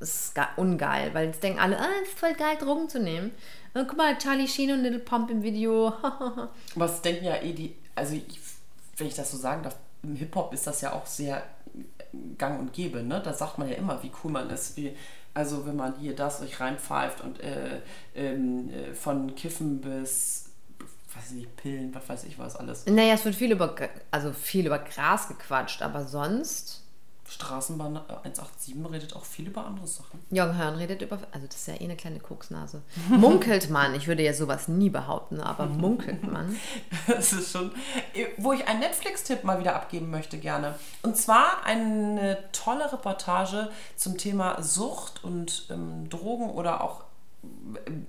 ist 0.00 0.34
ungeil, 0.56 1.12
weil 1.12 1.26
jetzt 1.26 1.42
denken 1.42 1.58
alle, 1.58 1.78
ah, 1.78 1.88
es 2.02 2.08
ist 2.08 2.18
voll 2.18 2.34
geil, 2.34 2.56
Drogen 2.58 2.88
zu 2.88 3.00
nehmen. 3.00 3.32
Und 3.74 3.88
guck 3.88 3.98
mal, 3.98 4.16
Charlie 4.16 4.48
Sheen 4.48 4.72
und 4.72 4.82
Little 4.82 5.00
Pump 5.00 5.30
im 5.30 5.42
Video. 5.42 5.92
Was 6.74 7.02
denken 7.02 7.24
ja 7.24 7.42
eh 7.42 7.52
die, 7.52 7.74
also 7.94 8.14
ich, 8.14 8.40
wenn 8.96 9.08
ich 9.08 9.14
das 9.14 9.30
so 9.30 9.36
sagen 9.36 9.62
darf, 9.62 9.76
im 10.02 10.16
Hip-Hop 10.16 10.52
ist 10.54 10.66
das 10.66 10.80
ja 10.80 10.92
auch 10.92 11.06
sehr 11.06 11.42
gang 12.38 12.60
und 12.60 12.72
gäbe, 12.72 13.02
ne? 13.02 13.20
Da 13.22 13.32
sagt 13.32 13.58
man 13.58 13.68
ja 13.68 13.74
immer, 13.74 14.02
wie 14.02 14.12
cool 14.22 14.30
man 14.30 14.48
ist, 14.50 14.76
wie, 14.76 14.96
also 15.34 15.66
wenn 15.66 15.76
man 15.76 15.98
hier 15.98 16.14
das 16.14 16.40
euch 16.40 16.60
reinpfeift 16.60 17.20
und 17.20 17.40
äh, 17.40 17.80
ähm, 18.14 18.70
äh, 18.70 18.94
von 18.94 19.34
Kiffen 19.34 19.80
bis 19.80 20.45
weiß 21.16 21.30
ich 21.30 21.36
nicht, 21.36 21.56
Pillen, 21.56 21.94
was 21.94 22.08
weiß 22.08 22.24
ich 22.24 22.38
was 22.38 22.56
alles. 22.56 22.86
Naja, 22.86 23.14
es 23.14 23.24
wird 23.24 23.34
viel 23.34 23.52
über, 23.52 23.74
also 24.10 24.32
viel 24.32 24.66
über 24.66 24.78
Gras 24.78 25.28
gequatscht, 25.28 25.82
aber 25.82 26.06
sonst. 26.06 26.82
Straßenbahn 27.28 27.96
187 27.96 28.76
redet 28.92 29.16
auch 29.16 29.24
viel 29.24 29.48
über 29.48 29.66
andere 29.66 29.86
Sachen. 29.86 30.20
Jürgen 30.30 30.56
Hörn 30.56 30.76
redet 30.76 31.02
über, 31.02 31.18
also 31.32 31.46
das 31.46 31.56
ist 31.56 31.66
ja 31.66 31.74
eh 31.74 31.84
eine 31.84 31.96
kleine 31.96 32.20
Koksnase. 32.20 32.82
Munkelt 33.08 33.68
man, 33.68 33.96
ich 33.96 34.06
würde 34.06 34.22
ja 34.22 34.32
sowas 34.32 34.68
nie 34.68 34.90
behaupten, 34.90 35.40
aber 35.40 35.66
munkelt 35.66 36.22
man. 36.22 36.56
Das 37.08 37.32
ist 37.32 37.50
schon, 37.50 37.72
wo 38.36 38.52
ich 38.52 38.68
einen 38.68 38.80
Netflix-Tipp 38.80 39.42
mal 39.42 39.58
wieder 39.58 39.74
abgeben 39.74 40.08
möchte 40.10 40.38
gerne. 40.38 40.76
Und 41.02 41.16
zwar 41.16 41.64
eine 41.64 42.38
tolle 42.52 42.92
Reportage 42.92 43.70
zum 43.96 44.18
Thema 44.18 44.62
Sucht 44.62 45.24
und 45.24 45.66
ähm, 45.70 46.08
Drogen 46.08 46.50
oder 46.50 46.84
auch 46.84 47.02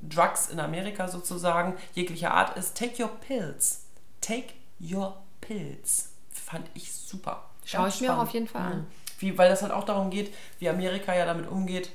Drugs 0.08 0.50
in 0.50 0.60
Amerika 0.60 1.08
sozusagen, 1.08 1.76
jeglicher 1.94 2.34
Art, 2.34 2.58
ist 2.58 2.78
Take 2.78 3.02
Your 3.04 3.10
Pills. 3.10 3.86
Take 4.22 4.54
Your 4.80 5.18
Pills. 5.42 6.10
Fand 6.32 6.70
ich 6.74 6.94
super. 6.94 7.50
Schaue 7.66 7.90
ich 7.90 8.02
mir 8.02 8.14
auch 8.14 8.20
auf 8.20 8.30
jeden 8.30 8.48
Fall 8.48 8.62
an. 8.62 8.88
Wie, 9.20 9.38
weil 9.38 9.50
das 9.50 9.62
halt 9.62 9.72
auch 9.72 9.84
darum 9.84 10.10
geht, 10.10 10.34
wie 10.60 10.70
Amerika 10.70 11.14
ja 11.14 11.26
damit 11.26 11.48
umgeht, 11.50 11.92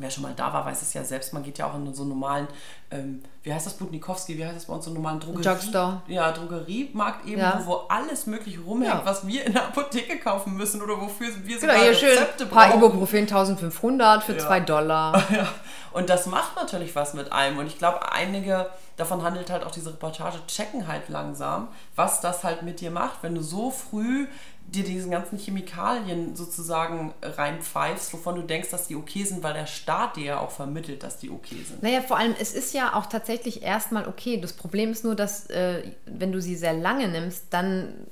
wer 0.00 0.10
schon 0.10 0.22
mal 0.22 0.32
da 0.34 0.52
war, 0.52 0.64
weiß 0.64 0.82
es 0.82 0.92
ja 0.94 1.04
selbst. 1.04 1.32
Man 1.32 1.42
geht 1.42 1.58
ja 1.58 1.66
auch 1.66 1.74
in 1.74 1.94
so 1.94 2.02
einen 2.02 2.10
normalen, 2.10 2.48
ähm, 2.90 3.22
wie 3.42 3.52
heißt 3.52 3.66
das, 3.66 3.74
Budnikowski, 3.74 4.36
wie 4.36 4.44
heißt 4.44 4.56
das 4.56 4.64
bei 4.66 4.74
uns, 4.74 4.84
so 4.84 4.90
einen 4.90 4.96
normalen 4.96 5.20
Drogerie? 5.20 5.42
Drugstore. 5.42 6.02
Ja, 6.06 6.32
Drogeriemarkt 6.32 7.26
eben, 7.26 7.40
ja. 7.40 7.60
wo, 7.64 7.70
wo, 7.70 7.74
alles 7.88 8.26
mögliche 8.26 8.60
rumhängt, 8.60 8.94
ja. 8.94 9.02
was 9.04 9.26
wir 9.26 9.44
in 9.44 9.52
der 9.52 9.64
Apotheke 9.64 10.18
kaufen 10.18 10.56
müssen 10.56 10.82
oder 10.82 11.00
wofür 11.00 11.28
wir 11.44 11.58
genau, 11.58 11.72
sogar 11.72 11.76
hier 11.76 11.90
Rezepte 11.90 12.44
schön, 12.44 12.48
brauchen. 12.48 12.70
Paar 12.70 12.74
Ibuprofen 12.74 13.20
1500 13.20 14.22
für 14.22 14.36
2 14.36 14.58
ja. 14.58 14.64
Dollar. 14.64 15.22
Ja. 15.30 15.46
Und 15.92 16.08
das 16.10 16.26
macht 16.26 16.56
natürlich 16.56 16.94
was 16.96 17.14
mit 17.14 17.32
einem. 17.32 17.58
Und 17.58 17.66
ich 17.66 17.78
glaube, 17.78 18.12
einige 18.12 18.70
davon 18.96 19.22
handelt 19.22 19.50
halt 19.50 19.64
auch 19.64 19.70
diese 19.70 19.90
Reportage, 19.90 20.38
checken 20.46 20.86
halt 20.86 21.08
langsam, 21.08 21.68
was 21.96 22.20
das 22.20 22.44
halt 22.44 22.62
mit 22.62 22.80
dir 22.80 22.90
macht, 22.90 23.22
wenn 23.22 23.34
du 23.34 23.42
so 23.42 23.70
früh 23.70 24.26
dir 24.70 24.84
diesen 24.84 25.10
ganzen 25.10 25.38
Chemikalien 25.38 26.36
sozusagen 26.36 27.12
reinpfeifst, 27.22 28.12
wovon 28.12 28.36
du 28.36 28.42
denkst, 28.42 28.70
dass 28.70 28.86
die 28.86 28.96
okay 28.96 29.24
sind, 29.24 29.42
weil 29.42 29.54
der 29.54 29.66
Staat 29.66 30.16
dir 30.16 30.24
ja 30.24 30.40
auch 30.40 30.50
vermittelt, 30.50 31.02
dass 31.02 31.18
die 31.18 31.30
okay 31.30 31.56
sind. 31.66 31.82
Naja, 31.82 32.00
vor 32.02 32.18
allem, 32.18 32.34
es 32.38 32.52
ist 32.52 32.72
ja 32.72 32.94
auch 32.94 33.06
tatsächlich 33.06 33.62
erstmal 33.62 34.06
okay. 34.06 34.40
Das 34.40 34.52
Problem 34.52 34.92
ist 34.92 35.04
nur, 35.04 35.16
dass 35.16 35.50
äh, 35.50 35.82
wenn 36.06 36.30
du 36.30 36.40
sie 36.40 36.56
sehr 36.56 36.72
lange 36.72 37.08
nimmst, 37.08 37.46
dann 37.50 38.06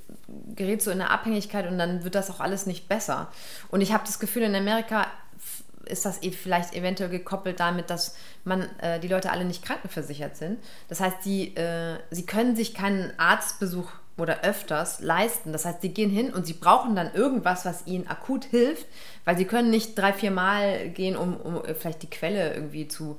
gerätst 0.54 0.86
du 0.86 0.90
in 0.90 1.00
eine 1.00 1.10
Abhängigkeit 1.10 1.70
und 1.70 1.78
dann 1.78 2.04
wird 2.04 2.14
das 2.14 2.30
auch 2.30 2.40
alles 2.40 2.66
nicht 2.66 2.88
besser. 2.88 3.30
Und 3.70 3.80
ich 3.80 3.92
habe 3.92 4.04
das 4.04 4.18
Gefühl, 4.18 4.42
in 4.42 4.54
Amerika 4.54 5.06
ist 5.84 6.04
das 6.04 6.22
eh 6.22 6.32
vielleicht 6.32 6.74
eventuell 6.74 7.08
gekoppelt 7.08 7.60
damit, 7.60 7.88
dass 7.88 8.14
man 8.44 8.62
äh, 8.78 9.00
die 9.00 9.08
Leute 9.08 9.30
alle 9.30 9.44
nicht 9.44 9.64
krankenversichert 9.64 10.36
sind. 10.36 10.58
Das 10.88 11.00
heißt, 11.00 11.18
die, 11.24 11.56
äh, 11.56 11.98
sie 12.10 12.26
können 12.26 12.56
sich 12.56 12.74
keinen 12.74 13.18
Arztbesuch 13.18 13.90
oder 14.18 14.42
öfters 14.42 15.00
leisten. 15.00 15.52
Das 15.52 15.64
heißt, 15.64 15.80
sie 15.80 15.90
gehen 15.90 16.10
hin 16.10 16.32
und 16.32 16.46
sie 16.46 16.52
brauchen 16.52 16.94
dann 16.96 17.14
irgendwas, 17.14 17.64
was 17.64 17.86
ihnen 17.86 18.06
akut 18.08 18.44
hilft, 18.44 18.86
weil 19.24 19.36
sie 19.36 19.44
können 19.44 19.70
nicht 19.70 19.96
drei, 19.96 20.12
vier 20.12 20.30
Mal 20.30 20.90
gehen, 20.90 21.16
um, 21.16 21.36
um 21.36 21.62
vielleicht 21.78 22.02
die 22.02 22.10
Quelle 22.10 22.52
irgendwie 22.52 22.88
zu, 22.88 23.18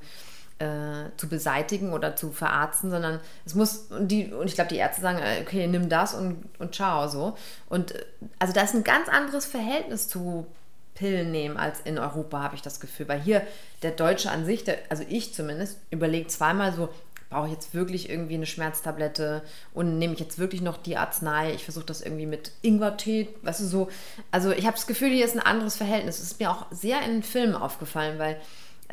äh, 0.58 1.10
zu 1.16 1.28
beseitigen 1.28 1.92
oder 1.92 2.16
zu 2.16 2.32
verarzten, 2.32 2.90
sondern 2.90 3.20
es 3.46 3.54
muss, 3.54 3.86
und, 3.90 4.08
die, 4.08 4.32
und 4.32 4.46
ich 4.46 4.54
glaube, 4.54 4.68
die 4.68 4.76
Ärzte 4.76 5.00
sagen, 5.00 5.18
äh, 5.18 5.40
okay, 5.40 5.66
nimm 5.66 5.88
das 5.88 6.14
und, 6.14 6.44
und 6.58 6.74
ciao, 6.74 7.08
so. 7.08 7.36
Und 7.68 7.94
äh, 7.94 8.04
also 8.38 8.52
da 8.52 8.62
ist 8.62 8.74
ein 8.74 8.84
ganz 8.84 9.08
anderes 9.08 9.46
Verhältnis 9.46 10.08
zu 10.08 10.46
Pillen 10.94 11.30
nehmen 11.30 11.56
als 11.56 11.80
in 11.80 11.98
Europa, 11.98 12.42
habe 12.42 12.56
ich 12.56 12.62
das 12.62 12.78
Gefühl. 12.78 13.08
Weil 13.08 13.20
hier 13.20 13.40
der 13.82 13.92
Deutsche 13.92 14.30
an 14.30 14.44
sich, 14.44 14.64
der, 14.64 14.76
also 14.90 15.02
ich 15.08 15.32
zumindest, 15.32 15.78
überlegt 15.90 16.30
zweimal 16.30 16.74
so, 16.74 16.90
brauche 17.30 17.46
ich 17.46 17.52
jetzt 17.52 17.72
wirklich 17.72 18.10
irgendwie 18.10 18.34
eine 18.34 18.46
Schmerztablette 18.46 19.42
und 19.72 19.98
nehme 19.98 20.14
ich 20.14 20.20
jetzt 20.20 20.38
wirklich 20.38 20.60
noch 20.60 20.76
die 20.76 20.96
Arznei? 20.96 21.54
Ich 21.54 21.64
versuche 21.64 21.86
das 21.86 22.02
irgendwie 22.02 22.26
mit 22.26 22.52
Ingwertee, 22.60 23.28
weißt 23.42 23.60
du 23.60 23.64
so. 23.64 23.88
Also 24.30 24.50
ich 24.50 24.66
habe 24.66 24.76
das 24.76 24.86
Gefühl, 24.86 25.10
hier 25.10 25.24
ist 25.24 25.36
ein 25.36 25.46
anderes 25.46 25.76
Verhältnis. 25.76 26.18
Es 26.18 26.32
ist 26.32 26.40
mir 26.40 26.50
auch 26.50 26.66
sehr 26.70 27.02
in 27.02 27.22
Filmen 27.22 27.54
aufgefallen, 27.54 28.18
weil 28.18 28.40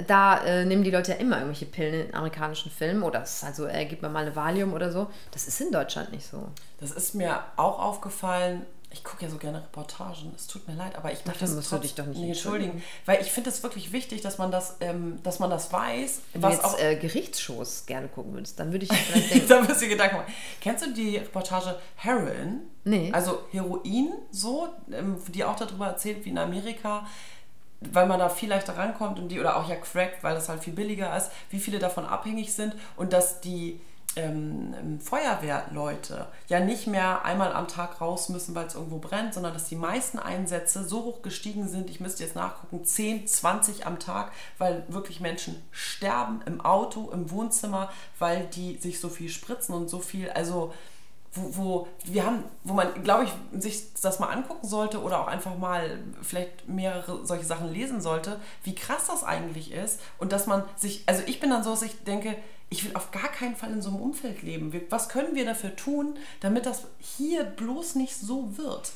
da 0.06 0.44
äh, 0.44 0.66
nehmen 0.66 0.84
die 0.84 0.92
Leute 0.92 1.14
ja 1.14 1.18
immer 1.18 1.38
irgendwelche 1.38 1.66
Pillen 1.66 2.10
in 2.10 2.14
amerikanischen 2.14 2.72
Filmen 2.72 3.02
oder 3.02 3.24
es 3.24 3.38
ist 3.38 3.44
also, 3.44 3.66
äh, 3.66 3.86
gib 3.86 4.04
mir 4.04 4.10
mal 4.10 4.22
eine 4.22 4.36
Valium 4.36 4.74
oder 4.74 4.92
so. 4.92 5.08
Das 5.32 5.48
ist 5.48 5.60
in 5.60 5.72
Deutschland 5.72 6.12
nicht 6.12 6.28
so. 6.28 6.50
Das 6.80 6.92
ist 6.92 7.16
mir 7.16 7.44
auch 7.56 7.80
aufgefallen. 7.80 8.66
Ich 8.98 9.04
gucke 9.04 9.26
ja 9.26 9.30
so 9.30 9.38
gerne 9.38 9.60
Reportagen. 9.60 10.34
Es 10.36 10.48
tut 10.48 10.68
mir 10.68 10.74
leid, 10.74 10.96
aber 10.96 11.12
ich 11.12 11.22
Dafür 11.22 11.48
musst 11.50 11.72
du 11.72 11.78
dich 11.78 11.94
doch 11.94 12.08
nicht 12.08 12.20
nee, 12.20 12.30
entschuldigen. 12.30 12.72
entschuldigen. 12.72 12.84
Weil 13.06 13.22
ich 13.22 13.32
finde 13.32 13.52
es 13.52 13.62
wirklich 13.62 13.92
wichtig, 13.92 14.22
dass 14.22 14.40
man 14.40 14.50
das, 14.50 14.78
ähm, 14.80 15.20
dass 15.22 15.38
man 15.38 15.52
das 15.52 15.72
weiß, 15.72 16.22
Wenn 16.34 16.42
du 16.42 16.48
was 16.48 16.56
jetzt 16.56 16.66
auch 16.66 16.80
äh, 16.80 16.96
Gerichtsshows 16.96 17.86
gerne 17.86 18.08
gucken 18.08 18.34
würdest, 18.34 18.60
dann 18.60 18.72
würde 18.72 18.86
ich 18.86 18.92
vielleicht 18.92 19.34
denken, 19.34 19.48
da 19.50 19.62
müsst 19.62 19.84
ihr 19.84 19.90
Gedanken 19.90 20.18
machen. 20.18 20.34
Kennst 20.62 20.84
du 20.84 20.94
die 20.94 21.18
Reportage 21.18 21.78
Heroin? 21.96 22.62
Nee. 22.86 23.12
Also 23.14 23.42
Heroin, 23.52 24.14
so, 24.32 24.70
ähm, 24.92 25.18
die 25.28 25.44
auch 25.44 25.58
darüber 25.58 25.88
erzählt, 25.88 26.26
wie 26.26 26.30
in 26.30 26.40
Amerika, 26.40 27.06
weil 27.82 28.08
man 28.08 28.18
da 28.18 28.30
viel 28.30 28.50
leichter 28.50 28.76
rankommt 28.76 29.20
und 29.20 29.30
die, 29.30 29.40
oder 29.40 29.58
auch 29.58 29.70
ja 29.70 29.76
Crack, 29.76 30.24
weil 30.24 30.34
das 30.34 30.50
halt 30.50 30.64
viel 30.64 30.74
billiger 30.74 31.16
ist, 31.16 31.30
wie 31.52 31.60
viele 31.60 31.78
davon 31.78 32.06
abhängig 32.06 32.52
sind 32.54 32.76
und 32.96 33.14
dass 33.14 33.42
die 33.42 33.80
ähm, 34.18 34.74
ähm, 34.80 35.00
Feuerwehrleute 35.00 36.28
ja 36.48 36.60
nicht 36.60 36.88
mehr 36.88 37.24
einmal 37.24 37.54
am 37.54 37.68
Tag 37.68 38.02
raus 38.02 38.30
müssen, 38.30 38.56
weil 38.56 38.68
es 38.68 38.76
irgendwo 38.76 38.98
brennt, 38.98 39.34
sondern 39.34 39.54
dass 39.54 39.66
die 39.66 39.76
meisten 39.76 40.20
Einsätze 40.20 40.84
so 40.84 41.04
hoch 41.04 41.22
gestiegen 41.22 41.68
sind, 41.68 41.90
ich 41.90 42.00
müsste 42.00 42.24
jetzt 42.24 42.36
nachgucken, 42.36 42.84
10, 42.84 43.28
20 43.28 43.86
am 43.86 44.00
Tag, 44.00 44.32
weil 44.58 44.84
wirklich 44.88 45.20
Menschen 45.20 45.62
sterben 45.72 46.42
im 46.46 46.62
Auto, 46.62 47.12
im 47.12 47.30
Wohnzimmer, 47.32 47.92
weil 48.20 48.48
die 48.48 48.78
sich 48.78 49.00
so 49.00 49.10
viel 49.10 49.30
spritzen 49.30 49.76
und 49.76 49.90
so 49.90 50.00
viel, 50.00 50.30
also 50.32 50.74
wo, 51.34 51.58
wo 51.58 51.88
wir 52.06 52.26
haben, 52.26 52.44
wo 52.64 52.74
man, 52.74 53.04
glaube 53.04 53.26
ich, 53.26 53.62
sich 53.62 53.94
das 54.02 54.20
mal 54.20 54.28
angucken 54.28 54.68
sollte 54.68 55.02
oder 55.02 55.22
auch 55.22 55.28
einfach 55.28 55.58
mal 55.58 56.00
vielleicht 56.22 56.68
mehrere 56.68 57.26
solche 57.26 57.46
Sachen 57.46 57.72
lesen 57.72 58.02
sollte, 58.02 58.40
wie 58.64 58.76
krass 58.76 59.08
das 59.08 59.24
eigentlich 59.24 59.72
ist 59.72 60.00
und 60.18 60.32
dass 60.32 60.48
man 60.48 60.64
sich, 60.76 61.04
also 61.06 61.22
ich 61.28 61.40
bin 61.40 61.50
dann 61.50 61.64
so, 61.64 61.72
dass 61.72 61.82
ich 61.84 62.04
denke, 62.04 62.36
ich 62.70 62.84
will 62.84 62.96
auf 62.96 63.12
gar 63.12 63.30
keinen 63.30 63.56
Fall 63.56 63.72
in 63.72 63.82
so 63.82 63.90
einem 63.90 64.02
Umfeld 64.02 64.42
leben. 64.42 64.74
Was 64.90 65.10
können 65.10 65.36
wir 65.36 65.46
dafür 65.46 65.76
tun, 65.76 66.16
damit 66.42 66.66
das 66.66 66.84
hier 67.00 67.44
bloß 67.44 67.96
nicht 67.96 68.16
so 68.16 68.58
wird? 68.58 68.92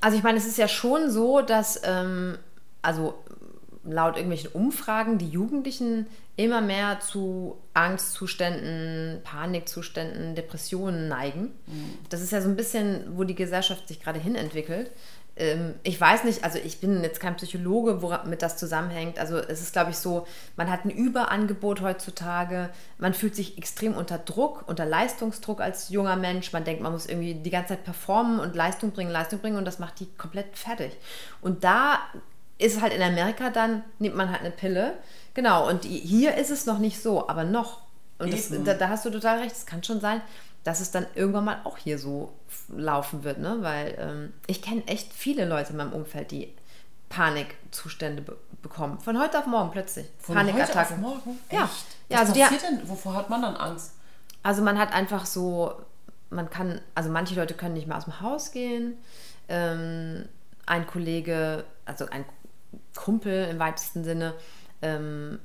Also 0.00 0.16
ich 0.16 0.22
meine, 0.22 0.38
es 0.38 0.46
ist 0.46 0.58
ja 0.58 0.68
schon 0.68 1.10
so, 1.10 1.42
dass, 1.42 1.80
ähm, 1.84 2.38
also 2.82 3.14
laut 3.84 4.16
irgendwelchen 4.16 4.52
Umfragen 4.52 5.18
die 5.18 5.28
Jugendlichen 5.28 6.06
immer 6.36 6.60
mehr 6.60 7.00
zu 7.00 7.58
Angstzuständen, 7.74 9.20
Panikzuständen, 9.24 10.34
Depressionen 10.34 11.08
neigen. 11.08 11.50
Das 12.08 12.20
ist 12.20 12.32
ja 12.32 12.40
so 12.40 12.48
ein 12.48 12.56
bisschen, 12.56 13.16
wo 13.16 13.24
die 13.24 13.34
Gesellschaft 13.34 13.88
sich 13.88 14.00
gerade 14.00 14.20
hin 14.20 14.36
entwickelt. 14.36 14.92
Ähm, 15.36 15.74
ich 15.82 16.00
weiß 16.00 16.24
nicht, 16.24 16.44
also 16.44 16.58
ich 16.58 16.80
bin 16.80 17.02
jetzt 17.02 17.20
kein 17.20 17.36
Psychologe, 17.36 18.02
womit 18.02 18.42
das 18.42 18.56
zusammenhängt. 18.56 19.18
Also 19.18 19.38
es 19.38 19.60
ist, 19.60 19.72
glaube 19.72 19.90
ich, 19.90 19.96
so, 19.96 20.26
man 20.56 20.70
hat 20.70 20.84
ein 20.84 20.90
Überangebot 20.90 21.80
heutzutage, 21.80 22.70
man 22.98 23.14
fühlt 23.14 23.34
sich 23.34 23.56
extrem 23.56 23.94
unter 23.94 24.18
Druck, 24.18 24.64
unter 24.66 24.84
Leistungsdruck 24.84 25.60
als 25.60 25.88
junger 25.88 26.16
Mensch. 26.16 26.52
Man 26.52 26.64
denkt, 26.64 26.82
man 26.82 26.92
muss 26.92 27.06
irgendwie 27.06 27.34
die 27.34 27.50
ganze 27.50 27.70
Zeit 27.70 27.84
performen 27.84 28.40
und 28.40 28.54
Leistung 28.54 28.90
bringen, 28.90 29.10
Leistung 29.10 29.38
bringen 29.38 29.56
und 29.56 29.64
das 29.64 29.78
macht 29.78 30.00
die 30.00 30.06
komplett 30.16 30.58
fertig. 30.58 30.92
Und 31.40 31.64
da 31.64 31.98
ist 32.58 32.80
halt 32.80 32.92
in 32.92 33.02
Amerika 33.02 33.50
dann, 33.50 33.82
nimmt 33.98 34.16
man 34.16 34.30
halt 34.30 34.40
eine 34.40 34.50
Pille. 34.50 34.94
Genau, 35.34 35.68
und 35.68 35.84
hier 35.84 36.36
ist 36.36 36.50
es 36.50 36.66
noch 36.66 36.78
nicht 36.78 37.02
so, 37.02 37.28
aber 37.28 37.44
noch. 37.44 37.80
Und 38.18 38.32
das, 38.32 38.50
da, 38.64 38.74
da 38.74 38.88
hast 38.88 39.04
du 39.04 39.10
total 39.10 39.38
recht, 39.38 39.56
es 39.56 39.66
kann 39.66 39.82
schon 39.82 40.00
sein, 40.00 40.20
dass 40.64 40.80
es 40.80 40.90
dann 40.90 41.06
irgendwann 41.14 41.44
mal 41.44 41.60
auch 41.64 41.76
hier 41.78 41.98
so 41.98 42.32
laufen 42.68 43.24
wird, 43.24 43.38
ne? 43.38 43.58
Weil 43.60 43.96
ähm, 43.98 44.32
ich 44.46 44.62
kenne 44.62 44.86
echt 44.86 45.12
viele 45.12 45.44
Leute 45.44 45.70
in 45.70 45.76
meinem 45.76 45.92
Umfeld, 45.92 46.30
die 46.30 46.52
Panikzustände 47.08 48.22
be 48.22 48.36
bekommen. 48.62 49.00
Von 49.00 49.18
heute 49.20 49.40
auf 49.40 49.46
morgen 49.46 49.72
plötzlich. 49.72 50.06
Von 50.20 50.36
heute 50.36 50.46
auf 50.50 50.52
Panikattacken. 50.54 51.00
morgen? 51.00 51.38
Ja. 51.50 51.64
Echt? 51.64 51.86
Ja, 52.08 52.16
Was 52.18 52.20
also 52.20 52.32
die, 52.34 52.40
passiert 52.42 52.62
denn? 52.62 52.88
Wovor 52.88 53.14
hat 53.14 53.28
man 53.28 53.42
dann 53.42 53.56
Angst? 53.56 53.94
also 54.44 54.62
man 54.62 54.78
hat 54.78 54.92
einfach 54.92 55.26
so, 55.26 55.74
man 56.30 56.48
kann, 56.48 56.80
also 56.94 57.10
manche 57.10 57.34
Leute 57.34 57.54
können 57.54 57.74
nicht 57.74 57.88
mehr 57.88 57.96
aus 57.96 58.04
dem 58.04 58.20
Haus 58.20 58.52
gehen. 58.52 58.98
Ähm, 59.48 60.28
ein 60.66 60.86
Kollege, 60.86 61.64
also 61.86 62.06
ein 62.08 62.24
Kumpel 62.94 63.48
im 63.50 63.58
weitesten 63.58 64.04
Sinne, 64.04 64.34
ähm, 64.80 65.40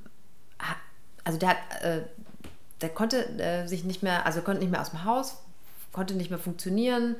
ha- 0.62 0.75
also 1.23 1.39
der 1.39 1.49
hat, 1.49 1.58
äh, 1.82 2.01
der 2.81 2.89
konnte 2.89 3.27
äh, 3.39 3.67
sich 3.67 3.83
nicht 3.83 4.03
mehr, 4.03 4.25
also 4.25 4.41
konnte 4.41 4.61
nicht 4.61 4.71
mehr 4.71 4.81
aus 4.81 4.91
dem 4.91 5.03
Haus, 5.03 5.37
konnte 5.91 6.13
nicht 6.13 6.29
mehr 6.29 6.39
funktionieren. 6.39 7.15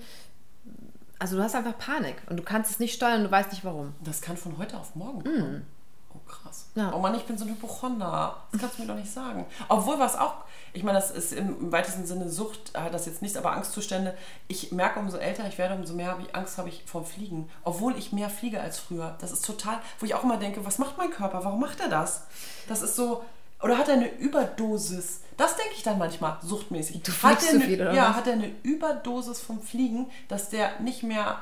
Also 1.20 1.36
du 1.36 1.44
hast 1.44 1.56
einfach 1.56 1.78
Panik 1.78 2.16
und 2.30 2.38
du 2.38 2.44
kannst 2.44 2.72
es 2.72 2.80
nicht 2.80 2.94
steuern, 2.94 3.24
du 3.24 3.32
weißt 3.32 3.52
nicht 3.52 3.66
warum. 3.66 3.96
Das 4.04 4.22
kann 4.22 4.38
von 4.38 4.58
heute 4.58 4.78
auf 4.78 4.96
morgen 4.96 5.24
kommen. 5.24 5.66
Oh, 6.14 6.20
krass. 6.30 6.68
Ja. 6.76 6.94
Oh 6.94 7.00
Mann, 7.00 7.16
ich 7.16 7.24
bin 7.24 7.38
so 7.38 7.46
ein 7.46 7.52
Hypochonder. 7.52 8.36
Das 8.52 8.62
kannst 8.62 8.78
du 8.78 8.82
mir 8.84 8.88
doch 8.88 8.96
nicht 8.96 9.12
sagen. 9.12 9.46
Obwohl, 9.68 10.00
was 10.00 10.16
auch, 10.16 10.36
ich 10.74 10.84
meine, 10.84 11.00
das 11.00 11.12
ist 11.12 11.34
im, 11.34 11.60
im 11.60 11.72
weitesten 11.72 12.06
Sinne 12.06 12.30
Sucht, 12.30 12.78
hat 12.78 12.94
das 12.94 13.06
jetzt 13.08 13.22
nichts, 13.22 13.38
aber 13.38 13.52
Angstzustände. 13.52 14.16
Ich 14.48 14.72
merke, 14.72 15.00
umso 15.00 15.18
älter 15.18 15.48
ich 15.48 15.58
werde, 15.58 15.76
umso 15.76 15.94
mehr 15.94 16.12
habe 16.12 16.22
ich 16.22 16.36
Angst 16.36 16.58
habe 16.58 16.70
ich 16.70 16.84
vom 16.86 17.06
Fliegen. 17.06 17.50
Obwohl 17.64 17.98
ich 17.98 18.14
mehr 18.14 18.30
fliege 18.30 18.62
als 18.62 18.80
früher. 18.80 19.16
Das 19.20 19.32
ist 19.32 19.46
total, 19.46 19.80
wo 20.00 20.06
ich 20.06 20.14
auch 20.14 20.24
immer 20.24 20.38
denke, 20.38 20.66
was 20.66 20.78
macht 20.78 20.98
mein 20.98 21.10
Körper? 21.10 21.44
Warum 21.44 21.60
macht 21.60 21.80
er 21.80 21.90
das? 21.90 22.24
Das 22.68 22.82
ist 22.82 22.96
so, 22.96 23.24
oder 23.62 23.78
hat 23.78 23.88
er 23.88 23.96
eine 23.96 24.12
Überdosis? 24.18 25.22
Das 25.36 25.56
denke 25.56 25.74
ich 25.76 25.84
dann 25.84 25.98
manchmal, 25.98 26.38
suchtmäßig. 26.42 27.02
Du 27.04 27.12
hat 27.24 27.34
er 27.34 27.40
zu 27.40 27.56
eine, 27.56 27.66
viel, 27.66 27.82
oder 27.82 27.94
Ja, 27.94 28.10
was? 28.10 28.16
hat 28.18 28.28
er 28.28 28.34
eine 28.34 28.52
Überdosis 28.64 29.40
vom 29.40 29.62
Fliegen, 29.62 30.08
dass 30.28 30.50
der 30.50 30.80
nicht 30.80 31.04
mehr, 31.04 31.42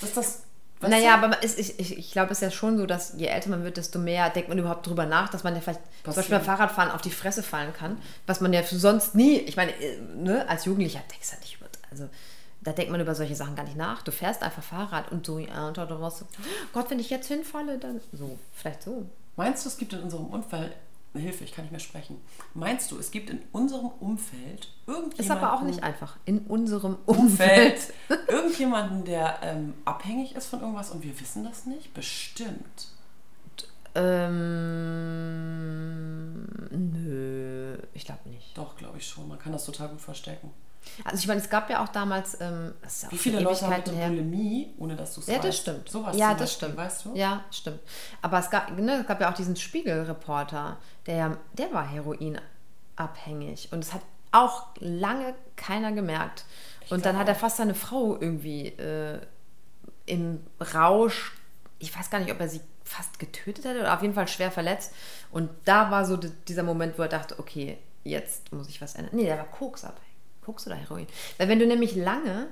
dass 0.00 0.14
das... 0.14 0.42
weißt 0.80 0.90
naja, 0.90 1.16
du? 1.16 1.24
aber 1.26 1.42
ist, 1.42 1.58
ich, 1.58 1.78
ich, 1.78 1.98
ich 1.98 2.12
glaube, 2.12 2.32
es 2.32 2.38
ist 2.38 2.42
ja 2.42 2.50
schon 2.50 2.76
so, 2.78 2.86
dass 2.86 3.14
je 3.16 3.26
älter 3.26 3.50
man 3.50 3.64
wird, 3.64 3.76
desto 3.76 3.98
mehr 3.98 4.30
denkt 4.30 4.48
man 4.48 4.58
überhaupt 4.58 4.86
drüber 4.86 5.06
nach, 5.06 5.28
dass 5.28 5.44
man 5.44 5.54
ja 5.54 5.60
vielleicht 5.60 5.80
zum 5.80 5.92
Passiert. 6.04 6.16
Beispiel 6.16 6.36
beim 6.38 6.44
Fahrradfahren 6.46 6.90
auf 6.90 7.02
die 7.02 7.10
Fresse 7.10 7.42
fallen 7.42 7.72
kann, 7.72 7.98
was 8.26 8.40
man 8.40 8.52
ja 8.52 8.62
sonst 8.64 9.14
nie, 9.14 9.38
ich 9.38 9.56
meine, 9.56 9.72
äh, 9.72 9.98
ne, 10.16 10.48
als 10.48 10.64
Jugendlicher 10.64 11.00
denkst 11.10 11.30
du 11.30 11.34
ja 11.36 11.40
nicht 11.40 11.56
über, 11.56 11.66
also 11.90 12.08
da 12.62 12.72
denkt 12.72 12.90
man 12.92 13.00
über 13.00 13.14
solche 13.14 13.34
Sachen 13.36 13.56
gar 13.56 13.64
nicht 13.64 13.76
nach. 13.76 14.02
Du 14.02 14.12
fährst 14.12 14.42
einfach 14.42 14.62
Fahrrad 14.62 15.10
und 15.12 15.24
so, 15.24 15.38
ja, 15.38 15.66
und 15.66 15.78
dann 15.78 15.88
warst 16.00 16.20
du, 16.20 16.26
Gott, 16.72 16.90
wenn 16.90 16.98
ich 16.98 17.08
jetzt 17.10 17.28
hinfalle, 17.28 17.78
dann 17.78 18.00
so, 18.12 18.38
vielleicht 18.52 18.82
so. 18.82 19.06
Meinst 19.36 19.64
du, 19.64 19.68
es 19.70 19.78
gibt 19.78 19.92
in 19.94 20.00
unserem 20.00 20.26
Umfeld, 20.26 20.72
Hilfe, 21.18 21.42
ich 21.42 21.52
kann 21.52 21.64
nicht 21.64 21.72
mehr 21.72 21.80
sprechen. 21.80 22.20
Meinst 22.54 22.92
du, 22.92 22.98
es 22.98 23.10
gibt 23.10 23.30
in 23.30 23.40
unserem 23.50 23.88
Umfeld 23.98 24.68
irgendjemanden, 24.86 25.20
Ist 25.20 25.30
aber 25.30 25.54
auch 25.54 25.62
nicht 25.62 25.82
einfach. 25.82 26.16
In 26.24 26.38
unserem 26.46 26.98
Umfeld. 27.06 27.92
Umfeld, 28.08 28.28
irgendjemanden, 28.28 29.04
der 29.04 29.40
ähm, 29.42 29.74
abhängig 29.84 30.36
ist 30.36 30.46
von 30.46 30.60
irgendwas 30.60 30.90
und 30.90 31.02
wir 31.02 31.18
wissen 31.20 31.42
das 31.42 31.66
nicht? 31.66 31.92
Bestimmt. 31.94 32.88
Ähm, 33.96 34.34
nö, 36.70 37.76
ich 37.92 38.04
glaube 38.04 38.28
nicht. 38.28 38.56
Doch, 38.56 38.76
glaube 38.76 38.98
ich 38.98 39.08
schon. 39.08 39.26
Man 39.26 39.40
kann 39.40 39.52
das 39.52 39.64
total 39.64 39.88
gut 39.88 40.00
verstecken. 40.00 40.52
Also 41.04 41.18
ich 41.18 41.26
meine, 41.28 41.40
es 41.40 41.48
gab 41.50 41.68
ja 41.70 41.82
auch 41.84 41.88
damals, 41.88 42.40
ähm, 42.40 42.74
Wie 43.10 43.18
viele 43.18 43.40
Leute 43.40 43.66
haben 43.66 43.76
bitte 43.76 43.92
her. 43.92 44.08
Bulimie, 44.08 44.74
ohne 44.78 44.96
dass 44.96 45.14
du 45.14 45.20
es 45.20 45.26
Ja, 45.26 45.34
weißt? 45.36 45.44
das 45.44 45.56
stimmt. 45.58 45.88
Sowas 45.88 46.16
ja, 46.16 46.30
das 46.32 46.40
Beispiel, 46.40 46.68
stimmt. 46.68 46.76
weißt 46.76 47.04
du? 47.04 47.14
Ja, 47.14 47.44
stimmt. 47.50 47.80
Aber 48.22 48.38
es 48.38 48.50
gab, 48.50 48.70
ne, 48.78 49.00
es 49.00 49.06
gab 49.06 49.20
ja 49.20 49.30
auch 49.30 49.34
diesen 49.34 49.56
Spiegelreporter, 49.56 50.78
der, 51.06 51.16
ja- 51.16 51.36
der 51.54 51.72
war 51.72 51.86
heroinabhängig. 52.96 53.68
Und 53.72 53.84
es 53.84 53.92
hat 53.92 54.02
auch 54.32 54.68
lange 54.78 55.34
keiner 55.56 55.92
gemerkt. 55.92 56.44
Und 56.88 57.04
dann 57.06 57.18
hat 57.18 57.28
er 57.28 57.34
fast 57.34 57.58
seine 57.58 57.74
Frau 57.74 58.16
irgendwie 58.20 58.68
äh, 58.68 59.20
im 60.06 60.40
Rausch, 60.74 61.36
ich 61.78 61.96
weiß 61.96 62.10
gar 62.10 62.18
nicht, 62.20 62.32
ob 62.32 62.40
er 62.40 62.48
sie 62.48 62.60
fast 62.84 63.18
getötet 63.18 63.64
hätte 63.64 63.80
oder 63.80 63.94
auf 63.94 64.02
jeden 64.02 64.14
Fall 64.14 64.26
schwer 64.28 64.50
verletzt. 64.50 64.92
Und 65.30 65.50
da 65.64 65.90
war 65.90 66.04
so 66.04 66.16
di- 66.16 66.32
dieser 66.48 66.62
Moment, 66.64 66.98
wo 66.98 67.02
er 67.02 67.08
dachte, 67.08 67.38
okay, 67.38 67.78
jetzt 68.02 68.52
muss 68.52 68.68
ich 68.68 68.80
was 68.80 68.94
ändern. 68.96 69.14
Nee, 69.14 69.24
der 69.26 69.38
war 69.38 69.44
Koks 69.46 69.84
abhängig. 69.84 70.09
Koks 70.42 70.66
oder 70.66 70.76
Heroin? 70.76 71.06
Weil 71.38 71.48
wenn 71.48 71.58
du 71.58 71.66
nämlich 71.66 71.94
lange, 71.96 72.48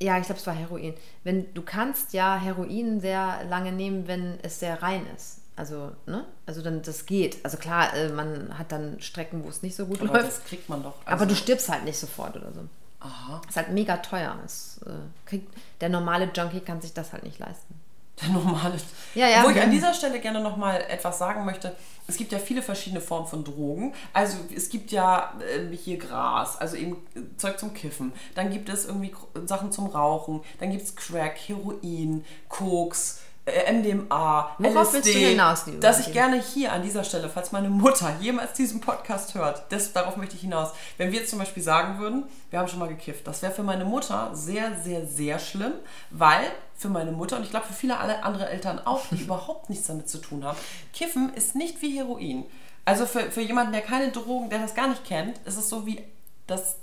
ja, 0.00 0.18
ich 0.18 0.26
glaube, 0.26 0.40
es 0.40 0.46
war 0.46 0.54
Heroin. 0.54 0.94
Wenn 1.24 1.52
du 1.54 1.62
kannst 1.62 2.12
ja 2.12 2.36
Heroin 2.38 3.00
sehr 3.00 3.44
lange 3.48 3.72
nehmen, 3.72 4.08
wenn 4.08 4.38
es 4.42 4.58
sehr 4.60 4.82
rein 4.82 5.06
ist. 5.16 5.38
Also, 5.54 5.92
ne? 6.06 6.24
Also 6.46 6.62
dann 6.62 6.80
das 6.82 7.04
geht. 7.06 7.44
Also 7.44 7.58
klar, 7.58 7.94
äh, 7.94 8.08
man 8.08 8.56
hat 8.58 8.72
dann 8.72 9.00
Strecken, 9.00 9.44
wo 9.44 9.48
es 9.50 9.62
nicht 9.62 9.76
so 9.76 9.84
gut 9.86 10.00
Aber 10.00 10.14
läuft. 10.14 10.26
das 10.28 10.44
kriegt 10.44 10.68
man 10.68 10.82
doch. 10.82 10.94
aber 11.04 11.12
Also- 11.12 11.26
du 11.26 11.34
stirbst 11.36 11.68
halt 11.68 11.84
nicht 11.84 11.98
sofort 11.98 12.36
oder 12.36 12.50
so. 12.52 12.60
Aha. 13.00 13.42
Ist 13.48 13.56
halt 13.56 13.70
mega 13.70 13.96
teuer. 13.98 14.38
Es, 14.44 14.80
äh, 14.86 14.90
kriegt, 15.26 15.52
der 15.80 15.88
normale 15.90 16.30
Junkie 16.34 16.60
kann 16.60 16.80
sich 16.80 16.94
das 16.94 17.12
halt 17.12 17.24
nicht 17.24 17.38
leisten. 17.38 17.74
Der 18.20 18.28
normale. 18.28 18.76
Ja, 19.14 19.28
ja. 19.28 19.44
Wo 19.44 19.50
ich 19.50 19.60
an 19.60 19.70
dieser 19.70 19.94
Stelle 19.94 20.20
gerne 20.20 20.40
nochmal 20.40 20.84
etwas 20.88 21.18
sagen 21.18 21.44
möchte. 21.44 21.74
Es 22.06 22.16
gibt 22.16 22.32
ja 22.32 22.38
viele 22.38 22.62
verschiedene 22.62 23.00
Formen 23.00 23.26
von 23.26 23.44
Drogen. 23.44 23.94
Also 24.12 24.36
es 24.54 24.68
gibt 24.68 24.90
ja 24.90 25.34
äh, 25.40 25.74
hier 25.74 25.98
Gras, 25.98 26.56
also 26.56 26.76
eben 26.76 26.96
äh, 27.14 27.20
Zeug 27.36 27.58
zum 27.58 27.74
Kiffen. 27.74 28.12
Dann 28.34 28.50
gibt 28.50 28.68
es 28.68 28.86
irgendwie 28.86 29.14
Sachen 29.46 29.72
zum 29.72 29.86
Rauchen. 29.86 30.40
Dann 30.60 30.70
gibt 30.70 30.82
es 30.82 30.96
Crack, 30.96 31.36
Heroin, 31.46 32.24
Koks, 32.48 33.20
MDMA, 33.44 34.54
Worauf 34.58 34.94
LSD. 34.94 34.94
willst 34.94 35.14
du 35.14 35.18
hinaus, 35.18 35.64
dass 35.80 36.06
ich 36.06 36.12
gerne 36.12 36.40
hier 36.40 36.72
an 36.72 36.82
dieser 36.82 37.02
Stelle, 37.02 37.28
falls 37.28 37.50
meine 37.50 37.70
Mutter 37.70 38.14
jemals 38.20 38.52
diesen 38.52 38.80
Podcast 38.80 39.34
hört, 39.34 39.64
das, 39.70 39.92
darauf 39.92 40.16
möchte 40.16 40.36
ich 40.36 40.42
hinaus. 40.42 40.70
Wenn 40.96 41.10
wir 41.10 41.18
jetzt 41.18 41.30
zum 41.30 41.40
Beispiel 41.40 41.62
sagen 41.62 41.98
würden, 41.98 42.24
wir 42.50 42.60
haben 42.60 42.68
schon 42.68 42.78
mal 42.78 42.88
gekifft, 42.88 43.26
das 43.26 43.42
wäre 43.42 43.52
für 43.52 43.64
meine 43.64 43.84
Mutter 43.84 44.30
sehr, 44.32 44.80
sehr, 44.80 45.06
sehr 45.06 45.40
schlimm, 45.40 45.72
weil 46.10 46.44
für 46.76 46.88
meine 46.88 47.10
Mutter 47.10 47.36
und 47.36 47.42
ich 47.42 47.50
glaube 47.50 47.66
für 47.66 47.72
viele 47.72 47.98
alle 47.98 48.22
andere 48.22 48.48
Eltern 48.48 48.78
auch, 48.78 49.02
die 49.10 49.16
überhaupt 49.22 49.70
nichts 49.70 49.88
damit 49.88 50.08
zu 50.08 50.18
tun 50.18 50.44
haben, 50.44 50.58
Kiffen 50.92 51.34
ist 51.34 51.56
nicht 51.56 51.82
wie 51.82 51.98
Heroin. 51.98 52.44
Also 52.84 53.06
für, 53.06 53.30
für 53.32 53.40
jemanden, 53.40 53.72
der 53.72 53.82
keine 53.82 54.12
Drogen, 54.12 54.50
der 54.50 54.60
das 54.60 54.74
gar 54.76 54.86
nicht 54.88 55.04
kennt, 55.04 55.38
ist 55.46 55.56
es 55.56 55.68
so 55.68 55.84
wie 55.84 56.00
das 56.46 56.76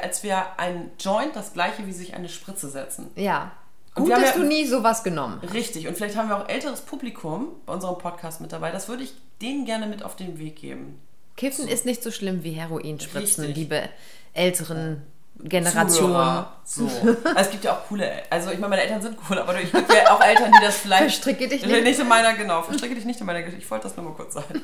als 0.00 0.22
wäre 0.22 0.58
ein 0.58 0.90
Joint 0.98 1.34
das 1.36 1.52
gleiche 1.52 1.86
wie 1.86 1.92
sich 1.92 2.14
eine 2.14 2.28
Spritze 2.28 2.68
setzen. 2.68 3.10
Ja. 3.16 3.52
Und 3.96 4.04
Gut, 4.04 4.12
dass 4.12 4.20
ja- 4.22 4.32
du 4.32 4.44
nie 4.44 4.64
sowas 4.66 5.02
genommen. 5.02 5.40
Richtig. 5.52 5.88
Und 5.88 5.96
vielleicht 5.96 6.16
haben 6.16 6.28
wir 6.28 6.36
auch 6.38 6.48
älteres 6.48 6.80
Publikum 6.82 7.48
bei 7.66 7.72
unserem 7.72 7.98
Podcast 7.98 8.40
mit 8.40 8.52
dabei. 8.52 8.70
Das 8.70 8.88
würde 8.88 9.02
ich 9.02 9.12
denen 9.42 9.64
gerne 9.64 9.86
mit 9.86 10.02
auf 10.04 10.14
den 10.16 10.38
Weg 10.38 10.56
geben. 10.56 11.00
Kiffen 11.36 11.66
ist 11.68 11.86
nicht 11.86 12.02
so 12.02 12.10
schlimm 12.10 12.44
wie 12.44 12.52
Heroinspritzen, 12.52 13.44
Richtig. 13.46 13.56
liebe 13.64 13.88
älteren 14.34 15.02
Generationen. 15.42 16.44
So. 16.64 16.84
Also 16.86 17.16
es 17.36 17.50
gibt 17.50 17.64
ja 17.64 17.72
auch 17.72 17.86
coole, 17.88 18.10
also 18.30 18.50
ich 18.50 18.58
meine, 18.58 18.70
meine 18.70 18.82
Eltern 18.82 19.00
sind 19.00 19.16
cool, 19.28 19.38
aber 19.38 19.54
es 19.60 19.72
gibt 19.72 19.92
ja 19.92 20.14
auch 20.14 20.20
Eltern, 20.20 20.52
die 20.52 20.64
das 20.64 20.76
vielleicht... 20.82 21.02
Verstricke 21.02 21.48
dich 21.48 21.64
nicht. 21.64 21.82
Nicht 21.84 21.98
in 21.98 22.08
meiner, 22.08 22.34
genau. 22.34 22.62
Verstricke 22.62 22.94
dich 22.94 23.06
nicht 23.06 23.20
in 23.20 23.26
meiner 23.26 23.40
Geschichte. 23.42 23.64
Ich 23.64 23.70
wollte 23.70 23.84
das 23.88 23.96
nur 23.96 24.04
mal 24.06 24.14
kurz 24.14 24.34
sagen. 24.34 24.60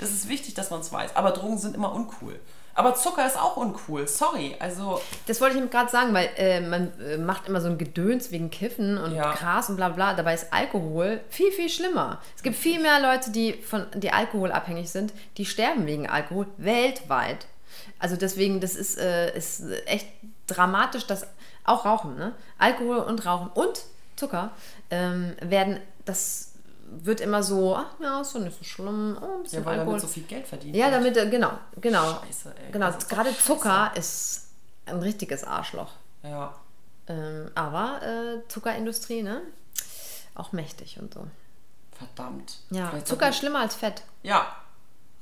Das 0.00 0.10
ist 0.10 0.28
wichtig, 0.28 0.54
dass 0.54 0.70
man 0.70 0.80
es 0.80 0.90
weiß. 0.92 1.14
Aber 1.14 1.30
Drogen 1.32 1.58
sind 1.58 1.74
immer 1.76 1.92
uncool. 1.94 2.40
Aber 2.74 2.94
Zucker 2.94 3.26
ist 3.26 3.38
auch 3.38 3.56
uncool. 3.56 4.08
Sorry. 4.08 4.56
Also, 4.58 5.00
Das 5.26 5.40
wollte 5.40 5.56
ich 5.56 5.62
ihm 5.62 5.70
gerade 5.70 5.90
sagen, 5.90 6.12
weil 6.12 6.28
äh, 6.36 6.60
man 6.60 6.92
äh, 7.00 7.16
macht 7.16 7.46
immer 7.46 7.60
so 7.60 7.68
ein 7.68 7.78
Gedöns 7.78 8.30
wegen 8.32 8.50
Kiffen 8.50 8.98
und 8.98 9.14
Ja. 9.14 9.32
Gras 9.34 9.68
und 9.68 9.76
bla 9.76 9.90
bla. 9.90 10.14
Dabei 10.14 10.34
ist 10.34 10.52
Alkohol 10.52 11.20
viel, 11.28 11.52
viel 11.52 11.68
schlimmer. 11.68 12.20
Es 12.36 12.42
gibt 12.42 12.56
viel 12.56 12.80
mehr 12.80 13.00
Leute, 13.00 13.30
die 13.30 13.52
von 13.52 13.86
die 13.94 14.10
alkoholabhängig 14.10 14.90
sind, 14.90 15.12
die 15.36 15.46
sterben 15.46 15.86
wegen 15.86 16.08
Alkohol 16.08 16.46
weltweit. 16.56 17.46
Also 17.98 18.16
deswegen, 18.16 18.60
das 18.60 18.74
ist, 18.74 18.98
äh, 18.98 19.36
ist 19.36 19.62
echt 19.86 20.08
dramatisch, 20.46 21.06
dass 21.06 21.26
auch 21.64 21.84
Rauchen, 21.84 22.16
ne? 22.16 22.34
Alkohol 22.58 22.98
und 22.98 23.24
Rauchen 23.24 23.48
und 23.54 23.82
Zucker 24.16 24.50
ähm, 24.90 25.34
werden, 25.40 25.80
das 26.04 26.53
wird 27.02 27.20
immer 27.20 27.42
so, 27.42 27.76
ach 27.76 27.86
ja, 28.00 28.20
ist 28.20 28.34
doch 28.34 28.40
nicht 28.40 28.56
so 28.58 28.64
schlimm, 28.64 29.18
oh, 29.20 29.36
ein 29.36 29.42
bisschen 29.42 29.60
ja, 29.60 29.66
weil 29.66 29.78
Alkohol. 29.78 29.94
damit 29.98 30.00
so 30.02 30.08
viel 30.08 30.24
Geld 30.24 30.46
verdient 30.46 30.76
ja, 30.76 30.90
damit, 30.90 31.14
genau, 31.30 31.52
genau. 31.80 32.20
Scheiße, 32.26 32.54
ey. 32.66 32.72
Genau, 32.72 32.90
gerade 33.08 33.30
scheiße. 33.30 33.42
Zucker 33.46 33.92
ist 33.96 34.48
ein 34.86 34.98
richtiges 34.98 35.44
Arschloch. 35.44 35.92
Ja. 36.22 36.54
Ähm, 37.06 37.50
aber 37.54 38.00
äh, 38.02 38.48
Zuckerindustrie, 38.48 39.22
ne? 39.22 39.42
Auch 40.34 40.52
mächtig 40.52 40.98
und 41.00 41.14
so. 41.14 41.26
Verdammt. 41.92 42.58
Ja, 42.70 42.88
Vielleicht 42.88 43.06
Zucker 43.08 43.28
ist 43.28 43.36
schlimmer 43.38 43.60
als 43.60 43.74
Fett. 43.74 44.02
Ja, 44.22 44.46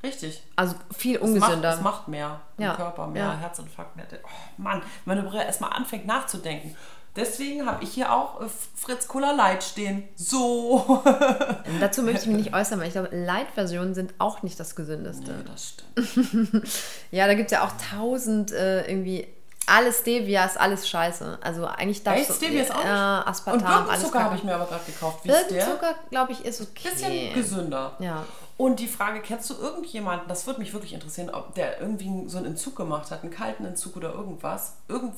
richtig. 0.03 0.43
Also 0.57 0.75
viel 0.97 1.17
Es 1.17 1.23
macht, 1.23 1.31
ungesünder. 1.33 1.75
es 1.75 1.81
macht 1.81 2.09
mehr 2.09 2.41
im 2.57 2.65
Ja, 2.65 2.75
Körper, 2.75 3.07
mehr 3.09 3.25
ja. 3.25 3.37
Herzinfarkt, 3.37 3.97
mehr. 3.97 4.07
Oh 4.25 4.29
Mann, 4.57 4.83
wenn 5.05 5.23
Brille 5.25 5.45
erstmal 5.45 5.73
anfängt 5.73 6.07
nachzudenken. 6.07 6.77
Deswegen 7.15 7.67
habe 7.67 7.85
ich 7.85 7.93
hier 7.93 8.11
auch 8.13 8.41
äh, 8.41 8.47
Fritz 8.75 9.07
Cola 9.07 9.33
Light 9.33 9.63
stehen. 9.63 10.09
So. 10.17 11.03
Dazu 11.81 12.03
möchte 12.03 12.23
ich 12.23 12.27
mich 12.29 12.45
nicht 12.47 12.55
äußern, 12.55 12.81
weil 12.81 12.87
ich 12.87 12.95
glaube, 12.95 13.11
Light-Versionen 13.15 13.95
sind 13.95 14.15
auch 14.19 14.43
nicht 14.43 14.59
das 14.59 14.75
gesündeste. 14.75 15.31
nee, 15.31 15.45
das 15.45 15.75
stimmt. 16.15 16.69
Ja, 17.11 17.27
da 17.27 17.35
gibt 17.35 17.47
es 17.51 17.53
ja 17.53 17.65
auch 17.67 17.73
tausend 17.95 18.53
äh, 18.53 18.87
irgendwie. 18.89 19.27
Alles 19.67 20.01
Stevia 20.01 20.45
ist 20.45 20.59
alles 20.59 20.89
scheiße. 20.89 21.39
Also 21.41 21.67
eigentlich 21.67 22.03
darfst 22.03 22.31
Echt? 22.31 22.37
Stevia 22.39 22.63
ist 22.63 22.73
auch 22.75 22.79
äh, 22.81 22.83
nicht- 22.83 22.89
Aspartam, 23.29 23.61
Und 23.61 23.67
alles 23.67 23.85
Birkenzucker 23.87 24.25
habe 24.25 24.37
ich 24.37 24.43
mir 24.45 24.55
aber 24.55 24.67
gerade 24.67 24.85
gekauft. 24.87 25.21
Wie? 25.23 25.29
Birkenzucker, 25.29 25.95
glaube 26.11 26.33
ich, 26.33 26.45
ist 26.45 26.61
okay. 26.63 26.89
Bisschen 26.91 27.35
gesünder. 27.35 27.93
Ja. 28.01 28.25
Und 28.57 28.81
die 28.81 28.89
Frage, 28.89 29.21
kennst 29.21 29.51
du 29.51 29.55
irgendjemanden, 29.55 30.29
das 30.29 30.47
würde 30.47 30.61
mich 30.61 30.73
wirklich 30.73 30.93
interessieren, 30.95 31.31
ob 31.31 31.55
der 31.55 31.81
irgendwie 31.81 32.29
so 32.29 32.39
einen 32.39 32.47
Entzug 32.49 32.75
gemacht 32.75 33.11
hat, 33.11 33.23
einen 33.23 33.31
kalten 33.33 33.65
Entzug 33.65 33.97
oder 33.97 34.13
irgendwas? 34.13 34.75
Irgend, 34.89 35.15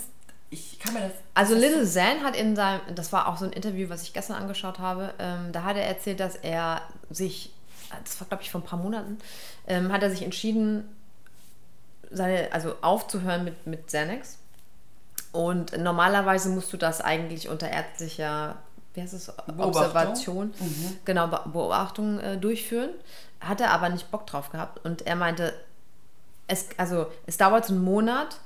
ich 0.54 0.78
kann 0.78 0.94
mir 0.94 1.00
das... 1.00 1.12
Also 1.34 1.54
das 1.54 1.62
Little 1.62 1.86
Zan 1.86 2.22
hat 2.22 2.36
in 2.36 2.56
seinem, 2.56 2.80
das 2.94 3.12
war 3.12 3.28
auch 3.28 3.36
so 3.36 3.44
ein 3.44 3.52
Interview, 3.52 3.88
was 3.88 4.02
ich 4.02 4.12
gestern 4.12 4.36
angeschaut 4.36 4.78
habe, 4.78 5.12
ähm, 5.18 5.52
da 5.52 5.64
hat 5.64 5.76
er 5.76 5.84
erzählt, 5.84 6.20
dass 6.20 6.36
er 6.36 6.82
sich, 7.10 7.52
das 8.04 8.20
war 8.20 8.28
glaube 8.28 8.42
ich 8.42 8.50
vor 8.50 8.60
ein 8.60 8.64
paar 8.64 8.78
Monaten, 8.78 9.18
ähm, 9.66 9.92
hat 9.92 10.02
er 10.02 10.10
sich 10.10 10.22
entschieden, 10.22 10.88
seine, 12.10 12.52
also 12.52 12.76
aufzuhören 12.80 13.44
mit, 13.44 13.66
mit 13.66 13.86
Xanax. 13.86 14.38
Und 15.32 15.76
normalerweise 15.76 16.48
musst 16.48 16.72
du 16.72 16.76
das 16.76 17.00
eigentlich 17.00 17.48
unter 17.48 17.68
ärztlicher, 17.68 18.56
wie 18.94 19.02
heißt 19.02 19.14
es, 19.14 19.32
Observation, 19.58 20.54
genau, 21.04 21.26
Be- 21.26 21.42
Beobachtung 21.46 22.20
äh, 22.20 22.36
durchführen. 22.38 22.90
Hat 23.40 23.60
er 23.60 23.72
aber 23.72 23.88
nicht 23.88 24.12
Bock 24.12 24.28
drauf 24.28 24.50
gehabt. 24.50 24.84
Und 24.84 25.02
er 25.08 25.16
meinte, 25.16 25.52
es, 26.46 26.68
also 26.76 27.10
es 27.26 27.36
dauert 27.36 27.66
so 27.66 27.74
einen 27.74 27.82
Monat, 27.82 28.38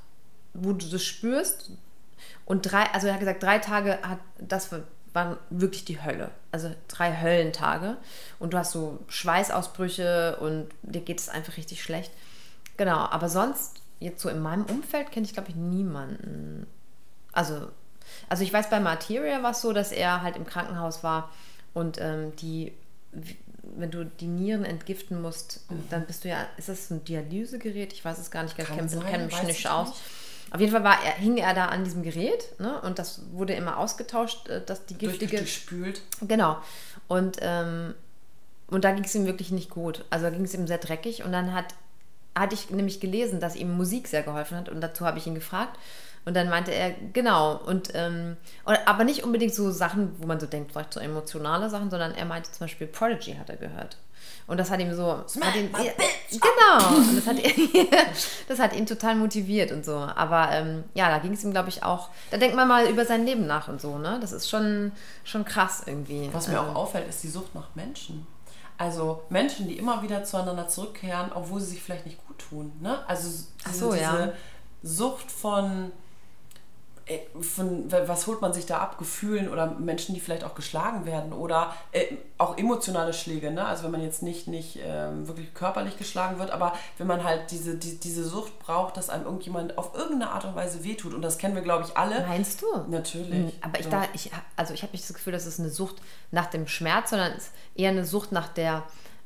wo 0.55 0.73
du 0.73 0.87
das 0.87 1.03
spürst. 1.03 1.69
Und 2.45 2.63
drei, 2.63 2.83
also 2.93 3.07
er 3.07 3.13
hat 3.13 3.19
gesagt, 3.19 3.43
drei 3.43 3.59
Tage 3.59 3.99
hat 4.01 4.19
das 4.39 4.71
waren 5.13 5.37
wirklich 5.49 5.85
die 5.85 6.01
Hölle. 6.01 6.31
Also 6.51 6.71
drei 6.87 7.15
Höllentage. 7.15 7.97
Und 8.39 8.53
du 8.53 8.57
hast 8.57 8.71
so 8.71 8.99
Schweißausbrüche 9.07 10.37
und 10.39 10.69
dir 10.83 11.01
geht 11.01 11.19
es 11.19 11.29
einfach 11.29 11.57
richtig 11.57 11.83
schlecht. 11.83 12.11
Genau, 12.77 12.97
aber 12.97 13.29
sonst, 13.29 13.81
jetzt 13.99 14.21
so 14.21 14.29
in 14.29 14.39
meinem 14.39 14.65
Umfeld 14.65 15.11
kenne 15.11 15.25
ich, 15.25 15.33
glaube 15.33 15.49
ich, 15.49 15.55
niemanden. 15.55 16.67
Also, 17.33 17.69
also 18.29 18.43
ich 18.43 18.53
weiß, 18.53 18.69
bei 18.69 18.79
Materia 18.79 19.43
war 19.43 19.51
es 19.51 19.61
so, 19.61 19.73
dass 19.73 19.91
er 19.91 20.21
halt 20.21 20.35
im 20.35 20.45
Krankenhaus 20.45 21.03
war 21.03 21.31
und 21.73 21.99
ähm, 21.99 22.35
die, 22.37 22.73
wenn 23.63 23.91
du 23.91 24.05
die 24.05 24.27
Nieren 24.27 24.65
entgiften 24.65 25.21
musst, 25.21 25.61
dann 25.89 26.05
bist 26.05 26.23
du 26.23 26.29
ja, 26.29 26.45
ist 26.57 26.69
das 26.69 26.89
ein 26.89 27.03
Dialysegerät? 27.03 27.93
Ich 27.93 28.03
weiß 28.03 28.17
es 28.17 28.31
gar 28.31 28.43
nicht, 28.43 28.57
ich 28.57 28.65
kenne 28.65 29.25
mich 29.25 29.43
nicht 29.43 29.59
ich 29.59 29.69
aus. 29.69 29.89
nicht. 29.89 30.01
Auf 30.51 30.59
jeden 30.59 30.71
Fall 30.71 30.83
war 30.83 30.97
er, 31.03 31.13
hing 31.13 31.37
er 31.37 31.53
da 31.53 31.65
an 31.65 31.83
diesem 31.83 32.03
Gerät 32.03 32.59
ne? 32.59 32.81
und 32.81 32.99
das 32.99 33.21
wurde 33.31 33.53
immer 33.53 33.77
ausgetauscht, 33.77 34.47
äh, 34.49 34.61
dass 34.65 34.85
die 34.85 34.97
giftige... 34.97 35.37
durchgespült. 35.37 36.01
Genau. 36.21 36.57
Und, 37.07 37.37
ähm, 37.41 37.93
und 38.67 38.83
da 38.83 38.91
ging 38.91 39.03
es 39.03 39.15
ihm 39.15 39.25
wirklich 39.25 39.51
nicht 39.51 39.69
gut. 39.69 40.05
Also 40.09 40.25
da 40.25 40.31
ging 40.31 40.43
es 40.43 40.53
ihm 40.53 40.67
sehr 40.67 40.77
dreckig. 40.77 41.23
Und 41.23 41.31
dann 41.31 41.53
hat, 41.53 41.75
hatte 42.35 42.55
ich 42.55 42.69
nämlich 42.69 42.99
gelesen, 42.99 43.39
dass 43.39 43.55
ihm 43.55 43.75
Musik 43.75 44.07
sehr 44.07 44.23
geholfen 44.23 44.57
hat. 44.57 44.69
Und 44.69 44.81
dazu 44.81 45.05
habe 45.05 45.17
ich 45.17 45.27
ihn 45.27 45.35
gefragt. 45.35 45.77
Und 46.25 46.35
dann 46.35 46.49
meinte 46.49 46.71
er, 46.71 46.93
genau. 47.13 47.57
Und, 47.57 47.91
ähm, 47.93 48.37
aber 48.63 49.03
nicht 49.03 49.23
unbedingt 49.23 49.53
so 49.53 49.71
Sachen, 49.71 50.15
wo 50.19 50.27
man 50.27 50.39
so 50.39 50.45
denkt, 50.45 50.71
vielleicht 50.71 50.93
so 50.93 50.99
emotionale 50.99 51.69
Sachen, 51.69 51.89
sondern 51.89 52.13
er 52.13 52.25
meinte 52.25 52.51
zum 52.51 52.65
Beispiel 52.65 52.87
Prodigy 52.87 53.33
hat 53.33 53.49
er 53.49 53.57
gehört. 53.57 53.97
Und 54.49 54.57
das 54.57 54.71
hat 54.71 54.79
ihm 54.79 54.93
so. 54.95 55.11
Hat 55.13 55.55
ihn, 55.55 55.71
genau. 55.71 56.97
Und 56.97 57.17
das 57.17 57.27
hat, 57.27 57.37
das 58.47 58.59
hat 58.59 58.75
ihn 58.75 58.87
total 58.87 59.15
motiviert 59.15 59.71
und 59.71 59.85
so. 59.85 59.95
Aber 59.95 60.49
ähm, 60.51 60.85
ja, 60.95 61.09
da 61.09 61.19
ging 61.19 61.33
es 61.33 61.43
ihm, 61.43 61.51
glaube 61.51 61.69
ich, 61.69 61.83
auch. 61.83 62.09
Da 62.31 62.37
denkt 62.37 62.55
man 62.55 62.67
mal 62.67 62.87
über 62.87 63.05
sein 63.05 63.25
Leben 63.27 63.45
nach 63.45 63.67
und 63.67 63.79
so, 63.79 63.99
ne? 63.99 64.17
Das 64.19 64.31
ist 64.31 64.49
schon, 64.49 64.91
schon 65.23 65.45
krass 65.45 65.83
irgendwie. 65.85 66.29
Was 66.33 66.47
mir 66.47 66.59
auch 66.59 66.73
auffällt, 66.73 67.07
ist 67.07 67.21
die 67.21 67.27
Sucht 67.27 67.53
nach 67.53 67.75
Menschen. 67.75 68.25
Also 68.79 69.21
Menschen, 69.29 69.67
die 69.67 69.77
immer 69.77 70.01
wieder 70.01 70.23
zueinander 70.23 70.67
zurückkehren, 70.67 71.31
obwohl 71.35 71.59
sie 71.59 71.71
sich 71.71 71.83
vielleicht 71.83 72.07
nicht 72.07 72.25
gut 72.25 72.39
tun. 72.39 72.71
Ne? 72.79 72.97
Also 73.07 73.29
so, 73.71 73.91
diese 73.91 74.01
ja. 74.01 74.33
Sucht 74.81 75.29
von, 75.29 75.91
von, 77.41 77.91
was 77.91 78.27
holt 78.27 78.41
man 78.41 78.53
sich 78.53 78.65
da 78.65 78.79
ab? 78.79 78.97
Gefühlen 78.97 79.49
oder 79.49 79.67
Menschen, 79.79 80.13
die 80.13 80.21
vielleicht 80.21 80.43
auch 80.43 80.55
geschlagen 80.55 81.05
werden 81.05 81.33
oder 81.33 81.73
äh, 81.91 82.05
auch 82.37 82.57
emotionale 82.57 83.13
Schläge. 83.13 83.51
Ne? 83.51 83.65
Also 83.65 83.83
wenn 83.83 83.91
man 83.91 84.03
jetzt 84.03 84.21
nicht, 84.21 84.47
nicht 84.47 84.79
ähm, 84.83 85.27
wirklich 85.27 85.53
körperlich 85.53 85.97
geschlagen 85.97 86.39
wird, 86.39 86.51
aber 86.51 86.73
wenn 86.97 87.07
man 87.07 87.23
halt 87.23 87.51
diese, 87.51 87.75
die, 87.75 87.99
diese 87.99 88.23
Sucht 88.23 88.59
braucht, 88.59 88.97
dass 88.97 89.09
einem 89.09 89.25
irgendjemand 89.25 89.77
auf 89.77 89.95
irgendeine 89.95 90.31
Art 90.31 90.45
und 90.45 90.55
Weise 90.55 90.83
wehtut. 90.83 91.13
Und 91.13 91.21
das 91.21 91.37
kennen 91.37 91.55
wir, 91.55 91.61
glaube 91.61 91.85
ich, 91.85 91.97
alle. 91.97 92.25
Meinst 92.27 92.61
du? 92.61 92.65
Natürlich. 92.89 93.53
Aber 93.61 93.79
ich 93.79 93.87
da, 93.87 94.03
ich, 94.13 94.31
also 94.55 94.73
ich 94.73 94.83
habe 94.83 94.91
nicht 94.91 95.03
das 95.03 95.13
Gefühl, 95.13 95.33
dass 95.33 95.45
es 95.45 95.59
eine 95.59 95.69
Sucht 95.69 95.95
nach 96.31 96.47
dem 96.47 96.67
Schmerz, 96.67 97.09
sondern 97.09 97.31
es 97.33 97.45
ist 97.45 97.53
eher 97.75 97.89
eine 97.89 98.05
Sucht 98.05 98.31
nach 98.31 98.49
der 98.49 98.83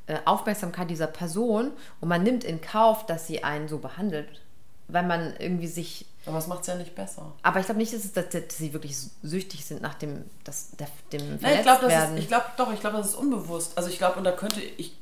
äh, 0.08 0.20
Aufmerksamkeit 0.26 0.90
dieser 0.90 1.08
Person 1.08 1.72
und 2.02 2.10
man 2.10 2.24
nimmt 2.24 2.44
in 2.44 2.62
Kauf, 2.62 3.06
dass 3.06 3.28
sie 3.28 3.44
einen 3.44 3.68
so 3.68 3.80
behandelt, 3.80 4.42
weil 4.88 5.04
man 5.04 5.34
irgendwie 5.38 5.68
sich. 5.68 6.06
Aber 6.26 6.38
es 6.38 6.48
macht 6.48 6.62
es 6.62 6.68
ja 6.68 6.76
nicht 6.76 6.96
besser. 6.96 7.34
Aber 7.42 7.60
ich 7.60 7.66
glaube 7.66 7.80
nicht, 7.80 7.94
dass, 7.94 8.06
es, 8.06 8.14
dass, 8.14 8.30
dass 8.30 8.58
sie 8.58 8.72
wirklich 8.74 8.96
süchtig 9.22 9.66
sind 9.66 9.82
nach 9.82 9.96
dem, 9.96 10.24
das, 10.44 10.72
der, 10.72 10.88
dem 11.12 11.38
Nein, 11.42 11.58
ich 11.58 11.62
glaube, 11.64 11.92
ich 12.18 12.28
glaube 12.28 12.46
doch, 12.58 12.72
ich 12.72 12.80
glaube, 12.80 12.98
das 12.98 13.08
ist 13.08 13.16
unbewusst. 13.16 13.78
Also 13.78 13.90
ich 13.90 13.98
glaube, 13.98 14.18
und 14.18 14.24
da 14.24 14.32
könnte 14.32 14.62
ich 14.62 14.96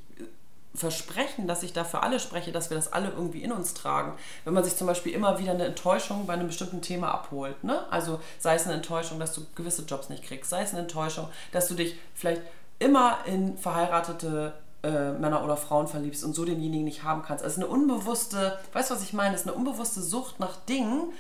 versprechen, 0.74 1.48
dass 1.48 1.64
ich 1.64 1.74
da 1.74 1.84
für 1.84 2.02
alle 2.02 2.20
spreche, 2.20 2.52
dass 2.52 2.70
wir 2.70 2.78
das 2.78 2.94
alle 2.94 3.10
irgendwie 3.10 3.44
in 3.44 3.52
uns 3.52 3.74
tragen. 3.74 4.14
Wenn 4.46 4.54
man 4.54 4.64
sich 4.64 4.76
zum 4.76 4.88
Beispiel 4.88 5.14
immer 5.14 5.38
wieder 5.38 5.52
eine 5.52 5.66
Enttäuschung 5.66 6.26
bei 6.26 6.34
einem 6.34 6.48
bestimmten 6.48 6.82
Thema 6.82 7.12
abholt. 7.12 7.64
Ne? 7.64 7.86
Also 7.92 8.22
sei 8.40 8.56
es 8.56 8.66
eine 8.66 8.76
Enttäuschung, 8.76 9.20
dass 9.20 9.34
du 9.34 9.46
gewisse 9.56 9.84
Jobs 9.84 10.10
nicht 10.10 10.24
kriegst, 10.24 10.50
sei 10.50 10.62
es 10.64 10.72
eine 10.72 10.82
Enttäuschung, 10.82 11.28
dass 11.52 11.68
du 11.68 11.76
dich 11.76 11.98
vielleicht 12.16 12.42
immer 12.80 13.20
in 13.26 13.58
verheiratete 13.58 14.54
äh, 14.84 15.12
Männer 15.14 15.44
oder 15.44 15.58
Frauen 15.58 15.88
verliebst 15.88 16.24
und 16.24 16.34
so 16.34 16.44
denjenigen 16.46 16.86
nicht 16.86 17.04
haben 17.04 17.22
kannst. 17.22 17.44
Also 17.44 17.62
eine 17.62 17.68
unbewusste, 17.70 18.58
weißt 18.74 18.90
du, 18.90 18.96
was 18.96 19.04
ich 19.04 19.14
meine? 19.14 19.36
Es 19.36 19.42
ist 19.42 19.48
eine 19.48 19.56
unbewusste 19.56 20.02
Sucht 20.02 20.40
nach 20.40 20.56
Dingen, 20.68 21.12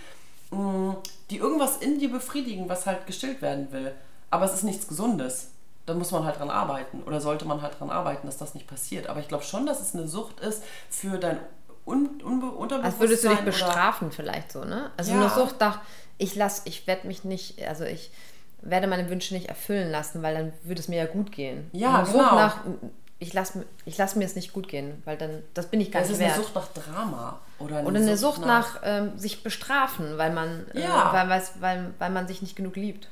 mh, 0.51 0.97
die 1.29 1.37
irgendwas 1.37 1.77
in 1.77 1.99
dir 1.99 2.11
befriedigen, 2.11 2.67
was 2.69 2.85
halt 2.85 3.05
gestillt 3.05 3.41
werden 3.41 3.71
will. 3.71 3.93
Aber 4.29 4.45
es 4.45 4.53
ist 4.53 4.63
nichts 4.63 4.87
Gesundes. 4.87 5.49
Da 5.85 5.93
muss 5.95 6.11
man 6.11 6.25
halt 6.25 6.39
dran 6.39 6.49
arbeiten 6.49 7.01
oder 7.03 7.19
sollte 7.21 7.45
man 7.45 7.61
halt 7.61 7.79
dran 7.79 7.89
arbeiten, 7.89 8.27
dass 8.27 8.37
das 8.37 8.53
nicht 8.53 8.67
passiert. 8.67 9.07
Aber 9.07 9.19
ich 9.19 9.27
glaube 9.27 9.43
schon, 9.43 9.65
dass 9.65 9.81
es 9.81 9.93
eine 9.95 10.07
Sucht 10.07 10.39
ist 10.39 10.63
für 10.89 11.17
dein 11.17 11.39
Un 11.85 12.21
Unbe 12.23 12.45
Unterbewusstsein. 12.51 12.83
Als 12.83 12.99
würdest 12.99 13.23
du 13.23 13.29
dich 13.29 13.37
oder- 13.37 13.45
bestrafen 13.45 14.11
vielleicht 14.11 14.51
so, 14.51 14.63
ne? 14.63 14.91
Also 14.97 15.11
Ja. 15.13 15.19
eine 15.21 15.29
Sucht 15.31 15.59
nach, 15.59 15.79
ich 16.19 16.35
lass, 16.35 16.61
ich 16.65 16.85
werde 16.85 17.07
mich 17.07 17.23
nicht, 17.23 17.59
also 17.67 17.83
ich 17.83 18.11
werde 18.61 18.85
meine 18.85 19.09
Wünsche 19.09 19.33
nicht 19.33 19.49
erfüllen 19.49 19.89
lassen, 19.91 20.21
weil 20.21 20.35
dann 20.35 20.53
würde 20.63 20.79
es 20.79 20.87
mir 20.87 20.97
ja 20.97 21.07
gut 21.07 21.31
gehen. 21.31 21.67
Ja, 21.73 21.95
eine 21.97 22.05
Sucht 22.05 22.17
genau. 22.17 22.35
nach, 22.35 22.57
ich 23.21 23.33
lasse 23.33 23.65
ich 23.85 23.97
lass 23.97 24.15
mir 24.15 24.25
es 24.25 24.35
nicht 24.35 24.51
gut 24.51 24.67
gehen, 24.67 25.01
weil 25.05 25.15
dann, 25.15 25.43
das 25.53 25.67
bin 25.67 25.79
ich 25.79 25.91
gar 25.91 26.01
Das 26.01 26.09
nicht 26.09 26.17
ist 26.19 26.23
eine 26.25 26.35
wert. 26.35 26.43
Sucht 26.43 26.55
nach 26.55 26.67
Drama. 26.73 27.39
Oder 27.59 27.77
eine, 27.77 27.87
Oder 27.87 27.99
eine 27.99 28.17
Sucht 28.17 28.41
nach, 28.41 28.79
ähm, 28.83 29.17
sich 29.17 29.43
bestrafen, 29.43 30.17
weil 30.17 30.33
man, 30.33 30.65
Ja. 30.73 31.11
äh, 31.23 31.29
weil, 31.29 31.41
weil, 31.59 31.93
weil 31.99 32.09
man 32.09 32.27
sich 32.27 32.41
nicht 32.41 32.55
genug 32.55 32.75
liebt. 32.75 33.09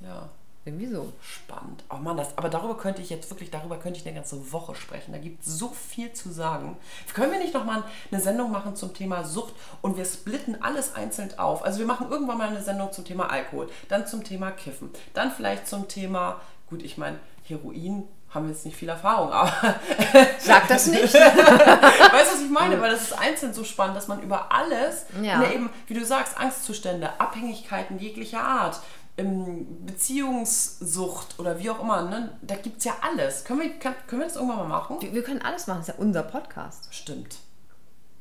Ja, 0.00 0.28
Irgendwie 0.64 0.86
so. 0.86 1.12
spannend. 1.20 1.84
Oh 1.90 1.96
Mann, 1.96 2.16
das, 2.16 2.36
aber 2.38 2.48
darüber 2.48 2.76
könnte 2.78 3.02
ich 3.02 3.10
jetzt 3.10 3.28
wirklich, 3.30 3.50
darüber 3.50 3.76
könnte 3.78 4.00
ich 4.00 4.06
eine 4.06 4.14
ganze 4.14 4.52
Woche 4.52 4.74
sprechen. 4.74 5.12
Da 5.12 5.18
gibt 5.18 5.42
es 5.46 5.58
so 5.58 5.68
viel 5.68 6.12
zu 6.14 6.30
sagen. 6.32 6.76
Können 7.14 7.30
wir 7.32 7.38
nicht 7.38 7.52
nochmal 7.54 7.84
eine 8.10 8.20
Sendung 8.22 8.50
machen 8.50 8.74
zum 8.74 8.94
Thema 8.94 9.22
Sucht 9.24 9.54
und 9.82 9.96
wir 9.98 10.04
splitten 10.06 10.62
alles 10.62 10.94
einzeln 10.94 11.38
auf? 11.38 11.62
Also 11.62 11.78
wir 11.78 11.86
machen 11.86 12.10
irgendwann 12.10 12.38
mal 12.38 12.48
eine 12.48 12.62
Sendung 12.62 12.90
zum 12.90 13.04
Thema 13.04 13.30
Alkohol, 13.30 13.68
dann 13.88 14.06
zum 14.06 14.24
Thema 14.24 14.50
Kiffen, 14.50 14.90
dann 15.14 15.30
vielleicht 15.30 15.68
zum 15.68 15.88
Thema, 15.88 16.40
gut, 16.68 16.82
ich 16.82 16.96
meine, 16.98 17.18
Heroin 17.44 18.04
haben 18.36 18.48
jetzt 18.48 18.64
nicht 18.64 18.76
viel 18.76 18.88
Erfahrung, 18.88 19.32
aber 19.32 19.52
Sag 20.38 20.68
das 20.68 20.86
nicht. 20.86 21.12
Weißt 21.14 21.32
du, 21.32 22.34
was 22.34 22.40
ich 22.42 22.50
meine? 22.50 22.80
Weil 22.80 22.90
das 22.92 23.02
ist 23.02 23.18
einzeln 23.18 23.52
so 23.52 23.64
spannend, 23.64 23.96
dass 23.96 24.06
man 24.08 24.22
über 24.22 24.52
alles, 24.52 25.06
Ja. 25.20 25.38
ne, 25.38 25.52
eben, 25.54 25.70
wie 25.88 25.94
du 25.94 26.04
sagst, 26.04 26.38
Angstzustände, 26.38 27.10
Abhängigkeiten 27.18 27.98
jeglicher 27.98 28.42
Art, 28.42 28.80
ähm, 29.18 29.66
Beziehungssucht 29.86 31.38
oder 31.38 31.58
wie 31.58 31.70
auch 31.70 31.80
immer, 31.80 32.02
ne? 32.02 32.38
da 32.42 32.54
gibt 32.56 32.78
es 32.78 32.84
ja 32.84 32.92
alles. 33.00 33.44
Können 33.44 33.60
wir, 33.62 33.70
kann, 33.78 33.94
können 34.06 34.20
wir 34.22 34.26
das 34.28 34.36
irgendwann 34.36 34.58
mal 34.58 34.68
machen? 34.68 34.96
wir, 35.00 35.12
wir 35.12 35.22
können 35.22 35.42
alles 35.42 35.66
machen, 35.66 35.78
das 35.78 35.88
ist 35.88 35.94
ja 35.96 36.00
unser 36.00 36.22
Podcast. 36.22 36.88
Stimmt. 36.90 37.36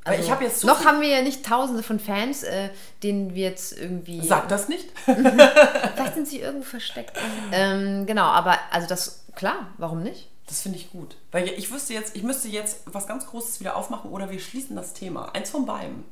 Also, 0.06 0.24
ich 0.24 0.32
habe 0.32 0.44
jetzt 0.44 0.62
so 0.62 0.68
noch 0.68 0.86
haben 0.86 1.02
wir 1.02 1.08
ja 1.08 1.22
nicht 1.24 1.44
tausende 1.46 1.82
von 1.82 2.00
Fans, 2.00 2.44
äh, 2.44 2.70
denen 3.02 3.34
wir 3.34 3.50
jetzt 3.50 3.78
irgendwie. 3.78 4.26
Sag 4.26 4.48
das 4.50 4.70
nicht. 4.70 4.88
Vielleicht 5.06 6.14
sind 6.14 6.28
sie 6.28 6.40
irgendwo 6.40 6.64
versteckt. 6.64 7.18
ähm, 7.52 8.06
genau, 8.06 8.26
aber 8.26 8.58
also 8.72 8.88
das, 8.88 9.26
klar, 9.36 9.68
warum 9.78 10.04
nicht? 10.04 10.30
Das 10.48 10.62
finde 10.62 10.78
ich 10.78 10.92
gut. 10.92 11.18
Weil 11.32 11.48
ich 11.48 11.72
wüsste 11.72 11.94
jetzt, 11.94 12.16
ich 12.16 12.22
müsste 12.22 12.48
jetzt 12.48 12.82
was 12.86 13.08
ganz 13.08 13.26
Großes 13.26 13.60
wieder 13.60 13.76
aufmachen 13.76 14.12
oder 14.12 14.30
wir 14.30 14.40
schließen 14.40 14.76
das 14.76 14.94
Thema. 14.94 15.34
Eins 15.34 15.50
von 15.50 15.66
beiden. 15.66 16.06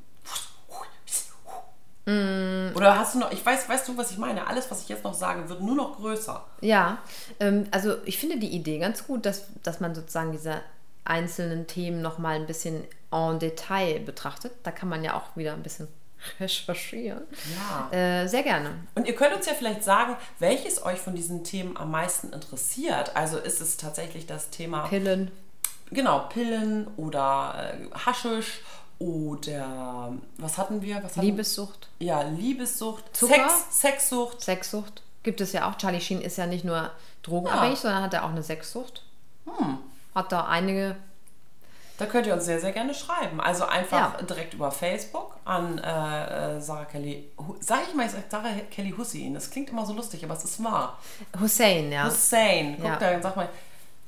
Oder 2.05 2.99
hast 2.99 3.15
du 3.15 3.19
noch, 3.19 3.31
ich 3.31 3.45
weiß, 3.45 3.69
weißt 3.69 3.87
du, 3.87 3.95
was 3.97 4.11
ich 4.11 4.17
meine? 4.17 4.47
Alles, 4.47 4.69
was 4.69 4.81
ich 4.81 4.89
jetzt 4.89 5.05
noch 5.05 5.13
sage, 5.13 5.47
wird 5.47 5.61
nur 5.61 5.75
noch 5.75 5.95
größer. 5.95 6.43
Ja, 6.59 6.97
ähm, 7.39 7.65
also 7.71 7.95
ich 8.03 8.17
finde 8.17 8.39
die 8.39 8.49
Idee 8.49 8.79
ganz 8.79 9.07
gut, 9.07 9.25
dass, 9.25 9.45
dass 9.63 9.79
man 9.79 9.95
sozusagen 9.95 10.33
diese 10.33 10.61
einzelnen 11.05 11.65
Themen 11.65 12.01
nochmal 12.01 12.35
ein 12.35 12.45
bisschen 12.45 12.83
en 13.13 13.39
Detail 13.39 13.99
betrachtet. 13.99 14.51
Da 14.63 14.71
kann 14.71 14.89
man 14.89 15.03
ja 15.03 15.15
auch 15.15 15.35
wieder 15.35 15.53
ein 15.53 15.63
bisschen 15.63 15.87
recherchieren. 16.39 17.23
Ja. 17.55 17.97
Äh, 17.97 18.27
sehr 18.27 18.43
gerne. 18.43 18.71
Und 18.95 19.07
ihr 19.07 19.15
könnt 19.15 19.35
uns 19.35 19.45
ja 19.45 19.53
vielleicht 19.53 19.83
sagen, 19.83 20.15
welches 20.39 20.83
euch 20.85 20.99
von 20.99 21.15
diesen 21.15 21.43
Themen 21.43 21.77
am 21.77 21.91
meisten 21.91 22.31
interessiert. 22.31 23.15
Also 23.15 23.37
ist 23.37 23.61
es 23.61 23.77
tatsächlich 23.77 24.25
das 24.25 24.49
Thema, 24.49 24.87
Pillen. 24.87 25.31
genau, 25.91 26.19
Pillen 26.29 26.87
oder 26.97 27.73
äh, 27.73 27.97
Haschisch 28.05 28.61
oder 28.99 30.13
was 30.37 30.57
hatten 30.57 30.81
wir? 30.81 31.03
Was 31.03 31.17
hatten, 31.17 31.21
Liebessucht, 31.25 31.89
Ja, 31.99 32.21
Liebessucht, 32.21 33.03
Zucker? 33.15 33.33
Sex, 33.49 33.81
Sexsucht. 33.81 34.41
Sexsucht. 34.41 35.01
Gibt 35.23 35.41
es 35.41 35.51
ja 35.51 35.69
auch. 35.69 35.77
Charlie 35.77 35.99
Sheen 36.01 36.21
ist 36.21 36.37
ja 36.37 36.45
nicht 36.47 36.63
nur 36.65 36.91
drogenabhängig, 37.23 37.79
sondern 37.79 38.03
hat 38.03 38.13
ja 38.13 38.23
auch 38.23 38.29
eine 38.29 38.43
Sexsucht. 38.43 39.03
Hm. 39.45 39.77
Hat 40.15 40.31
da 40.31 40.45
einige. 40.47 40.95
Da 41.97 42.07
könnt 42.07 42.25
ihr 42.25 42.33
uns 42.33 42.45
sehr, 42.45 42.59
sehr 42.59 42.71
gerne 42.71 42.93
schreiben. 42.93 43.39
Also 43.39 43.65
einfach 43.65 44.19
Ja. 44.19 44.21
direkt 44.25 44.55
über 44.55 44.71
Facebook 44.71 45.37
an 45.45 45.77
äh, 45.77 46.55
äh, 46.57 46.59
Sarah 46.61 46.85
Kelly. 46.85 47.29
Sag 47.59 47.81
ich 47.87 47.93
mal, 47.93 48.05
ich 48.07 48.11
sag 48.13 48.23
Sarah 48.29 48.49
Kelly 48.71 48.93
Hussein. 48.97 49.33
Das 49.35 49.49
klingt 49.51 49.69
immer 49.69 49.85
so 49.85 49.93
lustig, 49.93 50.23
aber 50.23 50.33
es 50.33 50.43
ist 50.43 50.63
wahr. 50.63 50.99
Hussein, 51.39 51.91
ja. 51.91 52.05
Hussein. 52.07 52.75
Guck 52.77 52.85
Ja. 52.85 52.95
da, 52.97 53.21
sag 53.21 53.35
mal. 53.35 53.47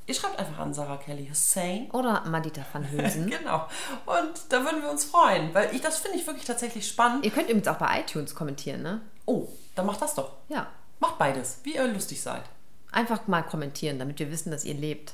Ihr 0.07 0.13
schreibt 0.13 0.37
einfach 0.39 0.59
an 0.59 0.73
Sarah 0.73 0.97
Kelly 0.97 1.27
Hussein. 1.29 1.89
Oder 1.91 2.23
Madita 2.25 2.61
van 2.73 2.83
Hülsen. 2.91 3.29
Genau. 3.29 3.67
Und 4.05 4.33
da 4.49 4.63
würden 4.63 4.81
wir 4.81 4.89
uns 4.89 5.05
freuen, 5.05 5.53
weil 5.53 5.73
ich 5.75 5.81
das 5.81 5.99
finde 5.99 6.17
ich 6.17 6.25
wirklich 6.27 6.45
tatsächlich 6.45 6.87
spannend. 6.87 7.23
Ihr 7.25 7.31
könnt 7.31 7.49
übrigens 7.49 7.67
auch 7.67 7.77
bei 7.77 8.01
iTunes 8.01 8.33
kommentieren, 8.35 8.81
ne? 8.81 9.01
Oh, 9.25 9.47
dann 9.75 9.85
macht 9.85 10.01
das 10.01 10.15
doch. 10.15 10.31
Ja. 10.49 10.67
Macht 10.99 11.17
beides, 11.19 11.59
wie 11.63 11.75
ihr 11.75 11.87
lustig 11.87 12.21
seid. 12.21 12.43
Einfach 12.91 13.27
mal 13.27 13.41
kommentieren, 13.43 13.99
damit 13.99 14.17
wir 14.19 14.31
wissen, 14.31 14.49
dass 14.51 14.63
ihr 14.65 14.75
lebt. 14.75 15.13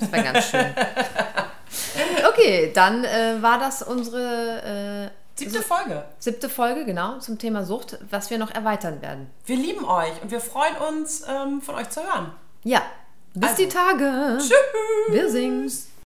Das 0.00 0.12
wäre 0.12 0.22
ganz 0.24 0.50
schön. 0.50 0.66
Okay, 2.28 2.70
dann 2.74 3.04
äh, 3.04 3.42
war 3.42 3.58
das 3.58 3.82
unsere 3.82 5.10
äh, 5.12 5.38
Siebte 5.38 5.62
Folge. 5.62 6.04
siebte 6.18 6.48
Folge, 6.48 6.84
genau, 6.84 7.18
zum 7.18 7.38
Thema 7.38 7.64
Sucht, 7.64 7.98
was 8.10 8.30
wir 8.30 8.38
noch 8.38 8.50
erweitern 8.54 9.02
werden. 9.02 9.30
Wir 9.44 9.56
lieben 9.56 9.84
euch 9.84 10.12
und 10.22 10.30
wir 10.30 10.40
freuen 10.40 10.76
uns, 10.76 11.22
ähm, 11.28 11.60
von 11.60 11.74
euch 11.74 11.90
zu 11.90 12.00
hören. 12.02 12.32
Ja, 12.64 12.82
bis 13.34 13.50
Also. 13.50 13.62
die 13.64 13.68
Tage. 13.68 14.38
Tschüss. 14.38 14.52
Wir 15.10 15.30
singen. 15.30 15.70